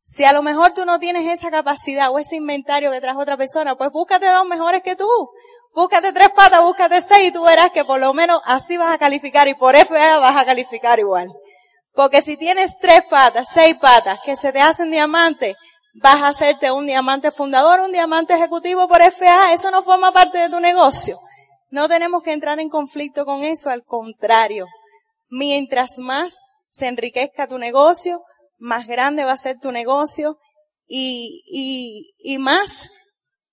Si 0.03 0.25
a 0.25 0.33
lo 0.33 0.43
mejor 0.43 0.73
tú 0.73 0.85
no 0.85 0.99
tienes 0.99 1.27
esa 1.27 1.51
capacidad 1.51 2.11
o 2.11 2.19
ese 2.19 2.37
inventario 2.37 2.91
que 2.93 3.01
trajo 3.01 3.21
otra 3.21 3.37
persona, 3.37 3.77
pues 3.77 3.91
búscate 3.91 4.27
dos 4.27 4.47
mejores 4.47 4.83
que 4.83 4.97
tú. 4.97 5.09
Búscate 5.75 6.13
tres 6.13 6.31
patas, 6.31 6.63
búscate 6.63 7.03
seis 7.03 7.29
y 7.29 7.33
tú 7.33 7.43
verás 7.43 7.71
que 7.71 7.85
por 7.85 8.01
lo 8.01 8.13
menos 8.15 8.41
así 8.45 8.77
vas 8.77 8.93
a 8.93 8.99
calificar 8.99 9.49
y 9.49 9.55
por 9.55 9.77
FA 9.77 10.19
vas 10.19 10.37
a 10.37 10.45
calificar 10.45 10.99
igual. 10.99 11.29
Porque 11.93 12.23
si 12.23 12.37
tienes 12.37 12.79
tres 12.81 13.05
patas, 13.09 13.49
seis 13.53 13.77
patas 13.77 14.19
que 14.25 14.37
se 14.37 14.53
te 14.53 14.61
hacen 14.61 14.91
diamante, 14.91 15.57
vas 16.01 16.23
a 16.23 16.29
hacerte 16.29 16.71
un 16.71 16.87
diamante 16.87 17.31
fundador, 17.31 17.81
un 17.81 17.93
diamante 17.93 18.35
ejecutivo 18.35 18.89
por 18.89 19.01
FA. 19.03 19.53
Eso 19.53 19.71
no 19.71 19.83
forma 19.83 20.13
parte 20.13 20.39
de 20.39 20.49
tu 20.49 20.61
negocio. 20.61 21.19
No 21.71 21.89
tenemos 21.89 22.23
que 22.23 22.33
entrar 22.33 22.59
en 22.61 22.69
conflicto 22.69 23.25
con 23.25 23.43
eso, 23.43 23.71
al 23.71 23.83
contrario. 23.83 24.67
Mientras 25.29 25.99
más 25.99 26.37
se 26.71 26.87
enriquezca 26.87 27.47
tu 27.47 27.59
negocio, 27.59 28.23
más 28.57 28.87
grande 28.87 29.25
va 29.25 29.33
a 29.33 29.39
ser 29.39 29.59
tu 29.61 29.73
negocio 29.73 30.37
y, 30.87 31.43
y, 31.47 32.15
y 32.19 32.39
más, 32.39 32.89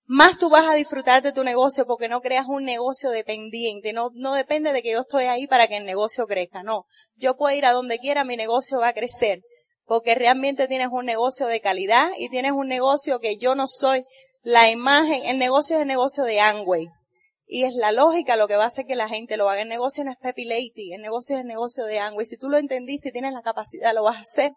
más 0.06 0.38
tú 0.38 0.50
vas 0.50 0.66
a 0.66 0.76
disfrutar 0.76 1.22
de 1.22 1.34
tu 1.34 1.44
negocio 1.44 1.86
porque 1.86 2.08
no 2.08 2.22
creas 2.22 2.46
un 2.48 2.64
negocio 2.64 3.10
dependiente. 3.10 3.92
No, 3.92 4.12
no 4.14 4.34
depende 4.34 4.72
de 4.72 4.82
que 4.82 4.92
yo 4.92 5.02
estoy 5.02 5.26
ahí 5.26 5.48
para 5.48 5.68
que 5.68 5.78
el 5.78 5.86
negocio 5.86 6.28
crezca. 6.28 6.64
No. 6.64 6.86
Yo 7.16 7.36
puedo 7.36 7.56
ir 7.56 7.66
a 7.66 7.74
donde 7.74 8.00
quiera, 8.00 8.24
mi 8.24 8.38
negocio 8.38 8.80
va 8.80 8.90
a 8.90 8.94
crecer. 8.94 9.40
Porque 9.86 10.16
realmente 10.16 10.68
tienes 10.68 10.90
un 10.92 11.06
negocio 11.06 11.48
de 11.48 11.62
calidad 11.62 12.10
y 12.18 12.30
tienes 12.30 12.52
un 12.52 12.68
negocio 12.68 13.20
que 13.20 13.38
yo 13.38 13.56
no 13.56 13.68
soy 13.68 14.04
la 14.42 14.70
imagen. 14.70 15.26
El 15.26 15.38
negocio 15.38 15.76
es 15.76 15.84
el 15.84 15.88
negocio 15.88 16.24
de 16.24 16.40
Angway. 16.40 16.88
Y 17.48 17.64
es 17.64 17.74
la 17.76 17.92
lógica 17.92 18.38
lo 18.38 18.48
que 18.48 18.56
va 18.56 18.64
a 18.64 18.68
hacer 18.68 18.86
que 18.86 18.96
la 18.96 19.08
gente 19.08 19.38
lo 19.38 19.50
haga. 19.50 19.62
El 19.62 19.70
negocio 19.70 20.04
no 20.04 20.12
es 20.12 20.18
Pepi 20.18 20.46
Lady, 20.46 20.94
el 20.94 21.02
negocio 21.02 21.36
es 21.36 21.42
el 21.42 21.48
negocio 21.48 21.86
de 21.86 22.00
Angway. 22.00 22.26
Si 22.26 22.38
tú 22.38 22.50
lo 22.50 22.58
entendiste 22.58 23.10
y 23.10 23.12
tienes 23.12 23.34
la 23.34 23.44
capacidad, 23.44 23.94
lo 23.94 24.04
vas 24.04 24.18
a 24.18 24.22
hacer. 24.22 24.52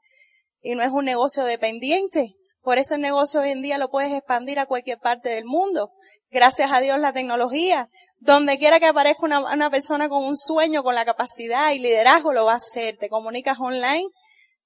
Y 0.63 0.75
no 0.75 0.83
es 0.83 0.91
un 0.91 1.05
negocio 1.05 1.45
dependiente. 1.45 2.35
Por 2.63 2.79
eso 2.79 2.95
el 2.95 3.03
negocio 3.03 3.41
hoy 3.41 3.51
en 3.51 3.63
día 3.63 3.79
lo 3.79 3.91
puedes 3.91 4.13
expandir 4.13 4.59
a 4.59 4.67
cualquier 4.67 4.99
parte 4.99 5.29
del 5.29 5.45
mundo. 5.45 5.91
Gracias 6.31 6.71
a 6.73 6.81
Dios 6.81 6.99
la 6.99 7.13
tecnología. 7.13 7.89
Donde 8.19 8.59
quiera 8.59 8.81
que 8.81 8.87
aparezca 8.87 9.25
una, 9.25 9.41
una 9.41 9.71
persona 9.71 10.09
con 10.09 10.25
un 10.25 10.37
sueño, 10.37 10.83
con 10.83 10.95
la 10.95 11.05
capacidad 11.05 11.73
y 11.73 11.79
liderazgo, 11.79 12.33
lo 12.33 12.47
va 12.47 12.55
a 12.55 12.57
hacer. 12.57 12.97
Te 12.99 13.09
comunicas 13.09 13.59
online, 13.61 14.09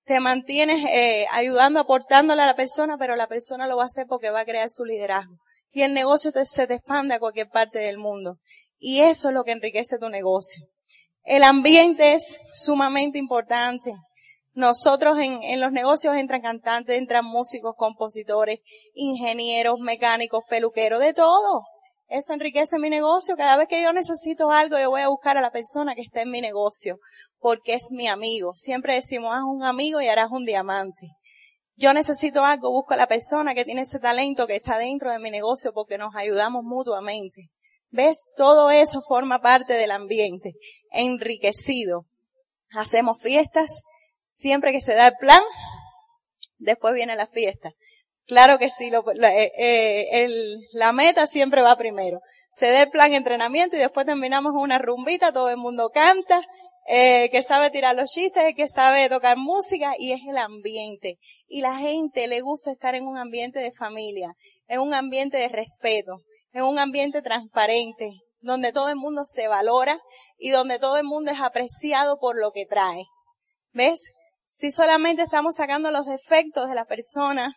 te 0.05 0.20
mantienes 0.20 0.84
eh, 0.90 1.26
ayudando, 1.32 1.80
aportándole 1.80 2.42
a 2.42 2.46
la 2.46 2.57
persona, 2.57 2.96
pero 2.98 3.16
la 3.16 3.28
persona 3.28 3.66
lo 3.66 3.76
va 3.76 3.84
a 3.84 3.86
hacer 3.86 4.07
porque 4.09 4.30
va 4.30 4.40
a 4.40 4.44
crear 4.44 4.68
su 4.68 4.84
liderazgo 4.84 5.36
y 5.72 5.82
el 5.82 5.94
negocio 5.94 6.32
se 6.44 6.66
te 6.66 6.74
expande 6.74 7.14
a 7.14 7.18
cualquier 7.18 7.48
parte 7.48 7.78
del 7.78 7.96
mundo. 7.96 8.36
Y 8.78 9.00
eso 9.00 9.28
es 9.28 9.34
lo 9.34 9.42
que 9.42 9.53
enriquece 9.53 9.98
tu 9.98 10.09
negocio. 10.09 10.66
El 11.24 11.44
ambiente 11.44 12.12
es 12.12 12.38
sumamente 12.55 13.18
importante. 13.18 13.94
Nosotros 14.55 15.18
en, 15.18 15.42
en, 15.42 15.61
los 15.61 15.72
negocios 15.72 16.14
entran 16.16 16.42
cantantes, 16.42 16.98
entran 16.98 17.24
músicos, 17.24 17.74
compositores, 17.76 18.59
ingenieros, 18.94 19.78
mecánicos, 19.80 20.44
peluqueros, 20.48 21.00
de 21.00 21.14
todo. 21.14 21.62
Eso 22.12 22.32
enriquece 22.32 22.78
mi 22.78 22.90
negocio. 22.90 23.36
Cada 23.36 23.56
vez 23.56 23.68
que 23.68 23.82
yo 23.82 23.92
necesito 23.92 24.50
algo, 24.50 24.78
yo 24.78 24.90
voy 24.90 25.00
a 25.00 25.08
buscar 25.08 25.36
a 25.36 25.40
la 25.40 25.50
persona 25.50 25.94
que 25.94 26.02
está 26.02 26.22
en 26.22 26.30
mi 26.30 26.40
negocio, 26.40 26.98
porque 27.38 27.74
es 27.74 27.90
mi 27.90 28.08
amigo. 28.08 28.54
Siempre 28.56 28.94
decimos, 28.94 29.30
haz 29.34 29.44
un 29.44 29.64
amigo 29.64 30.00
y 30.00 30.08
harás 30.08 30.30
un 30.30 30.44
diamante 30.44 31.08
yo 31.82 31.94
necesito 31.94 32.44
algo, 32.44 32.70
busco 32.70 32.94
a 32.94 32.96
la 32.96 33.08
persona 33.08 33.54
que 33.54 33.64
tiene 33.64 33.82
ese 33.82 33.98
talento 33.98 34.46
que 34.46 34.56
está 34.56 34.78
dentro 34.78 35.10
de 35.10 35.18
mi 35.18 35.30
negocio 35.30 35.72
porque 35.72 35.98
nos 35.98 36.14
ayudamos 36.14 36.62
mutuamente. 36.64 37.48
¿Ves? 37.90 38.24
Todo 38.36 38.70
eso 38.70 39.02
forma 39.02 39.40
parte 39.40 39.74
del 39.74 39.90
ambiente 39.90 40.52
enriquecido. 40.92 42.04
Hacemos 42.70 43.20
fiestas, 43.20 43.82
siempre 44.30 44.72
que 44.72 44.80
se 44.80 44.94
da 44.94 45.08
el 45.08 45.14
plan, 45.18 45.42
después 46.58 46.94
viene 46.94 47.16
la 47.16 47.26
fiesta. 47.26 47.72
Claro 48.33 48.59
que 48.59 48.70
sí, 48.70 48.89
lo, 48.89 49.05
eh, 49.12 49.53
eh, 49.59 50.24
el, 50.24 50.66
la 50.72 50.93
meta 50.93 51.26
siempre 51.26 51.61
va 51.61 51.76
primero. 51.76 52.22
Se 52.51 52.70
da 52.70 52.85
el 52.85 52.89
plan 52.89 53.12
entrenamiento 53.12 53.76
y 53.76 53.80
después 53.80 54.07
terminamos 54.07 54.53
una 54.55 54.78
rumbita, 54.78 55.35
todo 55.35 55.51
el 55.51 55.59
mundo 55.59 55.91
canta, 55.91 56.41
eh, 56.89 57.28
que 57.30 57.43
sabe 57.43 57.68
tirar 57.68 57.95
los 57.95 58.11
chistes, 58.11 58.55
que 58.57 58.68
sabe 58.68 59.11
tocar 59.11 59.37
música 59.37 59.93
y 59.99 60.12
es 60.12 60.22
el 60.26 60.39
ambiente. 60.39 61.18
Y 61.47 61.61
la 61.61 61.76
gente 61.76 62.26
le 62.26 62.41
gusta 62.41 62.72
estar 62.72 62.95
en 62.95 63.07
un 63.07 63.18
ambiente 63.18 63.59
de 63.59 63.70
familia, 63.70 64.33
en 64.66 64.80
un 64.80 64.95
ambiente 64.95 65.37
de 65.37 65.49
respeto, 65.49 66.22
en 66.55 66.62
un 66.62 66.78
ambiente 66.78 67.20
transparente, 67.20 68.12
donde 68.41 68.72
todo 68.72 68.89
el 68.89 68.97
mundo 68.97 69.24
se 69.26 69.47
valora 69.47 70.01
y 70.39 70.49
donde 70.49 70.78
todo 70.78 70.97
el 70.97 71.05
mundo 71.05 71.33
es 71.33 71.41
apreciado 71.43 72.18
por 72.18 72.41
lo 72.41 72.51
que 72.51 72.64
trae. 72.64 73.05
¿Ves? 73.74 74.01
Si 74.49 74.72
solamente 74.72 75.20
estamos 75.20 75.57
sacando 75.57 75.91
los 75.91 76.07
defectos 76.07 76.70
de 76.70 76.74
la 76.74 76.87
persona, 76.87 77.55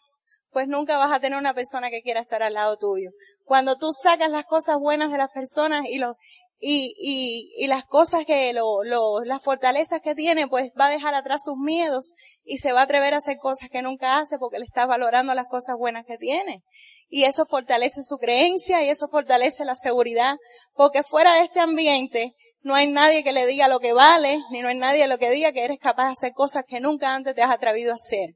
pues 0.56 0.70
nunca 0.70 0.98
vas 0.98 1.12
a 1.12 1.20
tener 1.20 1.38
una 1.38 1.54
persona 1.54 1.90
que 1.90 2.02
quiera 2.02 2.22
estar 2.22 2.42
al 2.42 2.54
lado 2.54 2.78
tuyo. 2.78 3.12
Cuando 3.44 3.78
tú 3.78 3.92
sacas 3.92 4.32
las 4.32 4.46
cosas 4.46 4.78
buenas 4.78 5.12
de 5.12 5.18
las 5.18 5.30
personas 5.30 5.84
y, 5.86 5.98
los, 5.98 6.16
y, 6.62 6.96
y, 6.98 7.52
y 7.62 7.68
las 7.68 7.84
cosas 7.84 8.24
que, 8.26 8.54
lo, 8.54 8.86
lo, 8.86 9.20
las 9.26 9.44
fortalezas 9.44 10.00
que 10.02 10.16
tiene, 10.16 10.48
pues 10.48 10.72
va 10.80 10.86
a 10.86 10.90
dejar 10.90 11.14
atrás 11.14 11.44
sus 11.44 11.58
miedos 11.58 12.14
y 12.46 12.60
se 12.60 12.72
va 12.72 12.80
a 12.80 12.84
atrever 12.84 13.14
a 13.14 13.18
hacer 13.18 13.36
cosas 13.38 13.68
que 13.70 13.82
nunca 13.82 14.18
hace 14.18 14.38
porque 14.38 14.60
le 14.60 14.64
está 14.64 14.86
valorando 14.86 15.34
las 15.34 15.48
cosas 15.48 15.76
buenas 15.78 16.06
que 16.06 16.18
tiene. 16.18 16.64
Y 17.10 17.26
eso 17.26 17.46
fortalece 17.46 18.04
su 18.04 18.18
creencia 18.18 18.82
y 18.82 18.88
eso 18.88 19.10
fortalece 19.10 19.66
la 19.66 19.76
seguridad, 19.76 20.38
porque 20.74 21.04
fuera 21.04 21.34
de 21.34 21.42
este 21.42 21.60
ambiente 21.60 22.34
no 22.62 22.76
hay 22.76 22.88
nadie 22.88 23.26
que 23.26 23.34
le 23.34 23.46
diga 23.46 23.68
lo 23.68 23.82
que 23.82 23.92
vale, 23.92 24.40
ni 24.52 24.62
no 24.62 24.70
hay 24.70 24.76
nadie 24.76 25.06
lo 25.10 25.18
que 25.18 25.32
diga 25.32 25.52
que 25.52 25.66
eres 25.66 25.80
capaz 25.82 26.06
de 26.06 26.12
hacer 26.14 26.32
cosas 26.32 26.64
que 26.66 26.80
nunca 26.80 27.14
antes 27.14 27.36
te 27.36 27.44
has 27.44 27.52
atrevido 27.52 27.92
a 27.92 27.96
hacer. 27.96 28.30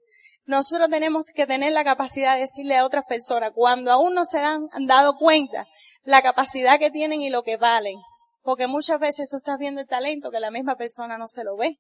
Nosotros 0.50 0.90
tenemos 0.90 1.26
que 1.36 1.46
tener 1.46 1.74
la 1.74 1.84
capacidad 1.84 2.34
de 2.34 2.42
decirle 2.42 2.76
a 2.76 2.84
otras 2.84 3.06
personas, 3.08 3.52
cuando 3.54 3.92
aún 3.92 4.16
no 4.16 4.26
se 4.26 4.40
han 4.40 4.68
dado 4.88 5.16
cuenta, 5.16 5.68
la 6.02 6.24
capacidad 6.24 6.80
que 6.80 6.90
tienen 6.90 7.22
y 7.22 7.30
lo 7.30 7.44
que 7.44 7.58
valen. 7.58 7.94
Porque 8.42 8.66
muchas 8.66 9.00
veces 9.00 9.28
tú 9.30 9.38
estás 9.38 9.60
viendo 9.60 9.80
el 9.80 9.86
talento 9.88 10.32
que 10.32 10.40
la 10.40 10.50
misma 10.50 10.76
persona 10.76 11.20
no 11.20 11.28
se 11.28 11.44
lo 11.44 11.56
ve. 11.56 11.78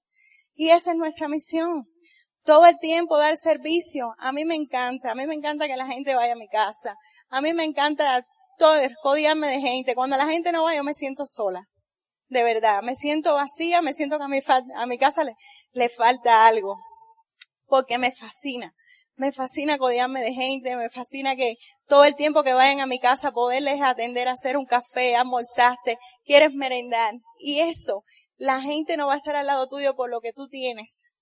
Y 0.53 0.69
esa 0.69 0.91
es 0.91 0.97
nuestra 0.97 1.27
misión. 1.27 1.85
Todo 2.43 2.67
el 2.67 2.77
tiempo 2.77 3.17
dar 3.17 3.37
servicio. 3.37 4.11
A 4.19 4.31
mí 4.31 4.45
me 4.45 4.53
encanta. 4.53 5.13
A 5.13 5.15
mí 5.15 5.25
me 5.25 5.33
encanta 5.33 5.65
que 5.65 5.75
la 5.75 5.87
gente 5.87 6.13
vaya 6.13 6.33
a 6.33 6.35
mi 6.35 6.47
casa. 6.47 6.93
A 7.29 7.41
mí 7.41 7.55
me 7.55 7.63
encanta 7.63 8.23
todo, 8.59 8.79
codiarme 9.01 9.47
de 9.47 9.61
gente. 9.61 9.95
Cuando 9.95 10.15
la 10.15 10.27
gente 10.27 10.51
no 10.51 10.65
va, 10.65 10.75
yo 10.75 10.83
me 10.83 10.93
siento 10.93 11.25
sola. 11.25 11.65
De 12.27 12.43
verdad. 12.43 12.83
Me 12.83 12.93
siento 12.93 13.33
vacía, 13.33 13.81
me 13.81 13.95
siento 13.95 14.19
que 14.19 14.25
a 14.25 14.27
mi, 14.27 14.41
a 14.75 14.85
mi 14.85 14.99
casa 14.99 15.23
le, 15.23 15.33
le 15.71 15.89
falta 15.89 16.45
algo. 16.45 16.77
Porque 17.69 17.97
me 17.97 18.11
fascina 18.11 18.75
me 19.19 19.33
fascina 19.33 19.77
codiarme 19.77 20.21
de 20.21 20.33
gente, 20.33 20.77
me 20.77 20.89
fascina 20.89 21.35
que 21.35 21.57
todo 21.87 22.05
el 22.05 22.15
tiempo 22.15 22.41
que 22.41 22.53
vayan 22.53 22.79
a 22.79 22.85
mi 22.85 22.99
casa 22.99 23.33
poderles 23.33 23.81
atender 23.81 24.29
hacer 24.29 24.55
un 24.55 24.65
café, 24.65 25.17
almorzaste, 25.17 25.97
quieres 26.23 26.53
merendar. 26.53 27.15
Y 27.37 27.59
eso, 27.59 28.03
la 28.37 28.61
gente 28.61 28.95
no 28.95 29.07
va 29.07 29.15
a 29.15 29.17
estar 29.17 29.35
al 29.35 29.47
lado 29.47 29.67
tuyo 29.67 29.93
por 29.93 30.09
lo 30.09 30.21
que 30.21 30.31
tú 30.31 30.47
tienes, 30.47 31.13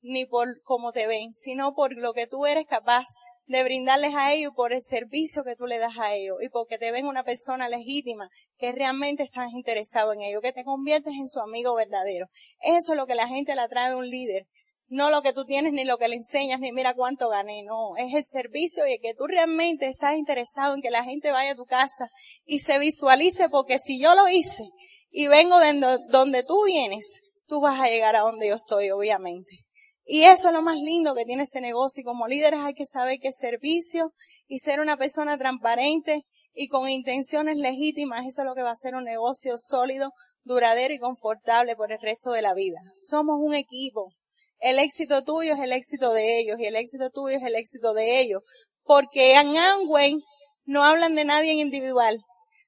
ni 0.00 0.26
por 0.26 0.62
cómo 0.62 0.92
te 0.92 1.08
ven, 1.08 1.32
sino 1.32 1.74
por 1.74 1.92
lo 1.92 2.12
que 2.12 2.28
tú 2.28 2.46
eres 2.46 2.66
capaz 2.68 3.06
de 3.46 3.64
brindarles 3.64 4.14
a 4.14 4.32
ellos 4.32 4.52
por 4.54 4.72
el 4.72 4.82
servicio 4.82 5.42
que 5.42 5.56
tú 5.56 5.66
le 5.66 5.78
das 5.78 5.98
a 5.98 6.14
ellos 6.14 6.38
y 6.40 6.48
porque 6.48 6.78
te 6.78 6.92
ven 6.92 7.06
una 7.06 7.24
persona 7.24 7.68
legítima 7.68 8.28
que 8.58 8.70
realmente 8.70 9.24
estás 9.24 9.52
interesado 9.52 10.12
en 10.12 10.20
ellos, 10.20 10.40
que 10.40 10.52
te 10.52 10.62
conviertes 10.62 11.14
en 11.14 11.26
su 11.26 11.40
amigo 11.40 11.74
verdadero. 11.74 12.28
Eso 12.60 12.92
es 12.92 12.96
lo 12.96 13.08
que 13.08 13.16
la 13.16 13.26
gente 13.26 13.56
le 13.56 13.62
atrae 13.62 13.88
de 13.88 13.96
un 13.96 14.08
líder 14.08 14.46
no 14.88 15.10
lo 15.10 15.22
que 15.22 15.32
tú 15.32 15.44
tienes 15.44 15.72
ni 15.72 15.84
lo 15.84 15.98
que 15.98 16.08
le 16.08 16.16
enseñas 16.16 16.60
ni 16.60 16.72
mira 16.72 16.94
cuánto 16.94 17.28
gané, 17.28 17.62
no, 17.64 17.96
es 17.96 18.14
el 18.14 18.24
servicio 18.24 18.86
y 18.86 18.98
que 18.98 19.14
tú 19.14 19.26
realmente 19.26 19.88
estás 19.88 20.16
interesado 20.16 20.74
en 20.74 20.82
que 20.82 20.90
la 20.90 21.04
gente 21.04 21.32
vaya 21.32 21.52
a 21.52 21.56
tu 21.56 21.64
casa 21.64 22.08
y 22.44 22.60
se 22.60 22.78
visualice 22.78 23.48
porque 23.48 23.78
si 23.78 24.00
yo 24.00 24.14
lo 24.14 24.28
hice 24.28 24.64
y 25.10 25.28
vengo 25.28 25.58
de 25.58 25.98
donde 26.10 26.42
tú 26.44 26.64
vienes, 26.64 27.22
tú 27.46 27.60
vas 27.60 27.80
a 27.80 27.88
llegar 27.88 28.16
a 28.16 28.20
donde 28.20 28.48
yo 28.48 28.54
estoy, 28.54 28.90
obviamente. 28.90 29.64
Y 30.04 30.22
eso 30.22 30.48
es 30.48 30.54
lo 30.54 30.62
más 30.62 30.76
lindo 30.76 31.14
que 31.14 31.24
tiene 31.24 31.42
este 31.42 31.60
negocio 31.60 32.00
y 32.00 32.04
como 32.04 32.28
líderes 32.28 32.60
hay 32.60 32.74
que 32.74 32.86
saber 32.86 33.18
que 33.18 33.32
servicio 33.32 34.12
y 34.46 34.60
ser 34.60 34.78
una 34.78 34.96
persona 34.96 35.36
transparente 35.36 36.22
y 36.54 36.68
con 36.68 36.88
intenciones 36.88 37.56
legítimas, 37.56 38.24
eso 38.26 38.42
es 38.42 38.46
lo 38.46 38.54
que 38.54 38.62
va 38.62 38.70
a 38.70 38.76
ser 38.76 38.94
un 38.94 39.04
negocio 39.04 39.58
sólido, 39.58 40.12
duradero 40.44 40.94
y 40.94 40.98
confortable 40.98 41.76
por 41.76 41.92
el 41.92 41.98
resto 42.00 42.30
de 42.30 42.42
la 42.42 42.54
vida. 42.54 42.78
Somos 42.94 43.36
un 43.40 43.54
equipo, 43.54 44.12
el 44.60 44.78
éxito 44.78 45.22
tuyo 45.22 45.54
es 45.54 45.60
el 45.60 45.72
éxito 45.72 46.12
de 46.12 46.38
ellos 46.38 46.58
y 46.58 46.66
el 46.66 46.76
éxito 46.76 47.10
tuyo 47.10 47.36
es 47.36 47.42
el 47.42 47.54
éxito 47.54 47.92
de 47.94 48.20
ellos. 48.20 48.42
Porque 48.82 49.34
en 49.34 49.56
Amway 49.56 50.16
no 50.64 50.84
hablan 50.84 51.14
de 51.14 51.24
nadie 51.24 51.52
en 51.52 51.58
individual. 51.58 52.18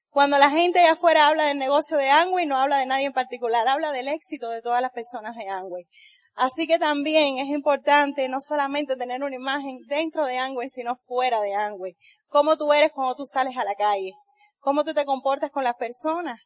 Cuando 0.09 0.37
la 0.37 0.49
gente 0.49 0.79
de 0.79 0.87
afuera 0.87 1.27
habla 1.27 1.45
del 1.45 1.59
negocio 1.59 1.97
de 1.97 2.09
Amway, 2.09 2.45
no 2.45 2.57
habla 2.57 2.79
de 2.79 2.85
nadie 2.85 3.05
en 3.05 3.13
particular, 3.13 3.67
habla 3.67 3.91
del 3.91 4.07
éxito 4.07 4.49
de 4.49 4.61
todas 4.61 4.81
las 4.81 4.91
personas 4.91 5.35
de 5.35 5.47
Amway. 5.47 5.85
Así 6.35 6.67
que 6.67 6.79
también 6.79 7.37
es 7.37 7.49
importante 7.49 8.27
no 8.27 8.39
solamente 8.39 8.95
tener 8.95 9.21
una 9.23 9.35
imagen 9.35 9.79
dentro 9.87 10.25
de 10.25 10.37
Amway, 10.37 10.69
sino 10.69 10.95
fuera 10.95 11.41
de 11.41 11.53
Amway. 11.53 11.95
Cómo 12.27 12.57
tú 12.57 12.71
eres 12.73 12.91
cuando 12.91 13.15
tú 13.15 13.25
sales 13.25 13.57
a 13.57 13.63
la 13.63 13.75
calle. 13.75 14.13
Cómo 14.59 14.83
tú 14.83 14.93
te 14.93 15.05
comportas 15.05 15.51
con 15.51 15.63
las 15.63 15.75
personas. 15.75 16.39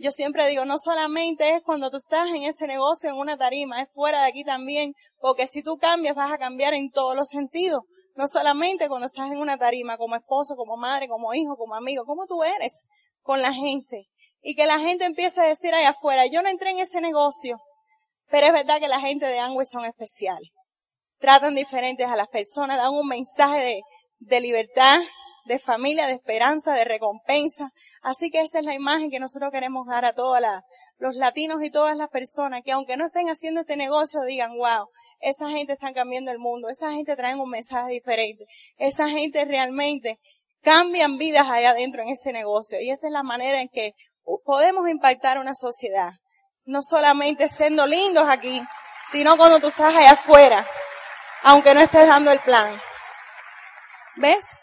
Yo 0.00 0.12
siempre 0.12 0.48
digo, 0.48 0.64
no 0.64 0.78
solamente 0.78 1.56
es 1.56 1.62
cuando 1.62 1.90
tú 1.90 1.98
estás 1.98 2.28
en 2.28 2.44
ese 2.44 2.66
negocio, 2.66 3.10
en 3.10 3.16
una 3.16 3.36
tarima, 3.36 3.82
es 3.82 3.92
fuera 3.92 4.22
de 4.22 4.28
aquí 4.28 4.44
también, 4.44 4.94
porque 5.18 5.46
si 5.46 5.62
tú 5.62 5.76
cambias 5.76 6.16
vas 6.16 6.32
a 6.32 6.38
cambiar 6.38 6.72
en 6.72 6.90
todos 6.90 7.14
los 7.14 7.28
sentidos. 7.28 7.82
No 8.14 8.26
solamente 8.26 8.88
cuando 8.88 9.06
estás 9.06 9.30
en 9.30 9.36
una 9.36 9.58
tarima, 9.58 9.98
como 9.98 10.16
esposo, 10.16 10.56
como 10.56 10.78
madre, 10.78 11.06
como 11.06 11.34
hijo, 11.34 11.54
como 11.56 11.74
amigo, 11.74 12.06
como 12.06 12.24
tú 12.26 12.42
eres. 12.42 12.84
con 13.20 13.42
la 13.42 13.52
gente 13.52 14.08
y 14.40 14.54
que 14.54 14.66
la 14.66 14.78
gente 14.78 15.04
empiece 15.04 15.42
a 15.42 15.44
decir 15.44 15.74
allá 15.74 15.90
afuera, 15.90 16.24
yo 16.26 16.40
no 16.40 16.48
entré 16.48 16.70
en 16.70 16.78
ese 16.78 17.02
negocio, 17.02 17.58
pero 18.30 18.46
es 18.46 18.52
verdad 18.54 18.80
que 18.80 18.88
la 18.88 18.98
gente 18.98 19.26
de 19.26 19.38
Angway 19.38 19.66
son 19.66 19.84
especiales. 19.84 20.50
Tratan 21.18 21.54
diferentes 21.54 22.08
a 22.08 22.16
las 22.16 22.28
personas, 22.28 22.78
dan 22.78 22.94
un 22.94 23.06
mensaje 23.06 23.60
de, 23.62 23.80
de 24.20 24.40
libertad, 24.40 24.98
de 25.44 25.58
familia, 25.58 26.06
de 26.06 26.14
esperanza, 26.14 26.74
de 26.74 26.84
recompensa. 26.84 27.70
Así 28.02 28.30
que 28.30 28.40
esa 28.40 28.58
es 28.58 28.64
la 28.64 28.74
imagen 28.74 29.10
que 29.10 29.20
nosotros 29.20 29.50
queremos 29.50 29.86
dar 29.86 30.04
a 30.04 30.14
todos 30.14 30.40
los 30.98 31.14
latinos 31.14 31.62
y 31.62 31.70
todas 31.70 31.96
las 31.96 32.08
personas 32.08 32.62
que 32.64 32.72
aunque 32.72 32.96
no 32.96 33.06
estén 33.06 33.28
haciendo 33.28 33.60
este 33.60 33.76
negocio 33.76 34.22
digan, 34.22 34.56
wow, 34.56 34.88
esa 35.20 35.48
gente 35.50 35.72
está 35.72 35.92
cambiando 35.92 36.30
el 36.30 36.38
mundo, 36.38 36.68
esa 36.68 36.92
gente 36.92 37.16
trae 37.16 37.34
un 37.34 37.50
mensaje 37.50 37.92
diferente, 37.92 38.44
esa 38.76 39.08
gente 39.08 39.44
realmente 39.44 40.18
cambian 40.62 41.16
vidas 41.16 41.48
allá 41.48 41.70
adentro 41.70 42.02
en 42.02 42.08
ese 42.08 42.32
negocio. 42.32 42.80
Y 42.80 42.90
esa 42.90 43.06
es 43.06 43.12
la 43.12 43.22
manera 43.22 43.60
en 43.60 43.68
que 43.68 43.92
podemos 44.44 44.88
impactar 44.88 45.38
una 45.38 45.54
sociedad. 45.54 46.12
No 46.64 46.82
solamente 46.82 47.48
siendo 47.48 47.86
lindos 47.86 48.28
aquí, 48.28 48.62
sino 49.10 49.36
cuando 49.36 49.58
tú 49.58 49.68
estás 49.68 49.94
allá 49.94 50.12
afuera, 50.12 50.66
aunque 51.42 51.74
no 51.74 51.80
estés 51.80 52.06
dando 52.06 52.30
el 52.30 52.40
plan. 52.40 52.80
¿Ves? 54.16 54.56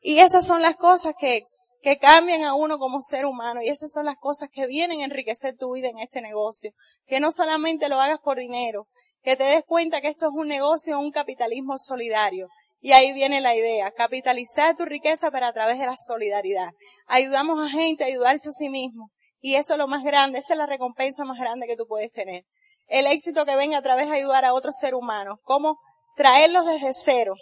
Y 0.00 0.18
esas 0.18 0.46
son 0.46 0.62
las 0.62 0.76
cosas 0.76 1.14
que, 1.18 1.42
que 1.82 1.98
cambian 1.98 2.42
a 2.42 2.54
uno 2.54 2.78
como 2.78 3.00
ser 3.00 3.26
humano 3.26 3.62
y 3.62 3.68
esas 3.68 3.92
son 3.92 4.06
las 4.06 4.16
cosas 4.16 4.48
que 4.52 4.66
vienen 4.66 5.00
a 5.00 5.04
enriquecer 5.04 5.56
tu 5.56 5.72
vida 5.72 5.88
en 5.88 5.98
este 5.98 6.20
negocio. 6.20 6.72
Que 7.06 7.20
no 7.20 7.32
solamente 7.32 7.88
lo 7.88 8.00
hagas 8.00 8.18
por 8.22 8.38
dinero, 8.38 8.88
que 9.22 9.36
te 9.36 9.44
des 9.44 9.64
cuenta 9.64 10.00
que 10.00 10.08
esto 10.08 10.26
es 10.26 10.32
un 10.34 10.48
negocio, 10.48 10.98
un 10.98 11.10
capitalismo 11.10 11.78
solidario. 11.78 12.48
Y 12.80 12.92
ahí 12.92 13.12
viene 13.12 13.40
la 13.40 13.54
idea, 13.54 13.90
capitalizar 13.90 14.76
tu 14.76 14.84
riqueza 14.84 15.30
pero 15.30 15.46
a 15.46 15.52
través 15.52 15.78
de 15.78 15.86
la 15.86 15.96
solidaridad. 15.96 16.70
Ayudamos 17.06 17.64
a 17.64 17.70
gente 17.70 18.04
a 18.04 18.06
ayudarse 18.06 18.48
a 18.48 18.52
sí 18.52 18.68
mismo. 18.68 19.10
Y 19.40 19.54
eso 19.54 19.74
es 19.74 19.78
lo 19.78 19.86
más 19.86 20.02
grande, 20.02 20.38
esa 20.38 20.54
es 20.54 20.58
la 20.58 20.66
recompensa 20.66 21.24
más 21.24 21.38
grande 21.38 21.66
que 21.66 21.76
tú 21.76 21.86
puedes 21.86 22.10
tener. 22.10 22.44
El 22.86 23.06
éxito 23.06 23.44
que 23.44 23.56
venga 23.56 23.78
a 23.78 23.82
través 23.82 24.08
de 24.08 24.16
ayudar 24.16 24.44
a 24.44 24.54
otros 24.54 24.76
seres 24.78 24.98
humanos. 24.98 25.38
Cómo 25.42 25.78
traerlos 26.16 26.66
desde 26.66 26.92
cero, 26.92 27.34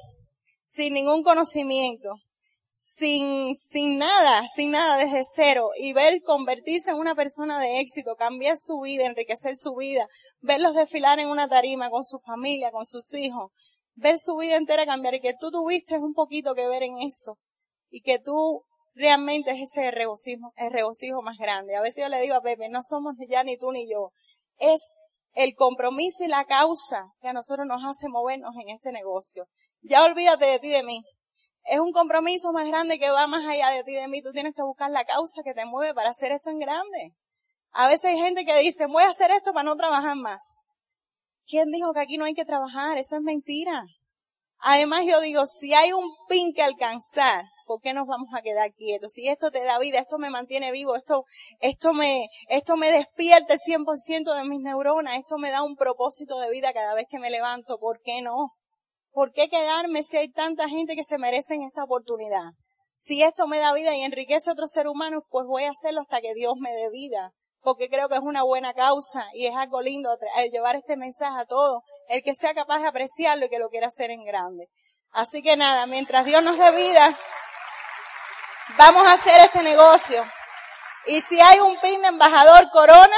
sin 0.64 0.94
ningún 0.94 1.22
conocimiento, 1.22 2.16
sin, 2.74 3.54
sin 3.54 3.98
nada, 3.98 4.42
sin 4.52 4.72
nada 4.72 4.96
desde 4.96 5.22
cero. 5.24 5.70
Y 5.78 5.92
ver 5.92 6.20
convertirse 6.22 6.90
en 6.90 6.96
una 6.96 7.14
persona 7.14 7.60
de 7.60 7.78
éxito, 7.78 8.16
cambiar 8.16 8.58
su 8.58 8.80
vida, 8.80 9.06
enriquecer 9.06 9.56
su 9.56 9.76
vida, 9.76 10.08
verlos 10.40 10.74
desfilar 10.74 11.20
en 11.20 11.28
una 11.28 11.48
tarima 11.48 11.88
con 11.88 12.02
su 12.02 12.18
familia, 12.18 12.72
con 12.72 12.84
sus 12.84 13.14
hijos, 13.14 13.52
ver 13.94 14.18
su 14.18 14.36
vida 14.36 14.56
entera 14.56 14.84
cambiar. 14.86 15.14
Y 15.14 15.20
que 15.20 15.34
tú 15.38 15.52
tuviste 15.52 15.98
un 15.98 16.14
poquito 16.14 16.54
que 16.54 16.66
ver 16.66 16.82
en 16.82 16.98
eso. 16.98 17.36
Y 17.90 18.00
que 18.00 18.18
tú 18.18 18.64
realmente 18.92 19.52
es 19.52 19.70
ese 19.70 19.92
regocijo, 19.92 20.52
el 20.56 20.72
regocijo 20.72 21.22
más 21.22 21.38
grande. 21.38 21.76
A 21.76 21.80
veces 21.80 22.02
yo 22.02 22.08
le 22.08 22.20
digo 22.20 22.34
a 22.34 22.40
Pepe, 22.40 22.68
no 22.68 22.82
somos 22.82 23.14
ya 23.28 23.44
ni 23.44 23.56
tú 23.56 23.70
ni 23.70 23.88
yo, 23.88 24.10
es 24.58 24.96
el 25.32 25.54
compromiso 25.54 26.24
y 26.24 26.28
la 26.28 26.44
causa 26.44 27.06
que 27.20 27.28
a 27.28 27.32
nosotros 27.32 27.66
nos 27.66 27.84
hace 27.84 28.08
movernos 28.08 28.54
en 28.60 28.74
este 28.74 28.90
negocio. 28.90 29.46
Ya 29.82 30.04
olvídate 30.04 30.46
de 30.46 30.58
ti 30.58 30.70
de 30.70 30.82
mí 30.82 31.04
es 31.64 31.80
un 31.80 31.92
compromiso 31.92 32.52
más 32.52 32.68
grande 32.68 32.98
que 32.98 33.10
va 33.10 33.26
más 33.26 33.46
allá 33.46 33.70
de 33.70 33.84
ti 33.84 33.94
de 33.94 34.08
mí. 34.08 34.22
Tú 34.22 34.32
tienes 34.32 34.54
que 34.54 34.62
buscar 34.62 34.90
la 34.90 35.04
causa 35.04 35.42
que 35.42 35.54
te 35.54 35.64
mueve 35.64 35.94
para 35.94 36.10
hacer 36.10 36.32
esto 36.32 36.50
en 36.50 36.58
grande. 36.58 37.14
A 37.72 37.88
veces 37.88 38.04
hay 38.10 38.18
gente 38.18 38.44
que 38.44 38.56
dice, 38.60 38.86
voy 38.86 39.02
a 39.02 39.10
hacer 39.10 39.30
esto 39.30 39.52
para 39.52 39.64
no 39.64 39.76
trabajar 39.76 40.16
más. 40.16 40.58
¿Quién 41.46 41.70
dijo 41.70 41.92
que 41.92 42.00
aquí 42.00 42.16
no 42.16 42.24
hay 42.24 42.34
que 42.34 42.44
trabajar? 42.44 42.98
Eso 42.98 43.16
es 43.16 43.22
mentira. 43.22 43.84
Además 44.58 45.04
yo 45.06 45.20
digo, 45.20 45.46
si 45.46 45.74
hay 45.74 45.92
un 45.92 46.10
pin 46.28 46.54
que 46.54 46.62
alcanzar, 46.62 47.44
¿por 47.66 47.80
qué 47.80 47.92
nos 47.92 48.06
vamos 48.06 48.28
a 48.34 48.40
quedar 48.40 48.72
quietos? 48.72 49.12
Si 49.12 49.28
esto 49.28 49.50
te 49.50 49.62
da 49.62 49.78
vida, 49.78 49.98
esto 49.98 50.18
me 50.18 50.30
mantiene 50.30 50.72
vivo, 50.72 50.96
esto, 50.96 51.24
esto 51.60 51.92
me, 51.92 52.28
esto 52.48 52.76
me 52.76 52.90
despierta 52.90 53.54
el 53.54 53.60
100% 53.60 54.34
de 54.34 54.48
mis 54.48 54.60
neuronas, 54.60 55.16
esto 55.16 55.36
me 55.36 55.50
da 55.50 55.62
un 55.62 55.76
propósito 55.76 56.38
de 56.38 56.50
vida 56.50 56.72
cada 56.72 56.94
vez 56.94 57.06
que 57.10 57.18
me 57.18 57.30
levanto, 57.30 57.78
¿por 57.78 58.00
qué 58.02 58.22
no? 58.22 58.52
¿Por 59.14 59.32
qué 59.32 59.48
quedarme 59.48 60.02
si 60.02 60.16
hay 60.16 60.28
tanta 60.28 60.68
gente 60.68 60.96
que 60.96 61.04
se 61.04 61.18
merecen 61.18 61.62
esta 61.62 61.84
oportunidad? 61.84 62.50
Si 62.96 63.22
esto 63.22 63.46
me 63.46 63.60
da 63.60 63.72
vida 63.72 63.94
y 63.94 64.02
enriquece 64.02 64.50
a 64.50 64.54
otros 64.54 64.72
seres 64.72 64.90
humanos, 64.90 65.22
pues 65.30 65.46
voy 65.46 65.62
a 65.62 65.70
hacerlo 65.70 66.00
hasta 66.00 66.20
que 66.20 66.34
Dios 66.34 66.54
me 66.58 66.74
dé 66.74 66.90
vida. 66.90 67.30
Porque 67.60 67.88
creo 67.88 68.08
que 68.08 68.16
es 68.16 68.22
una 68.22 68.42
buena 68.42 68.74
causa 68.74 69.28
y 69.32 69.46
es 69.46 69.54
algo 69.54 69.82
lindo 69.82 70.10
llevar 70.50 70.74
este 70.74 70.96
mensaje 70.96 71.40
a 71.40 71.44
todos. 71.44 71.84
El 72.08 72.24
que 72.24 72.34
sea 72.34 72.54
capaz 72.54 72.80
de 72.80 72.88
apreciarlo 72.88 73.46
y 73.46 73.48
que 73.50 73.60
lo 73.60 73.68
quiera 73.68 73.86
hacer 73.86 74.10
en 74.10 74.24
grande. 74.24 74.66
Así 75.12 75.42
que 75.44 75.56
nada, 75.56 75.86
mientras 75.86 76.24
Dios 76.24 76.42
nos 76.42 76.58
dé 76.58 76.72
vida, 76.72 77.16
vamos 78.76 79.06
a 79.06 79.12
hacer 79.12 79.40
este 79.42 79.62
negocio. 79.62 80.24
Y 81.06 81.20
si 81.20 81.40
hay 81.40 81.60
un 81.60 81.78
pin 81.78 82.02
de 82.02 82.08
embajador 82.08 82.68
corona 82.70 83.16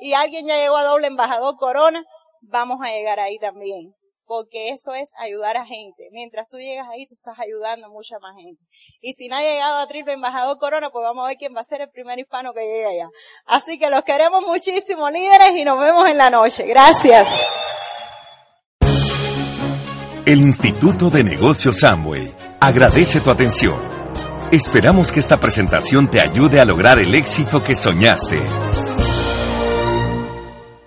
y 0.00 0.12
alguien 0.12 0.46
ya 0.46 0.56
llegó 0.56 0.76
a 0.76 0.84
doble 0.84 1.06
embajador 1.06 1.56
corona, 1.56 2.04
vamos 2.42 2.80
a 2.82 2.90
llegar 2.90 3.18
ahí 3.20 3.38
también 3.38 3.94
porque 4.30 4.68
eso 4.68 4.94
es 4.94 5.10
ayudar 5.18 5.56
a 5.56 5.66
gente. 5.66 6.08
Mientras 6.12 6.48
tú 6.48 6.56
llegas 6.56 6.86
ahí, 6.88 7.04
tú 7.04 7.16
estás 7.16 7.36
ayudando 7.40 7.86
a 7.86 7.90
mucha 7.90 8.16
más 8.20 8.36
gente. 8.36 8.62
Y 9.00 9.12
si 9.14 9.26
no 9.26 9.34
ha 9.34 9.42
llegado 9.42 9.80
a 9.80 9.88
triple 9.88 10.12
embajador 10.12 10.56
Corona, 10.56 10.88
pues 10.90 11.02
vamos 11.02 11.24
a 11.24 11.28
ver 11.30 11.36
quién 11.36 11.52
va 11.52 11.62
a 11.62 11.64
ser 11.64 11.80
el 11.80 11.90
primer 11.90 12.16
hispano 12.20 12.52
que 12.54 12.60
llegue 12.60 12.86
allá. 12.86 13.08
Así 13.44 13.76
que 13.76 13.90
los 13.90 14.04
queremos 14.04 14.46
muchísimo, 14.46 15.10
líderes, 15.10 15.56
y 15.56 15.64
nos 15.64 15.80
vemos 15.80 16.08
en 16.08 16.16
la 16.16 16.30
noche. 16.30 16.64
Gracias. 16.64 17.44
El 20.24 20.38
Instituto 20.42 21.10
de 21.10 21.24
Negocios 21.24 21.80
Samway 21.80 22.32
agradece 22.60 23.20
tu 23.20 23.32
atención. 23.32 23.82
Esperamos 24.52 25.10
que 25.10 25.18
esta 25.18 25.40
presentación 25.40 26.08
te 26.08 26.20
ayude 26.20 26.60
a 26.60 26.64
lograr 26.64 27.00
el 27.00 27.16
éxito 27.16 27.64
que 27.64 27.74
soñaste. 27.74 28.38